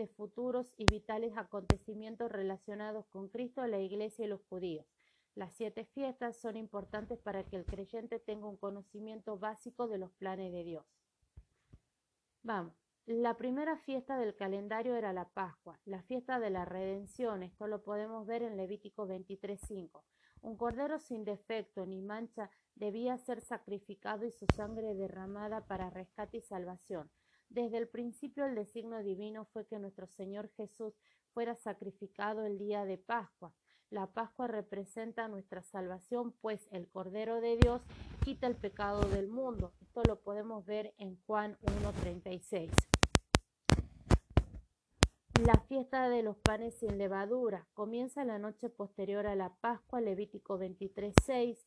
de 0.00 0.06
futuros 0.06 0.72
y 0.78 0.86
vitales 0.90 1.36
acontecimientos 1.36 2.32
relacionados 2.32 3.04
con 3.08 3.28
Cristo, 3.28 3.66
la 3.66 3.80
Iglesia 3.80 4.24
y 4.24 4.28
los 4.28 4.40
judíos. 4.48 4.86
Las 5.34 5.52
siete 5.52 5.84
fiestas 5.84 6.40
son 6.40 6.56
importantes 6.56 7.18
para 7.18 7.44
que 7.44 7.56
el 7.56 7.66
creyente 7.66 8.18
tenga 8.18 8.48
un 8.48 8.56
conocimiento 8.56 9.38
básico 9.38 9.88
de 9.88 9.98
los 9.98 10.10
planes 10.12 10.52
de 10.52 10.64
Dios. 10.64 10.86
Vamos. 12.42 12.74
La 13.04 13.36
primera 13.36 13.76
fiesta 13.76 14.16
del 14.16 14.34
calendario 14.36 14.96
era 14.96 15.12
la 15.12 15.28
Pascua, 15.28 15.78
la 15.84 16.02
fiesta 16.02 16.40
de 16.40 16.48
la 16.48 16.64
redención. 16.64 17.42
Esto 17.42 17.66
lo 17.66 17.82
podemos 17.82 18.26
ver 18.26 18.42
en 18.42 18.56
Levítico 18.56 19.06
23.5. 19.06 20.02
Un 20.42 20.56
cordero 20.56 20.98
sin 20.98 21.24
defecto 21.24 21.84
ni 21.84 22.00
mancha 22.00 22.50
debía 22.74 23.18
ser 23.18 23.42
sacrificado 23.42 24.24
y 24.24 24.30
su 24.30 24.46
sangre 24.56 24.94
derramada 24.94 25.66
para 25.66 25.90
rescate 25.90 26.38
y 26.38 26.40
salvación. 26.40 27.10
Desde 27.50 27.78
el 27.78 27.88
principio 27.88 28.46
el 28.46 28.54
designio 28.54 29.02
divino 29.02 29.44
fue 29.52 29.66
que 29.66 29.80
nuestro 29.80 30.06
Señor 30.06 30.48
Jesús 30.56 30.94
fuera 31.34 31.56
sacrificado 31.56 32.44
el 32.44 32.58
día 32.58 32.84
de 32.84 32.96
Pascua. 32.96 33.52
La 33.90 34.06
Pascua 34.06 34.46
representa 34.46 35.26
nuestra 35.26 35.64
salvación, 35.64 36.32
pues 36.40 36.68
el 36.70 36.88
Cordero 36.88 37.40
de 37.40 37.56
Dios 37.56 37.82
quita 38.24 38.46
el 38.46 38.54
pecado 38.54 39.00
del 39.08 39.26
mundo. 39.26 39.72
Esto 39.80 40.02
lo 40.06 40.20
podemos 40.20 40.64
ver 40.64 40.94
en 40.98 41.16
Juan 41.26 41.58
1.36. 41.62 42.70
La 45.44 45.58
fiesta 45.66 46.08
de 46.08 46.22
los 46.22 46.36
panes 46.36 46.78
sin 46.78 46.98
levadura 46.98 47.66
comienza 47.74 48.24
la 48.24 48.38
noche 48.38 48.68
posterior 48.68 49.26
a 49.26 49.34
la 49.34 49.52
Pascua, 49.56 50.00
Levítico 50.00 50.56
23.6. 50.56 51.58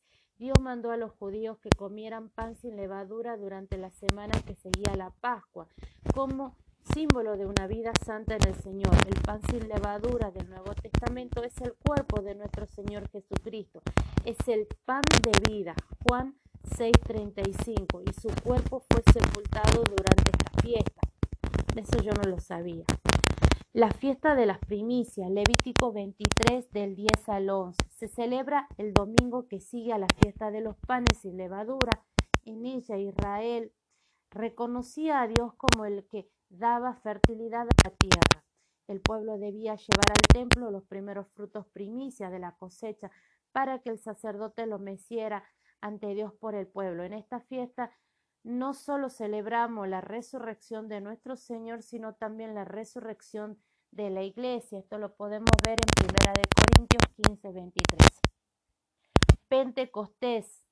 Dios 0.44 0.60
mandó 0.60 0.90
a 0.90 0.98
los 0.98 1.10
judíos 1.12 1.56
que 1.56 1.70
comieran 1.70 2.28
pan 2.28 2.54
sin 2.54 2.76
levadura 2.76 3.38
durante 3.38 3.78
la 3.78 3.88
semana 3.88 4.38
que 4.42 4.54
seguía 4.54 4.94
la 4.94 5.08
Pascua, 5.08 5.68
como 6.14 6.54
símbolo 6.92 7.38
de 7.38 7.46
una 7.46 7.66
vida 7.66 7.92
santa 8.04 8.36
en 8.36 8.48
el 8.48 8.54
Señor. 8.56 8.92
El 9.08 9.18
pan 9.22 9.40
sin 9.48 9.66
levadura 9.66 10.30
del 10.32 10.50
Nuevo 10.50 10.74
Testamento 10.74 11.42
es 11.42 11.58
el 11.62 11.72
cuerpo 11.72 12.20
de 12.20 12.34
nuestro 12.34 12.66
Señor 12.66 13.08
Jesucristo. 13.08 13.80
Es 14.26 14.36
el 14.46 14.66
pan 14.84 15.00
de 15.22 15.50
vida. 15.50 15.74
Juan 16.06 16.34
6:35. 16.76 18.02
Y 18.06 18.12
su 18.12 18.28
cuerpo 18.42 18.84
fue 18.90 19.02
sepultado 19.14 19.82
durante 19.84 20.30
esta 20.30 20.60
fiesta. 20.60 21.00
Eso 21.74 22.02
yo 22.02 22.12
no 22.22 22.30
lo 22.30 22.38
sabía. 22.38 22.84
La 23.74 23.90
fiesta 23.90 24.36
de 24.36 24.46
las 24.46 24.60
primicias, 24.60 25.28
Levítico 25.28 25.92
23 25.92 26.70
del 26.70 26.94
10 26.94 27.28
al 27.28 27.50
11, 27.50 27.76
se 27.90 28.06
celebra 28.06 28.68
el 28.78 28.94
domingo 28.94 29.48
que 29.48 29.58
sigue 29.58 29.92
a 29.92 29.98
la 29.98 30.06
fiesta 30.22 30.52
de 30.52 30.60
los 30.60 30.76
panes 30.86 31.18
sin 31.20 31.36
levadura. 31.36 31.90
En 32.44 32.66
ella 32.66 32.98
Israel 32.98 33.72
reconocía 34.30 35.22
a 35.22 35.26
Dios 35.26 35.54
como 35.54 35.86
el 35.86 36.06
que 36.06 36.30
daba 36.50 36.94
fertilidad 37.02 37.62
a 37.62 37.88
la 37.88 37.96
tierra. 37.96 38.44
El 38.86 39.00
pueblo 39.00 39.38
debía 39.38 39.74
llevar 39.74 40.08
al 40.08 40.32
templo 40.32 40.70
los 40.70 40.84
primeros 40.84 41.26
frutos 41.34 41.66
primicias 41.66 42.30
de 42.30 42.38
la 42.38 42.54
cosecha 42.54 43.10
para 43.50 43.80
que 43.80 43.90
el 43.90 43.98
sacerdote 43.98 44.66
lo 44.66 44.78
meciera 44.78 45.42
ante 45.80 46.14
Dios 46.14 46.32
por 46.34 46.54
el 46.54 46.68
pueblo. 46.68 47.02
En 47.02 47.12
esta 47.12 47.40
fiesta 47.40 47.90
no 48.44 48.74
solo 48.74 49.08
celebramos 49.08 49.88
la 49.88 50.02
resurrección 50.02 50.86
de 50.88 51.00
nuestro 51.00 51.36
Señor, 51.36 51.82
sino 51.82 52.14
también 52.14 52.54
la 52.54 52.64
resurrección 52.64 53.58
de 53.90 54.10
la 54.10 54.22
iglesia. 54.22 54.78
Esto 54.78 54.98
lo 54.98 55.14
podemos 55.16 55.50
ver 55.66 55.78
en 55.80 56.06
Primera 56.06 56.32
de 56.34 56.42
Corintios 56.54 57.02
15, 57.26 57.52
23. 57.52 58.20
Pentecostés. 59.48 60.62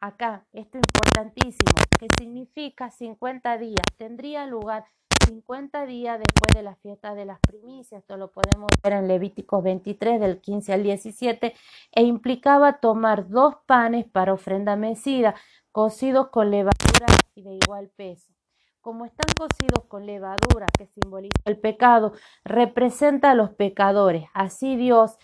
Acá, 0.00 0.46
esto 0.52 0.78
es 0.78 0.84
importantísimo, 0.88 1.82
que 1.98 2.06
significa 2.18 2.90
50 2.90 3.58
días. 3.58 3.84
Tendría 3.98 4.46
lugar 4.46 4.86
50 5.30 5.86
días 5.86 6.18
después 6.18 6.52
de 6.52 6.62
la 6.64 6.74
fiesta 6.74 7.14
de 7.14 7.24
las 7.24 7.38
primicias. 7.38 8.00
Esto 8.00 8.16
lo 8.16 8.32
podemos 8.32 8.66
ver 8.82 8.94
en 8.94 9.06
Levítico 9.06 9.62
23, 9.62 10.18
del 10.18 10.40
15 10.40 10.72
al 10.72 10.82
17, 10.82 11.54
e 11.92 12.02
implicaba 12.02 12.80
tomar 12.80 13.28
dos 13.28 13.54
panes 13.66 14.06
para 14.06 14.32
ofrenda 14.32 14.74
mecida, 14.74 15.36
cocidos 15.70 16.30
con 16.30 16.50
levadura 16.50 17.06
y 17.36 17.42
de 17.42 17.54
igual 17.54 17.90
peso. 17.94 18.32
Como 18.80 19.04
están 19.04 19.28
cocidos 19.38 19.84
con 19.86 20.04
levadura, 20.04 20.66
que 20.76 20.86
simboliza 20.86 21.42
el 21.44 21.60
pecado, 21.60 22.12
representa 22.42 23.30
a 23.30 23.34
los 23.34 23.50
pecadores. 23.50 24.24
Así 24.34 24.74
Dios 24.74 25.16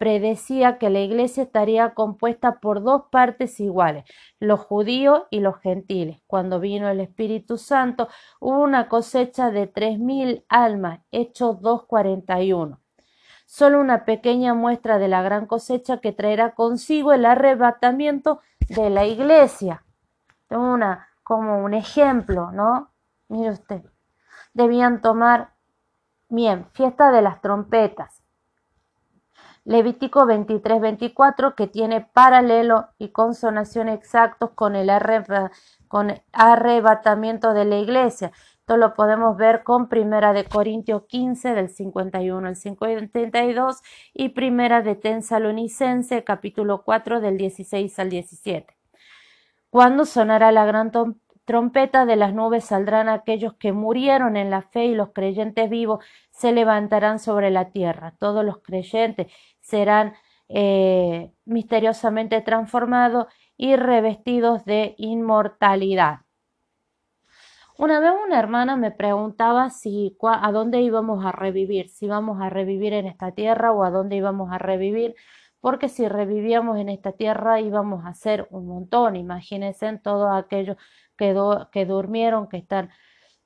predecía 0.00 0.78
que 0.78 0.88
la 0.88 1.00
iglesia 1.00 1.42
estaría 1.42 1.92
compuesta 1.92 2.58
por 2.58 2.82
dos 2.82 3.02
partes 3.10 3.60
iguales, 3.60 4.04
los 4.38 4.60
judíos 4.60 5.24
y 5.28 5.40
los 5.40 5.58
gentiles. 5.58 6.22
Cuando 6.26 6.58
vino 6.58 6.88
el 6.88 7.00
Espíritu 7.00 7.58
Santo, 7.58 8.08
hubo 8.40 8.62
una 8.62 8.88
cosecha 8.88 9.50
de 9.50 9.66
tres 9.66 9.98
mil 9.98 10.42
almas, 10.48 11.00
Hechos 11.10 11.58
2.41. 11.60 12.78
Solo 13.44 13.78
una 13.78 14.06
pequeña 14.06 14.54
muestra 14.54 14.98
de 14.98 15.08
la 15.08 15.20
gran 15.20 15.44
cosecha 15.44 15.98
que 15.98 16.12
traerá 16.12 16.54
consigo 16.54 17.12
el 17.12 17.26
arrebatamiento 17.26 18.40
de 18.70 18.88
la 18.88 19.04
iglesia 19.04 19.84
una, 20.56 21.08
como 21.22 21.62
un 21.62 21.74
ejemplo, 21.74 22.50
¿no? 22.52 22.90
Mire 23.28 23.50
usted, 23.50 23.82
debían 24.52 25.00
tomar, 25.00 25.52
bien, 26.28 26.66
fiesta 26.72 27.12
de 27.12 27.22
las 27.22 27.40
trompetas. 27.40 28.19
Levítico 29.64 30.24
23, 30.26 30.80
24, 30.80 31.54
que 31.54 31.66
tiene 31.66 32.00
paralelo 32.00 32.88
y 32.98 33.08
consonación 33.10 33.88
exactos 33.88 34.50
con 34.54 34.74
el, 34.74 34.88
arrebatamiento 36.32 37.52
de 37.52 37.64
la 37.66 37.76
iglesia. 37.76 38.32
Esto 38.60 38.76
lo 38.76 38.94
podemos 38.94 39.36
ver 39.36 39.62
con 39.62 39.88
Primera 39.88 40.32
de 40.32 40.44
Corintios 40.44 41.02
15 41.08 41.54
del 41.54 41.68
51 41.68 42.48
al 42.48 42.56
52 42.56 43.82
y 44.14 44.30
Primera 44.30 44.80
de 44.80 44.94
Tensalonicense 44.94 46.24
capítulo 46.24 46.82
4 46.82 47.20
del 47.20 47.36
16 47.36 47.98
al 47.98 48.10
17. 48.10 48.76
Cuando 49.68 50.04
sonará 50.06 50.52
la 50.52 50.64
gran 50.64 50.90
trompeta 50.90 51.29
de 51.52 52.16
las 52.16 52.32
nubes 52.32 52.64
saldrán 52.64 53.08
aquellos 53.08 53.54
que 53.54 53.72
murieron 53.72 54.36
en 54.36 54.50
la 54.50 54.62
fe 54.62 54.86
y 54.86 54.94
los 54.94 55.10
creyentes 55.12 55.68
vivos 55.68 56.04
se 56.30 56.52
levantarán 56.52 57.18
sobre 57.18 57.50
la 57.50 57.70
tierra. 57.70 58.14
Todos 58.18 58.44
los 58.44 58.58
creyentes 58.58 59.32
serán 59.60 60.14
eh, 60.48 61.32
misteriosamente 61.44 62.40
transformados 62.40 63.26
y 63.56 63.74
revestidos 63.74 64.64
de 64.64 64.94
inmortalidad. 64.96 66.20
Una 67.76 67.98
vez 67.98 68.12
una 68.24 68.38
hermana 68.38 68.76
me 68.76 68.92
preguntaba 68.92 69.70
si 69.70 70.16
a 70.22 70.52
dónde 70.52 70.82
íbamos 70.82 71.24
a 71.24 71.32
revivir, 71.32 71.88
si 71.88 72.06
íbamos 72.06 72.40
a 72.40 72.50
revivir 72.50 72.92
en 72.92 73.06
esta 73.06 73.32
tierra 73.32 73.72
o 73.72 73.82
a 73.82 73.90
dónde 73.90 74.16
íbamos 74.16 74.52
a 74.52 74.58
revivir 74.58 75.14
porque 75.60 75.88
si 75.88 76.08
revivíamos 76.08 76.78
en 76.78 76.88
esta 76.88 77.12
tierra 77.12 77.60
íbamos 77.60 78.04
a 78.06 78.14
ser 78.14 78.46
un 78.50 78.66
montón. 78.66 79.16
Imagínense 79.16 79.86
en 79.86 80.00
todos 80.00 80.30
aquellos 80.32 80.76
que, 81.70 81.84
durmieron, 81.86 82.48
que 82.48 82.56
están 82.56 82.90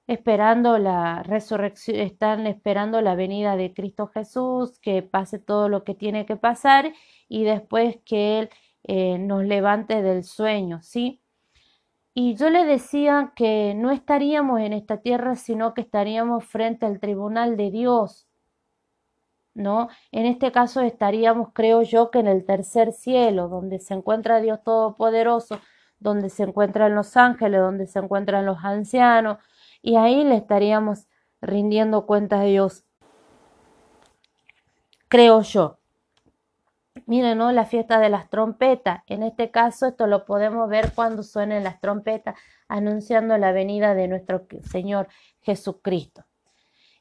esperando 0.07 0.79
la 0.79 1.23
resurrección, 1.23 1.99
están 1.99 2.47
esperando 2.47 3.01
la 3.01 3.15
venida 3.17 3.57
de 3.57 3.75
Cristo 3.75 4.07
Jesús, 4.09 4.79
que 4.81 5.03
pase 5.03 5.39
todo 5.39 5.69
lo 5.69 5.85
que 5.85 5.95
tiene 5.95 6.27
que 6.27 6.37
pasar 6.37 6.93
y 7.29 7.45
después 7.45 7.99
que 8.05 8.39
Él 8.41 8.51
eh, 8.85 9.19
nos 9.19 9.45
levante 9.45 10.03
del 10.03 10.25
sueño, 10.25 10.83
¿sí? 10.83 11.21
Y 12.15 12.37
yo 12.37 12.51
le 12.51 12.65
decía 12.65 13.33
que 13.35 13.75
no 13.75 13.91
estaríamos 13.91 14.61
en 14.61 14.73
esta 14.73 14.99
tierra, 14.99 15.35
sino 15.37 15.75
que 15.75 15.81
estaríamos 15.81 16.45
frente 16.45 16.87
al 16.87 17.01
tribunal 17.01 17.57
de 17.57 17.71
Dios. 17.73 18.29
¿no? 19.55 19.89
En 20.13 20.27
este 20.27 20.53
caso 20.53 20.81
estaríamos, 20.81 21.49
creo 21.53 21.83
yo, 21.83 22.11
que 22.11 22.19
en 22.19 22.27
el 22.27 22.45
tercer 22.45 22.93
cielo, 22.93 23.49
donde 23.49 23.79
se 23.81 23.95
encuentra 23.95 24.41
Dios 24.41 24.63
Todopoderoso, 24.65 25.61
donde 25.99 26.31
se 26.31 26.43
encuentran 26.43 26.95
los 26.95 27.17
ángeles, 27.17 27.61
donde 27.61 27.87
se 27.87 27.99
encuentran 27.99 28.47
los 28.47 28.59
ancianos, 28.65 29.39
y 29.83 29.97
ahí 29.97 30.25
le 30.25 30.37
estaríamos 30.37 31.07
rindiendo 31.41 32.07
cuenta 32.07 32.41
a 32.41 32.45
Dios. 32.45 32.85
Creo 35.09 35.43
yo. 35.43 35.79
Miren, 37.07 37.39
¿no? 37.39 37.53
La 37.53 37.67
fiesta 37.67 37.99
de 37.99 38.09
las 38.09 38.31
trompetas. 38.31 39.03
En 39.07 39.23
este 39.23 39.51
caso, 39.51 39.87
esto 39.87 40.07
lo 40.07 40.25
podemos 40.25 40.69
ver 40.69 40.93
cuando 40.95 41.23
suenen 41.23 41.65
las 41.65 41.81
trompetas 41.81 42.37
anunciando 42.69 43.37
la 43.37 43.53
venida 43.53 43.95
de 43.95 44.09
nuestro 44.09 44.47
Señor 44.63 45.09
Jesucristo. 45.41 46.25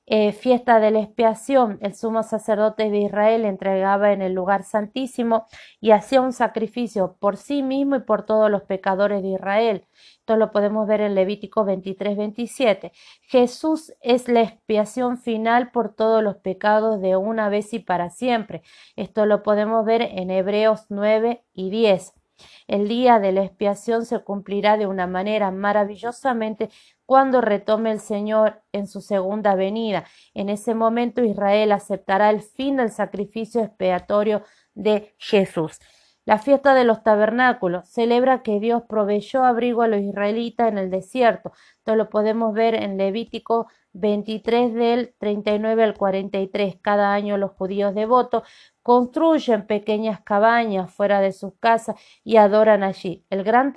Eh, 0.05 0.33
fiesta 0.33 0.81
de 0.81 0.91
la 0.91 0.99
expiación, 0.99 1.77
el 1.81 1.95
sumo 1.95 2.23
sacerdote 2.23 2.89
de 2.89 2.99
Israel 2.99 3.45
entregaba 3.45 4.11
en 4.11 4.21
el 4.21 4.33
lugar 4.33 4.63
santísimo 4.63 5.45
y 5.79 5.91
hacía 5.91 6.19
un 6.21 6.33
sacrificio 6.33 7.15
por 7.19 7.37
sí 7.37 7.63
mismo 7.63 7.95
y 7.95 7.99
por 8.01 8.25
todos 8.25 8.51
los 8.51 8.63
pecadores 8.63 9.23
de 9.23 9.29
Israel. 9.29 9.87
Esto 10.19 10.35
lo 10.35 10.51
podemos 10.51 10.87
ver 10.87 11.01
en 11.01 11.15
Levítico 11.15 11.63
23, 11.63 12.17
27. 12.17 12.91
Jesús 13.21 13.93
es 14.01 14.27
la 14.27 14.41
expiación 14.41 15.17
final 15.17 15.71
por 15.71 15.93
todos 15.95 16.21
los 16.21 16.35
pecados 16.37 17.01
de 17.01 17.15
una 17.15 17.47
vez 17.49 17.73
y 17.73 17.79
para 17.79 18.09
siempre. 18.09 18.61
Esto 18.97 19.25
lo 19.25 19.41
podemos 19.41 19.85
ver 19.85 20.01
en 20.01 20.31
Hebreos 20.31 20.85
9 20.89 21.43
y 21.53 21.69
10. 21.69 22.22
El 22.67 22.87
día 22.87 23.19
de 23.19 23.31
la 23.31 23.43
expiación 23.43 24.05
se 24.05 24.19
cumplirá 24.23 24.77
de 24.77 24.87
una 24.87 25.07
manera 25.07 25.51
maravillosamente 25.51 26.69
cuando 27.05 27.41
retome 27.41 27.91
el 27.91 27.99
Señor 27.99 28.61
en 28.71 28.87
su 28.87 29.01
segunda 29.01 29.55
venida. 29.55 30.05
En 30.33 30.49
ese 30.49 30.73
momento 30.73 31.23
Israel 31.23 31.71
aceptará 31.71 32.29
el 32.29 32.41
fin 32.41 32.77
del 32.77 32.91
sacrificio 32.91 33.61
expiatorio 33.61 34.43
de 34.73 35.13
Jesús. 35.17 35.79
La 36.25 36.37
fiesta 36.37 36.73
de 36.73 36.85
los 36.85 37.03
tabernáculos 37.03 37.89
celebra 37.89 38.43
que 38.43 38.61
Dios 38.61 38.83
proveyó 38.87 39.43
abrigo 39.43 39.81
a 39.81 39.89
los 39.89 39.99
israelitas 39.99 40.69
en 40.69 40.77
el 40.77 40.89
desierto. 40.89 41.51
Esto 41.79 41.95
lo 41.97 42.09
podemos 42.09 42.53
ver 42.53 42.75
en 42.75 42.97
Levítico 42.97 43.67
23 43.93 44.73
del 44.73 45.15
39 45.17 45.83
al 45.83 45.95
43. 45.95 46.77
Cada 46.81 47.13
año 47.13 47.37
los 47.37 47.51
judíos 47.51 47.95
devotos 47.95 48.43
construyen 48.81 49.65
pequeñas 49.65 50.21
cabañas 50.21 50.91
fuera 50.91 51.21
de 51.21 51.31
sus 51.31 51.53
casas 51.59 51.95
y 52.23 52.37
adoran 52.37 52.83
allí. 52.83 53.25
El 53.29 53.43
gran, 53.43 53.73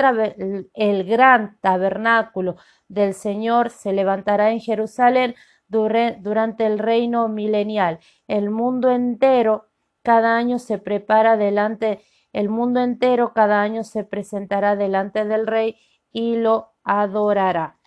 el 0.74 1.04
gran 1.04 1.58
tabernáculo 1.60 2.56
del 2.88 3.14
Señor 3.14 3.70
se 3.70 3.92
levantará 3.92 4.50
en 4.50 4.60
Jerusalén 4.60 5.34
durante 5.68 6.66
el 6.66 6.78
reino 6.78 7.28
milenial. 7.28 7.98
El 8.28 8.50
mundo 8.50 8.90
entero 8.90 9.68
cada 10.02 10.36
año 10.36 10.58
se 10.58 10.78
prepara 10.78 11.36
delante 11.36 12.00
el 12.36 12.50
mundo 12.50 12.80
entero 12.80 13.32
cada 13.32 13.62
año 13.62 13.82
se 13.82 14.04
presentará 14.04 14.76
delante 14.76 15.24
del 15.24 15.46
rey 15.46 15.76
y 16.12 16.36
lo 16.36 16.74
adorará. 16.84 17.78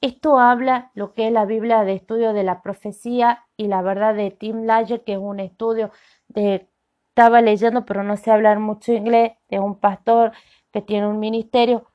Esto 0.00 0.38
habla 0.38 0.90
lo 0.94 1.12
que 1.14 1.26
es 1.26 1.32
la 1.32 1.44
Biblia 1.44 1.84
de 1.84 1.94
estudio 1.94 2.32
de 2.32 2.42
la 2.42 2.62
profecía 2.62 3.44
y 3.56 3.66
la 3.68 3.82
verdad 3.82 4.14
de 4.14 4.30
Tim 4.30 4.64
Laje, 4.64 5.02
que 5.02 5.12
es 5.14 5.18
un 5.18 5.40
estudio 5.40 5.90
de 6.28 6.70
estaba 7.10 7.42
leyendo, 7.42 7.84
pero 7.84 8.02
no 8.02 8.16
sé 8.16 8.30
hablar 8.30 8.60
mucho 8.60 8.92
inglés, 8.92 9.32
de 9.50 9.58
un 9.60 9.78
pastor 9.78 10.32
que 10.72 10.80
tiene 10.80 11.06
un 11.06 11.18
ministerio 11.20 11.86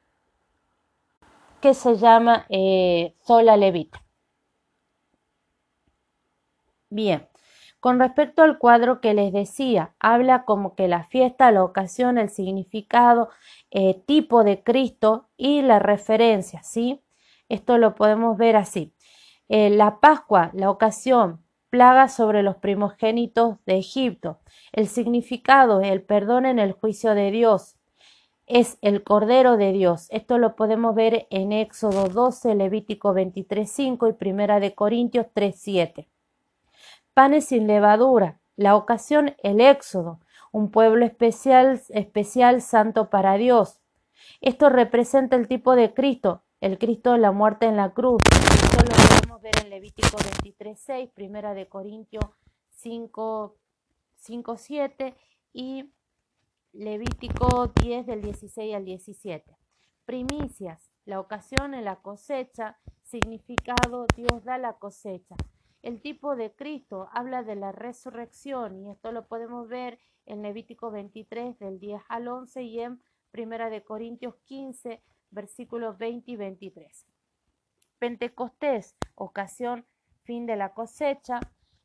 que 1.62 1.74
se 1.74 1.95
llama 1.95 2.45
eh, 2.49 3.16
Sola 3.22 3.58
Levita. 3.58 4.03
Bien, 6.89 7.28
con 7.80 7.99
respecto 7.99 8.43
al 8.43 8.58
cuadro 8.60 9.01
que 9.01 9.14
les 9.14 9.34
decía, 9.34 9.95
habla 9.99 10.45
como 10.45 10.76
que 10.76 10.88
la 10.88 11.06
fiesta, 11.06 11.51
la 11.51 11.64
ocasión, 11.64 12.18
el 12.18 12.30
significado, 12.30 13.30
eh, 13.72 14.03
tipo 14.06 14.43
de 14.43 14.64
Cristo 14.64 15.30
y 15.38 15.62
la 15.62 15.80
referencia, 15.80 16.62
¿sí? 16.64 17.01
Esto 17.49 17.77
lo 17.77 17.95
podemos 17.95 18.37
ver 18.37 18.55
así. 18.55 18.93
Eh, 19.49 19.69
la 19.69 19.99
Pascua, 19.99 20.51
la 20.53 20.69
ocasión, 20.69 21.43
plaga 21.69 22.07
sobre 22.07 22.43
los 22.43 22.55
primogénitos 22.57 23.57
de 23.65 23.77
Egipto. 23.77 24.39
El 24.71 24.87
significado, 24.87 25.81
el 25.81 26.01
perdón 26.01 26.45
en 26.45 26.59
el 26.59 26.71
juicio 26.71 27.15
de 27.15 27.31
Dios. 27.31 27.75
Es 28.47 28.77
el 28.81 29.03
Cordero 29.03 29.57
de 29.57 29.71
Dios. 29.71 30.07
Esto 30.11 30.37
lo 30.37 30.55
podemos 30.55 30.95
ver 30.95 31.27
en 31.29 31.51
Éxodo 31.51 32.07
12, 32.07 32.55
Levítico 32.55 33.13
23, 33.13 33.69
5 33.69 34.07
y 34.07 34.13
Primera 34.13 34.59
de 34.59 34.75
Corintios 34.75 35.27
3, 35.33 35.55
7 35.57 36.09
panes 37.15 37.45
sin 37.45 37.65
levadura. 37.65 38.39
La 38.57 38.75
ocasión, 38.75 39.35
el 39.41 39.61
Éxodo, 39.61 40.19
un 40.51 40.69
pueblo 40.69 41.05
especial, 41.05 41.81
especial 41.89 42.61
santo 42.61 43.09
para 43.09 43.37
Dios. 43.37 43.79
Esto 44.41 44.69
representa 44.69 45.35
el 45.37 45.47
tipo 45.47 45.75
de 45.75 45.93
Cristo, 45.93 46.43
el 46.66 46.80
Cristo 46.80 47.11
de 47.11 47.20
la 47.20 47.32
muerte 47.32 47.68
en 47.68 47.76
la 47.76 47.93
cruz. 47.93 48.24
Esto 48.32 48.84
lo 48.84 49.20
podemos 49.20 49.39
ver 49.39 49.53
en 49.61 49.70
Levítico 49.70 50.18
23.6, 50.18 51.11
Primera 51.13 51.53
de 51.53 51.70
Corintios 51.70 52.26
5, 52.72 53.55
7 54.18 55.16
y 55.53 55.93
Levítico 56.74 57.68
10 57.68 58.07
del 58.07 58.24
16 58.24 58.76
al 58.76 58.84
17. 58.84 59.55
Primicias, 60.05 60.89
la 61.05 61.20
ocasión 61.20 61.76
en 61.76 61.86
la 61.86 61.97
cosecha, 61.97 62.80
significado 63.03 64.07
Dios 64.16 64.43
da 64.43 64.57
la 64.57 64.74
cosecha. 64.80 65.36
El 65.84 66.01
tipo 66.01 66.36
de 66.36 66.51
Cristo 66.51 67.09
habla 67.11 67.43
de 67.43 67.57
la 67.57 67.74
resurrección 67.74 68.80
y 68.80 68.89
esto 68.89 69.11
lo 69.11 69.28
podemos 69.28 69.68
ver 69.68 69.99
en 70.26 70.41
Levítico 70.41 70.89
23 70.89 71.59
del 71.59 71.80
10 71.80 72.01
al 72.09 72.28
11 72.28 72.63
y 72.63 72.80
en 72.80 73.03
Primera 73.30 73.70
de 73.70 73.84
Corintios 73.84 74.34
15 74.45 75.03
versículos 75.36 75.99
20 75.99 76.31
y 76.31 76.36
23. 76.38 77.05
Pentecostés, 77.99 78.95
ocasión, 79.13 79.86
fin 80.23 80.47
de 80.47 80.55
la 80.55 80.73
cosecha, 80.73 81.39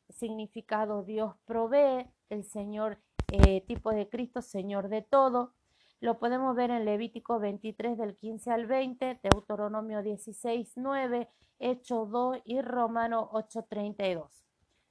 significado 0.09 1.03
Dios 1.03 1.35
provee, 1.45 2.09
el 2.29 2.43
Señor, 2.43 2.99
eh, 3.31 3.61
tipo 3.61 3.91
de 3.91 4.09
Cristo, 4.09 4.41
Señor 4.41 4.89
de 4.89 5.03
todo. 5.03 5.53
Lo 5.99 6.17
podemos 6.17 6.55
ver 6.55 6.71
en 6.71 6.85
Levítico 6.85 7.39
23 7.39 7.97
del 7.97 8.17
15 8.17 8.51
al 8.51 8.65
20, 8.65 9.19
Deuteronomio 9.21 10.01
16, 10.01 10.73
9, 10.77 11.29
Hechos 11.59 12.09
2 12.09 12.39
y 12.43 12.61
Romano 12.61 13.29
8:32. 13.31 14.43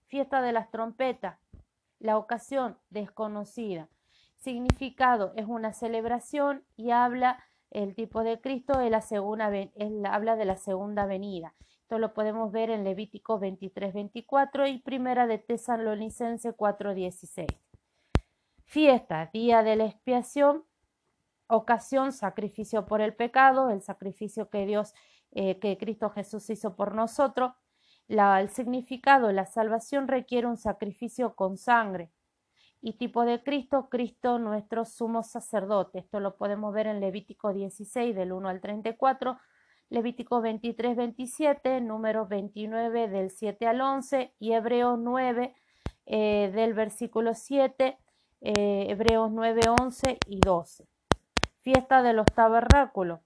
Fiesta 0.06 0.40
de 0.40 0.52
las 0.52 0.70
trompetas. 0.70 1.40
La 1.98 2.16
ocasión 2.16 2.78
desconocida. 2.90 3.88
Significado 4.36 5.32
es 5.36 5.46
una 5.46 5.72
celebración 5.72 6.64
y 6.76 6.92
habla 6.92 7.44
el 7.70 7.94
tipo 7.94 8.22
de 8.22 8.40
Cristo 8.40 8.78
de 8.78 8.90
la 8.90 9.00
segunda, 9.00 9.50
habla 10.10 10.36
de 10.36 10.44
la 10.44 10.56
segunda 10.56 11.06
venida. 11.06 11.54
Esto 11.82 11.98
lo 11.98 12.14
podemos 12.14 12.52
ver 12.52 12.70
en 12.70 12.84
Levítico 12.84 13.38
23:24 13.40 14.66
y 14.68 14.78
Primera 14.78 15.26
de 15.26 15.38
Tesalonicense 15.38 16.52
4:16. 16.52 17.46
Fiesta, 18.64 19.30
día 19.32 19.62
de 19.62 19.76
la 19.76 19.86
expiación, 19.86 20.64
ocasión, 21.48 22.12
sacrificio 22.12 22.86
por 22.86 23.00
el 23.00 23.14
pecado, 23.14 23.70
el 23.70 23.82
sacrificio 23.82 24.48
que 24.48 24.66
Dios 24.66 24.94
eh, 25.32 25.58
que 25.60 25.78
Cristo 25.78 26.10
Jesús 26.10 26.50
hizo 26.50 26.74
por 26.74 26.94
nosotros. 26.94 27.52
el 28.08 28.48
significado, 28.50 29.30
la 29.30 29.46
salvación 29.46 30.08
requiere 30.08 30.48
un 30.48 30.56
sacrificio 30.56 31.36
con 31.36 31.56
sangre. 31.56 32.10
Y 32.82 32.94
tipo 32.94 33.24
de 33.24 33.42
Cristo, 33.42 33.88
Cristo 33.90 34.38
nuestro 34.38 34.84
sumo 34.84 35.22
sacerdote. 35.22 35.98
Esto 35.98 36.18
lo 36.18 36.36
podemos 36.36 36.72
ver 36.72 36.86
en 36.86 37.00
Levítico 37.00 37.52
16 37.52 38.14
del 38.14 38.32
1 38.32 38.48
al 38.48 38.60
34, 38.60 39.38
Levítico 39.90 40.40
23, 40.40 40.96
27, 40.96 41.80
números 41.80 42.28
29 42.28 43.08
del 43.08 43.30
7 43.30 43.66
al 43.66 43.80
11 43.80 44.34
y 44.38 44.52
Hebreos 44.52 44.98
9 44.98 45.54
eh, 46.06 46.50
del 46.54 46.74
versículo 46.74 47.34
7, 47.34 47.98
eh, 48.40 48.86
Hebreos 48.88 49.30
9, 49.30 49.60
11 49.80 50.18
y 50.26 50.40
12. 50.40 50.86
Fiesta 51.60 52.02
de 52.02 52.14
los 52.14 52.26
tabernáculos. 52.26 53.20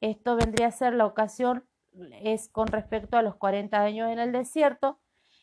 Esto 0.00 0.36
vendría 0.36 0.68
a 0.68 0.72
ser 0.72 0.94
la 0.94 1.06
ocasión, 1.06 1.64
es 2.22 2.48
con 2.48 2.68
respecto 2.68 3.16
a 3.16 3.22
los 3.22 3.36
40 3.36 3.80
años 3.80 4.10
en 4.10 4.18
el 4.18 4.32
desierto, 4.32 4.98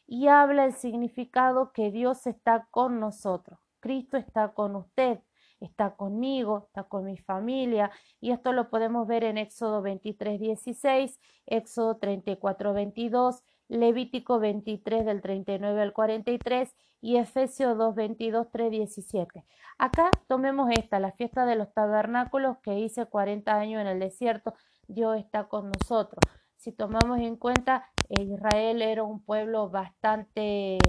y 0.07 0.27
habla 0.27 0.65
el 0.65 0.73
significado 0.73 1.71
que 1.71 1.91
Dios 1.91 2.27
está 2.27 2.67
con 2.71 2.99
nosotros. 2.99 3.59
Cristo 3.79 4.17
está 4.17 4.53
con 4.53 4.75
usted, 4.75 5.19
está 5.59 5.95
conmigo, 5.95 6.65
está 6.67 6.83
con 6.83 7.05
mi 7.05 7.17
familia, 7.17 7.91
y 8.19 8.31
esto 8.31 8.51
lo 8.51 8.69
podemos 8.69 9.07
ver 9.07 9.23
en 9.23 9.37
Éxodo 9.37 9.81
23, 9.81 10.39
16, 10.39 11.19
Éxodo 11.45 11.97
34, 11.97 12.73
22, 12.73 13.43
Levítico 13.67 14.39
23 14.39 15.05
del 15.05 15.21
39 15.21 15.81
al 15.81 15.93
43 15.93 16.75
y 17.01 17.17
Efesios 17.17 17.77
2, 17.77 17.95
22, 17.95 18.47
3, 18.51 18.71
17. 18.71 19.45
Acá 19.77 20.11
tomemos 20.27 20.69
esta, 20.71 20.99
la 20.99 21.11
fiesta 21.11 21.45
de 21.45 21.55
los 21.55 21.73
tabernáculos 21.73 22.57
que 22.59 22.79
hice 22.79 23.05
40 23.07 23.55
años 23.55 23.81
en 23.81 23.87
el 23.87 23.99
desierto, 23.99 24.53
Dios 24.87 25.17
está 25.17 25.47
con 25.47 25.71
nosotros. 25.71 26.19
Si 26.65 26.71
tomamos 26.71 27.19
en 27.19 27.35
cuenta, 27.35 27.91
Israel 28.09 28.81
era 28.81 29.03
un 29.03 29.23
pueblo 29.23 29.69
bastante 29.69 30.79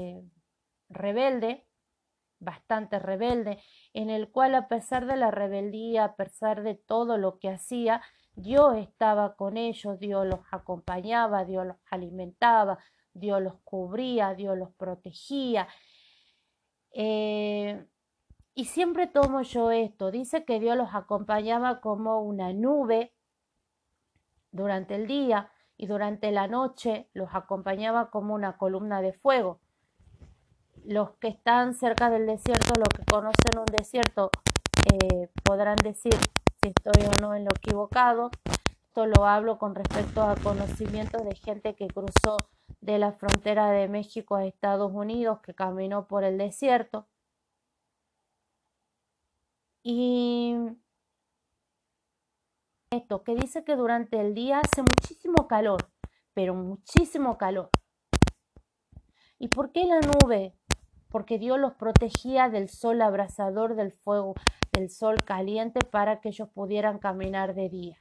rebelde, 0.88 1.66
bastante 2.38 2.98
rebelde, 2.98 3.62
en 3.92 4.08
el 4.08 4.30
cual 4.30 4.54
a 4.54 4.68
pesar 4.68 5.04
de 5.04 5.16
la 5.16 5.30
rebeldía, 5.30 6.04
a 6.04 6.16
pesar 6.16 6.62
de 6.62 6.76
todo 6.76 7.18
lo 7.18 7.38
que 7.38 7.50
hacía, 7.50 8.00
Dios 8.36 8.78
estaba 8.78 9.36
con 9.36 9.58
ellos, 9.58 9.98
Dios 9.98 10.26
los 10.26 10.40
acompañaba, 10.50 11.44
Dios 11.44 11.66
los 11.66 11.76
alimentaba, 11.90 12.78
Dios 13.12 13.42
los 13.42 13.60
cubría, 13.62 14.32
Dios 14.32 14.56
los 14.56 14.72
protegía. 14.76 15.68
Eh, 16.92 17.86
y 18.54 18.64
siempre 18.64 19.08
tomo 19.08 19.42
yo 19.42 19.70
esto, 19.70 20.10
dice 20.10 20.46
que 20.46 20.58
Dios 20.58 20.74
los 20.74 20.94
acompañaba 20.94 21.82
como 21.82 22.22
una 22.22 22.54
nube 22.54 23.12
durante 24.52 24.94
el 24.94 25.06
día 25.06 25.52
y 25.76 25.86
durante 25.86 26.30
la 26.32 26.48
noche 26.48 27.08
los 27.12 27.34
acompañaba 27.34 28.10
como 28.10 28.34
una 28.34 28.56
columna 28.56 29.02
de 29.02 29.12
fuego. 29.12 29.60
Los 30.84 31.10
que 31.16 31.28
están 31.28 31.74
cerca 31.74 32.10
del 32.10 32.26
desierto, 32.26 32.74
los 32.78 32.88
que 32.88 33.04
conocen 33.04 33.58
un 33.58 33.66
desierto, 33.66 34.30
eh, 34.92 35.28
podrán 35.42 35.76
decir 35.76 36.14
si 36.14 36.68
estoy 36.68 37.06
o 37.06 37.20
no 37.20 37.34
en 37.34 37.44
lo 37.44 37.50
equivocado. 37.50 38.30
Esto 38.86 39.06
lo 39.06 39.26
hablo 39.26 39.58
con 39.58 39.74
respecto 39.74 40.22
a 40.22 40.36
conocimientos 40.36 41.22
de 41.24 41.34
gente 41.34 41.74
que 41.74 41.88
cruzó 41.88 42.36
de 42.80 42.98
la 42.98 43.12
frontera 43.12 43.70
de 43.70 43.88
México 43.88 44.36
a 44.36 44.46
Estados 44.46 44.92
Unidos, 44.92 45.40
que 45.40 45.54
caminó 45.54 46.06
por 46.06 46.24
el 46.24 46.38
desierto. 46.38 47.06
Y 49.82 50.56
esto, 52.90 53.24
que 53.24 53.34
dice 53.34 53.64
que 53.64 53.76
durante 53.76 54.20
el 54.20 54.34
día 54.34 54.60
hace 54.60 54.82
muchísimo 54.82 55.48
calor, 55.48 55.90
pero 56.34 56.54
muchísimo 56.54 57.36
calor. 57.36 57.70
¿Y 59.38 59.48
por 59.48 59.72
qué 59.72 59.84
la 59.84 60.00
nube? 60.00 60.54
Porque 61.08 61.38
Dios 61.38 61.58
los 61.58 61.74
protegía 61.74 62.48
del 62.48 62.68
sol 62.68 63.02
abrasador, 63.02 63.74
del 63.74 63.92
fuego, 63.92 64.34
del 64.72 64.90
sol 64.90 65.16
caliente, 65.24 65.80
para 65.90 66.20
que 66.20 66.28
ellos 66.28 66.48
pudieran 66.48 66.98
caminar 66.98 67.54
de 67.54 67.68
día. 67.68 67.98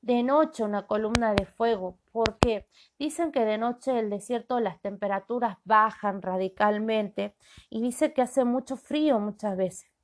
De 0.00 0.22
noche 0.22 0.62
una 0.62 0.86
columna 0.86 1.34
de 1.34 1.46
fuego, 1.46 1.98
porque 2.12 2.66
dicen 2.98 3.32
que 3.32 3.44
de 3.44 3.58
noche 3.58 3.98
el 3.98 4.08
desierto 4.08 4.60
las 4.60 4.80
temperaturas 4.80 5.58
bajan 5.64 6.22
radicalmente 6.22 7.34
y 7.70 7.82
dice 7.82 8.12
que 8.12 8.22
hace 8.22 8.44
mucho 8.44 8.76
frío 8.76 9.18
muchas 9.18 9.56
veces. 9.56 9.95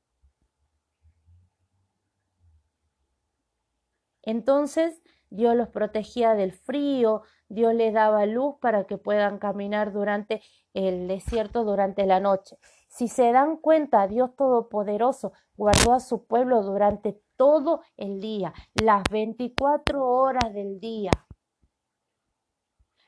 Entonces 4.22 5.02
Dios 5.32 5.56
los 5.56 5.68
protegía 5.68 6.34
del 6.34 6.52
frío, 6.52 7.22
Dios 7.48 7.74
les 7.74 7.94
daba 7.94 8.26
luz 8.26 8.56
para 8.60 8.84
que 8.84 8.98
puedan 8.98 9.38
caminar 9.38 9.92
durante 9.92 10.42
el 10.74 11.08
desierto 11.08 11.64
durante 11.64 12.06
la 12.06 12.20
noche. 12.20 12.58
Si 12.88 13.08
se 13.08 13.32
dan 13.32 13.56
cuenta, 13.56 14.06
Dios 14.06 14.36
Todopoderoso 14.36 15.32
guardó 15.56 15.94
a 15.94 16.00
su 16.00 16.26
pueblo 16.26 16.62
durante 16.62 17.18
todo 17.36 17.80
el 17.96 18.20
día, 18.20 18.52
las 18.74 19.04
24 19.10 20.06
horas 20.06 20.52
del 20.52 20.78
día. 20.80 21.12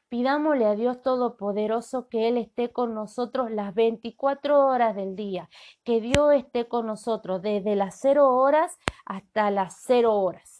Pidámosle 0.08 0.64
a 0.64 0.74
Dios 0.76 1.02
Todopoderoso 1.02 2.08
que 2.08 2.28
Él 2.28 2.38
esté 2.38 2.72
con 2.72 2.94
nosotros 2.94 3.50
las 3.50 3.74
24 3.74 4.66
horas 4.66 4.96
del 4.96 5.14
día, 5.14 5.50
que 5.82 6.00
Dios 6.00 6.32
esté 6.34 6.68
con 6.68 6.86
nosotros 6.86 7.42
desde 7.42 7.76
las 7.76 7.98
0 8.00 8.34
horas 8.34 8.78
hasta 9.04 9.50
las 9.50 9.82
0 9.86 10.14
horas 10.14 10.53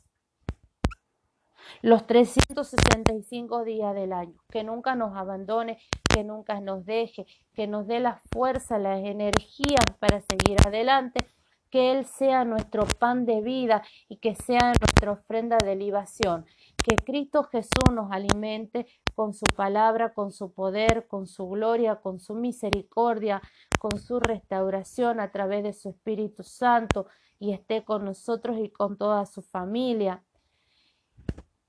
los 1.82 2.06
365 2.06 3.64
días 3.64 3.94
del 3.94 4.12
año, 4.12 4.34
que 4.50 4.64
nunca 4.64 4.94
nos 4.94 5.16
abandone, 5.16 5.78
que 6.14 6.24
nunca 6.24 6.60
nos 6.60 6.84
deje, 6.84 7.26
que 7.54 7.66
nos 7.66 7.86
dé 7.86 8.00
la 8.00 8.20
fuerza, 8.32 8.78
las 8.78 9.04
energías 9.04 9.84
para 9.98 10.20
seguir 10.20 10.58
adelante, 10.66 11.26
que 11.70 11.90
Él 11.90 12.04
sea 12.04 12.44
nuestro 12.44 12.86
pan 12.86 13.26
de 13.26 13.40
vida 13.40 13.82
y 14.08 14.18
que 14.18 14.36
sea 14.36 14.72
nuestra 14.80 15.10
ofrenda 15.10 15.58
de 15.58 15.74
libación, 15.74 16.46
que 16.76 16.96
Cristo 16.96 17.42
Jesús 17.44 17.92
nos 17.92 18.12
alimente 18.12 18.86
con 19.14 19.34
su 19.34 19.44
palabra, 19.56 20.14
con 20.14 20.30
su 20.30 20.52
poder, 20.52 21.06
con 21.08 21.26
su 21.26 21.48
gloria, 21.48 21.96
con 21.96 22.20
su 22.20 22.34
misericordia, 22.34 23.42
con 23.80 23.98
su 23.98 24.20
restauración 24.20 25.18
a 25.18 25.32
través 25.32 25.64
de 25.64 25.72
su 25.72 25.88
Espíritu 25.88 26.44
Santo 26.44 27.06
y 27.40 27.52
esté 27.52 27.84
con 27.84 28.04
nosotros 28.04 28.56
y 28.58 28.70
con 28.70 28.96
toda 28.96 29.26
su 29.26 29.42
familia 29.42 30.22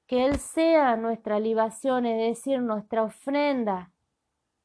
que 0.08 0.26
Él 0.26 0.38
sea 0.40 0.96
nuestra 0.96 1.40
libación, 1.40 2.06
es 2.06 2.36
decir, 2.36 2.62
nuestra 2.62 3.04
ofrenda, 3.04 3.92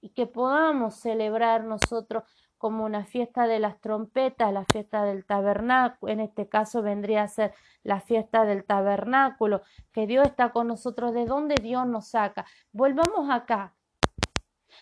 y 0.00 0.10
que 0.10 0.26
podamos 0.26 0.94
celebrar 0.96 1.64
nosotros 1.64 2.24
como 2.60 2.84
una 2.84 3.06
fiesta 3.06 3.46
de 3.46 3.58
las 3.58 3.80
trompetas, 3.80 4.52
la 4.52 4.66
fiesta 4.70 5.04
del 5.04 5.24
tabernáculo, 5.24 6.12
en 6.12 6.20
este 6.20 6.46
caso 6.46 6.82
vendría 6.82 7.22
a 7.22 7.28
ser 7.28 7.54
la 7.82 8.00
fiesta 8.00 8.44
del 8.44 8.64
tabernáculo, 8.64 9.62
que 9.92 10.06
Dios 10.06 10.26
está 10.26 10.52
con 10.52 10.68
nosotros, 10.68 11.14
de 11.14 11.24
dónde 11.24 11.54
Dios 11.62 11.86
nos 11.86 12.08
saca. 12.08 12.44
Volvamos 12.72 13.30
acá, 13.30 13.74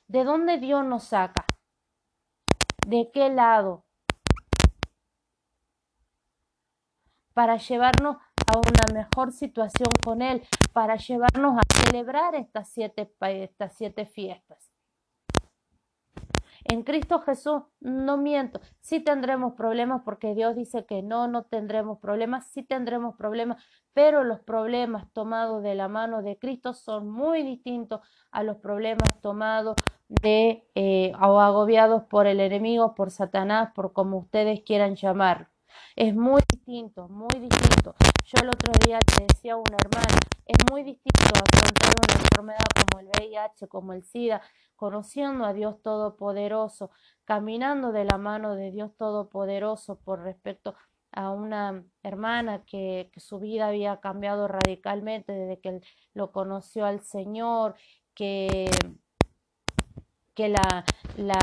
¿de 0.09 0.25
dónde 0.25 0.59
Dios 0.59 0.85
nos 0.85 1.05
saca? 1.05 1.45
¿De 2.85 3.11
qué 3.13 3.29
lado? 3.29 3.85
Para 7.33 7.59
llevarnos 7.59 8.17
a 8.49 8.59
una 8.59 8.93
mejor 8.95 9.33
situación 9.33 9.91
con 10.05 10.23
Él, 10.23 10.43
para 10.73 10.97
llevarnos 10.97 11.59
a 11.59 11.85
celebrar 11.85 12.35
estas 12.35 12.69
siete, 12.69 13.11
estas 13.21 13.75
siete 13.77 14.07
fiestas. 14.07 14.73
En 16.65 16.83
Cristo 16.83 17.21
Jesús 17.21 17.63
no 17.81 18.19
miento, 18.19 18.61
sí 18.81 19.01
tendremos 19.01 19.55
problemas 19.55 20.03
porque 20.05 20.35
Dios 20.35 20.55
dice 20.55 20.85
que 20.85 21.03
no, 21.03 21.27
no 21.27 21.45
tendremos 21.45 21.99
problemas, 21.99 22.47
sí 22.47 22.63
tendremos 22.63 23.17
problemas, 23.17 23.63
pero 23.95 24.23
los 24.23 24.41
problemas 24.41 25.11
tomados 25.15 25.63
de 25.63 25.75
la 25.75 25.89
mano 25.89 26.23
de 26.23 26.39
Cristo 26.39 26.75
son 26.75 27.09
muy 27.09 27.43
distintos 27.43 28.01
a 28.31 28.43
los 28.43 28.59
problemas 28.59 29.09
tomados 29.23 29.77
de 30.09 30.69
eh, 30.75 31.13
o 31.21 31.41
agobiados 31.41 32.03
por 32.05 32.27
el 32.27 32.41
enemigo, 32.41 32.95
por 32.95 33.11
Satanás, 33.11 33.71
por 33.75 33.95
como 33.95 34.19
ustedes 34.19 34.61
quieran 34.61 34.95
llamarlo. 34.95 35.47
Es 35.97 36.15
muy 36.15 36.43
distinto, 36.53 37.09
muy 37.09 37.41
distinto. 37.41 37.95
Yo 38.31 38.43
el 38.43 38.51
otro 38.51 38.75
día 38.85 38.99
le 39.19 39.27
decía 39.27 39.55
a 39.55 39.57
una 39.57 39.79
hermana, 39.79 40.19
es 40.45 40.59
muy 40.71 40.83
distinto 40.83 41.25
afrontar 41.33 41.95
una 41.97 42.21
enfermedad 42.21 42.67
como 42.75 43.01
el 43.01 43.07
VIH, 43.07 43.69
como 43.69 43.95
el 43.95 44.05
SIDA, 44.05 44.43
conociendo 44.77 45.47
a 45.47 45.55
Dios 45.55 45.81
Todopoderoso, 45.81 46.91
caminando 47.25 47.91
de 47.91 48.05
la 48.05 48.19
mano 48.19 48.55
de 48.55 48.71
Dios 48.71 48.95
Todopoderoso 48.99 49.99
por 50.01 50.21
respecto 50.21 50.75
a 51.11 51.31
una 51.31 51.83
hermana 52.03 52.67
que, 52.67 53.09
que, 53.15 53.21
su 53.21 53.39
vida 53.39 53.69
había 53.69 53.99
cambiado 54.01 54.47
radicalmente 54.47 55.33
desde 55.33 55.63
que 55.63 55.81
lo 56.13 56.31
conoció 56.31 56.85
al 56.85 57.01
Señor, 57.01 57.77
que 58.15 58.69
que 60.39 60.49
la, 60.49 60.85
la, 61.17 61.41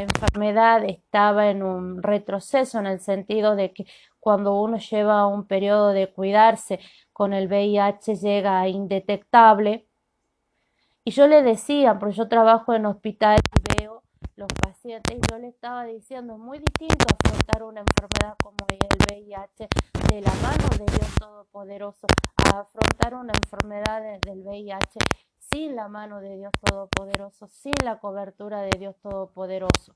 enfermedad 0.00 0.82
estaba 0.86 1.50
en 1.50 1.62
un 1.62 2.02
retroceso 2.02 2.78
en 2.78 2.86
el 2.86 2.98
sentido 2.98 3.56
de 3.56 3.74
que 3.74 3.84
cuando 4.20 4.58
uno 4.58 4.78
lleva 4.78 5.26
un 5.26 5.46
periodo 5.46 5.88
de 5.90 6.10
cuidarse 6.10 6.80
con 7.12 7.34
el 7.34 7.46
VIH 7.46 8.14
llega 8.14 8.58
a 8.58 8.68
indetectable. 8.68 9.86
Y 11.04 11.10
yo 11.10 11.26
le 11.26 11.42
decía, 11.42 11.98
porque 11.98 12.16
yo 12.16 12.28
trabajo 12.28 12.72
en 12.72 12.86
hospital 12.86 13.38
y 13.38 13.82
veo 13.82 14.02
los 14.36 14.48
pacientes, 14.60 15.18
yo 15.30 15.38
le 15.38 15.48
estaba 15.48 15.84
diciendo, 15.84 16.34
es 16.34 16.38
muy 16.38 16.58
distinto 16.58 17.06
afrontar 17.12 17.62
una 17.62 17.80
enfermedad 17.80 18.36
como 18.42 18.56
el 18.68 18.78
VIH 19.10 19.68
de 20.08 20.20
la 20.20 20.32
mano 20.42 20.68
de 20.70 20.96
Dios 20.96 21.14
Todopoderoso 21.18 22.06
a 22.36 22.60
afrontar 22.60 23.14
una 23.14 23.32
enfermedad 23.32 24.20
del 24.20 24.46
VIH 24.46 24.98
sin 25.38 25.76
la 25.76 25.88
mano 25.88 26.20
de 26.20 26.36
Dios 26.36 26.52
Todopoderoso, 26.64 27.48
sin 27.48 27.74
la 27.84 27.98
cobertura 27.98 28.62
de 28.62 28.78
Dios 28.78 28.96
Todopoderoso. 29.00 29.94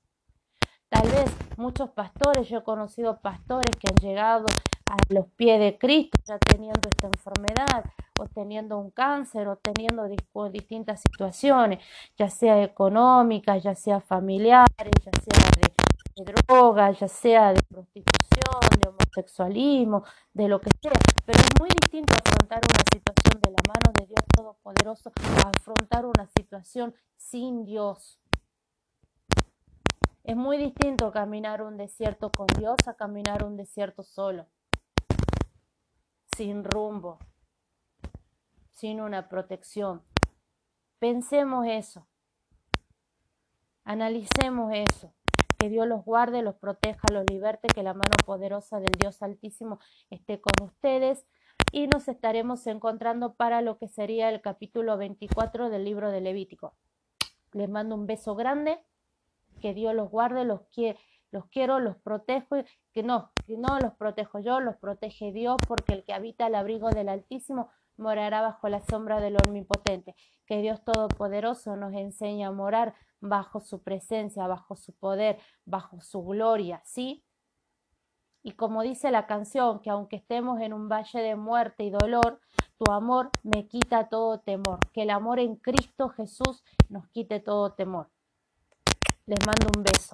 Tal 0.88 1.08
vez 1.08 1.30
muchos 1.56 1.90
pastores, 1.90 2.48
yo 2.48 2.58
he 2.58 2.62
conocido 2.64 3.20
pastores 3.20 3.74
que 3.76 3.88
han 3.88 3.96
llegado 3.96 4.46
a 4.86 4.96
los 5.08 5.26
pies 5.36 5.58
de 5.58 5.78
Cristo 5.78 6.18
ya 6.26 6.38
teniendo 6.38 6.80
esta 6.90 7.06
enfermedad 7.06 7.84
o 8.22 8.26
teniendo 8.26 8.78
un 8.78 8.90
cáncer 8.90 9.48
o 9.48 9.56
teniendo 9.56 10.06
distintas 10.50 11.00
situaciones, 11.00 11.84
ya 12.16 12.28
sea 12.28 12.62
económicas, 12.62 13.62
ya 13.62 13.74
sea 13.74 14.00
familiares, 14.00 14.94
ya 15.04 15.12
sea 15.20 15.50
de, 15.60 16.24
de 16.24 16.32
drogas, 16.32 16.98
ya 17.00 17.08
sea 17.08 17.52
de 17.52 17.62
prostitución, 17.62 18.80
de 18.80 18.88
homosexualismo, 18.88 20.04
de 20.32 20.48
lo 20.48 20.60
que 20.60 20.70
sea. 20.80 20.92
Pero 21.26 21.38
es 21.40 21.60
muy 21.60 21.68
distinto 21.68 22.14
afrontar 22.14 22.60
una 22.62 22.84
situación 22.92 23.40
de 23.42 23.50
la 23.50 23.62
mano 23.66 23.92
de 23.98 24.06
Dios 24.06 24.24
Todopoderoso 24.34 25.12
a 25.44 25.50
afrontar 25.50 26.06
una 26.06 26.26
situación 26.36 26.94
sin 27.16 27.64
Dios. 27.64 28.18
Es 30.24 30.36
muy 30.36 30.56
distinto 30.56 31.10
caminar 31.10 31.62
un 31.62 31.76
desierto 31.76 32.30
con 32.30 32.46
Dios 32.46 32.76
a 32.86 32.94
caminar 32.94 33.44
un 33.44 33.56
desierto 33.56 34.04
solo, 34.04 34.46
sin 36.36 36.62
rumbo, 36.62 37.18
sin 38.82 39.00
una 39.00 39.28
protección. 39.28 40.02
Pensemos 40.98 41.66
eso, 41.68 42.08
analicemos 43.84 44.72
eso. 44.74 45.14
Que 45.56 45.68
Dios 45.68 45.86
los 45.86 46.04
guarde, 46.04 46.42
los 46.42 46.56
proteja, 46.56 47.06
los 47.12 47.24
liberte, 47.30 47.68
que 47.68 47.84
la 47.84 47.94
mano 47.94 48.16
poderosa 48.26 48.80
del 48.80 48.90
Dios 48.98 49.22
Altísimo 49.22 49.78
esté 50.10 50.40
con 50.40 50.66
ustedes 50.66 51.24
y 51.70 51.86
nos 51.86 52.08
estaremos 52.08 52.66
encontrando 52.66 53.34
para 53.34 53.62
lo 53.62 53.78
que 53.78 53.86
sería 53.86 54.28
el 54.30 54.40
capítulo 54.40 54.96
24 54.96 55.70
del 55.70 55.84
libro 55.84 56.10
de 56.10 56.20
Levítico. 56.20 56.74
Les 57.52 57.68
mando 57.68 57.94
un 57.94 58.08
beso 58.08 58.34
grande 58.34 58.84
que 59.60 59.74
Dios 59.74 59.94
los 59.94 60.10
guarde, 60.10 60.44
los, 60.44 60.62
los 61.30 61.46
quiero, 61.46 61.78
los 61.78 61.98
protejo, 61.98 62.56
que 62.92 63.04
no, 63.04 63.30
que 63.46 63.56
no 63.56 63.78
los 63.78 63.94
protejo 63.94 64.40
yo, 64.40 64.58
los 64.58 64.74
protege 64.74 65.30
Dios, 65.30 65.58
porque 65.68 65.92
el 65.92 66.02
que 66.02 66.14
habita 66.14 66.48
el 66.48 66.56
abrigo 66.56 66.90
del 66.90 67.08
Altísimo 67.08 67.70
morará 67.96 68.42
bajo 68.42 68.68
la 68.68 68.82
sombra 68.82 69.20
del 69.20 69.36
Omnipotente. 69.46 70.14
Que 70.46 70.60
Dios 70.62 70.82
Todopoderoso 70.84 71.76
nos 71.76 71.94
enseñe 71.94 72.44
a 72.44 72.52
morar 72.52 72.94
bajo 73.20 73.60
su 73.60 73.82
presencia, 73.82 74.46
bajo 74.46 74.76
su 74.76 74.92
poder, 74.94 75.38
bajo 75.64 76.00
su 76.00 76.22
gloria, 76.22 76.82
¿sí? 76.84 77.24
Y 78.42 78.52
como 78.52 78.82
dice 78.82 79.12
la 79.12 79.26
canción, 79.26 79.80
que 79.80 79.90
aunque 79.90 80.16
estemos 80.16 80.60
en 80.60 80.72
un 80.72 80.88
valle 80.88 81.20
de 81.20 81.36
muerte 81.36 81.84
y 81.84 81.90
dolor, 81.90 82.40
tu 82.76 82.90
amor 82.90 83.30
me 83.44 83.68
quita 83.68 84.08
todo 84.08 84.40
temor. 84.40 84.80
Que 84.92 85.02
el 85.02 85.10
amor 85.10 85.38
en 85.38 85.54
Cristo 85.56 86.08
Jesús 86.08 86.64
nos 86.88 87.06
quite 87.08 87.38
todo 87.38 87.72
temor. 87.74 88.10
Les 89.26 89.38
mando 89.46 89.68
un 89.76 89.84
beso. 89.84 90.11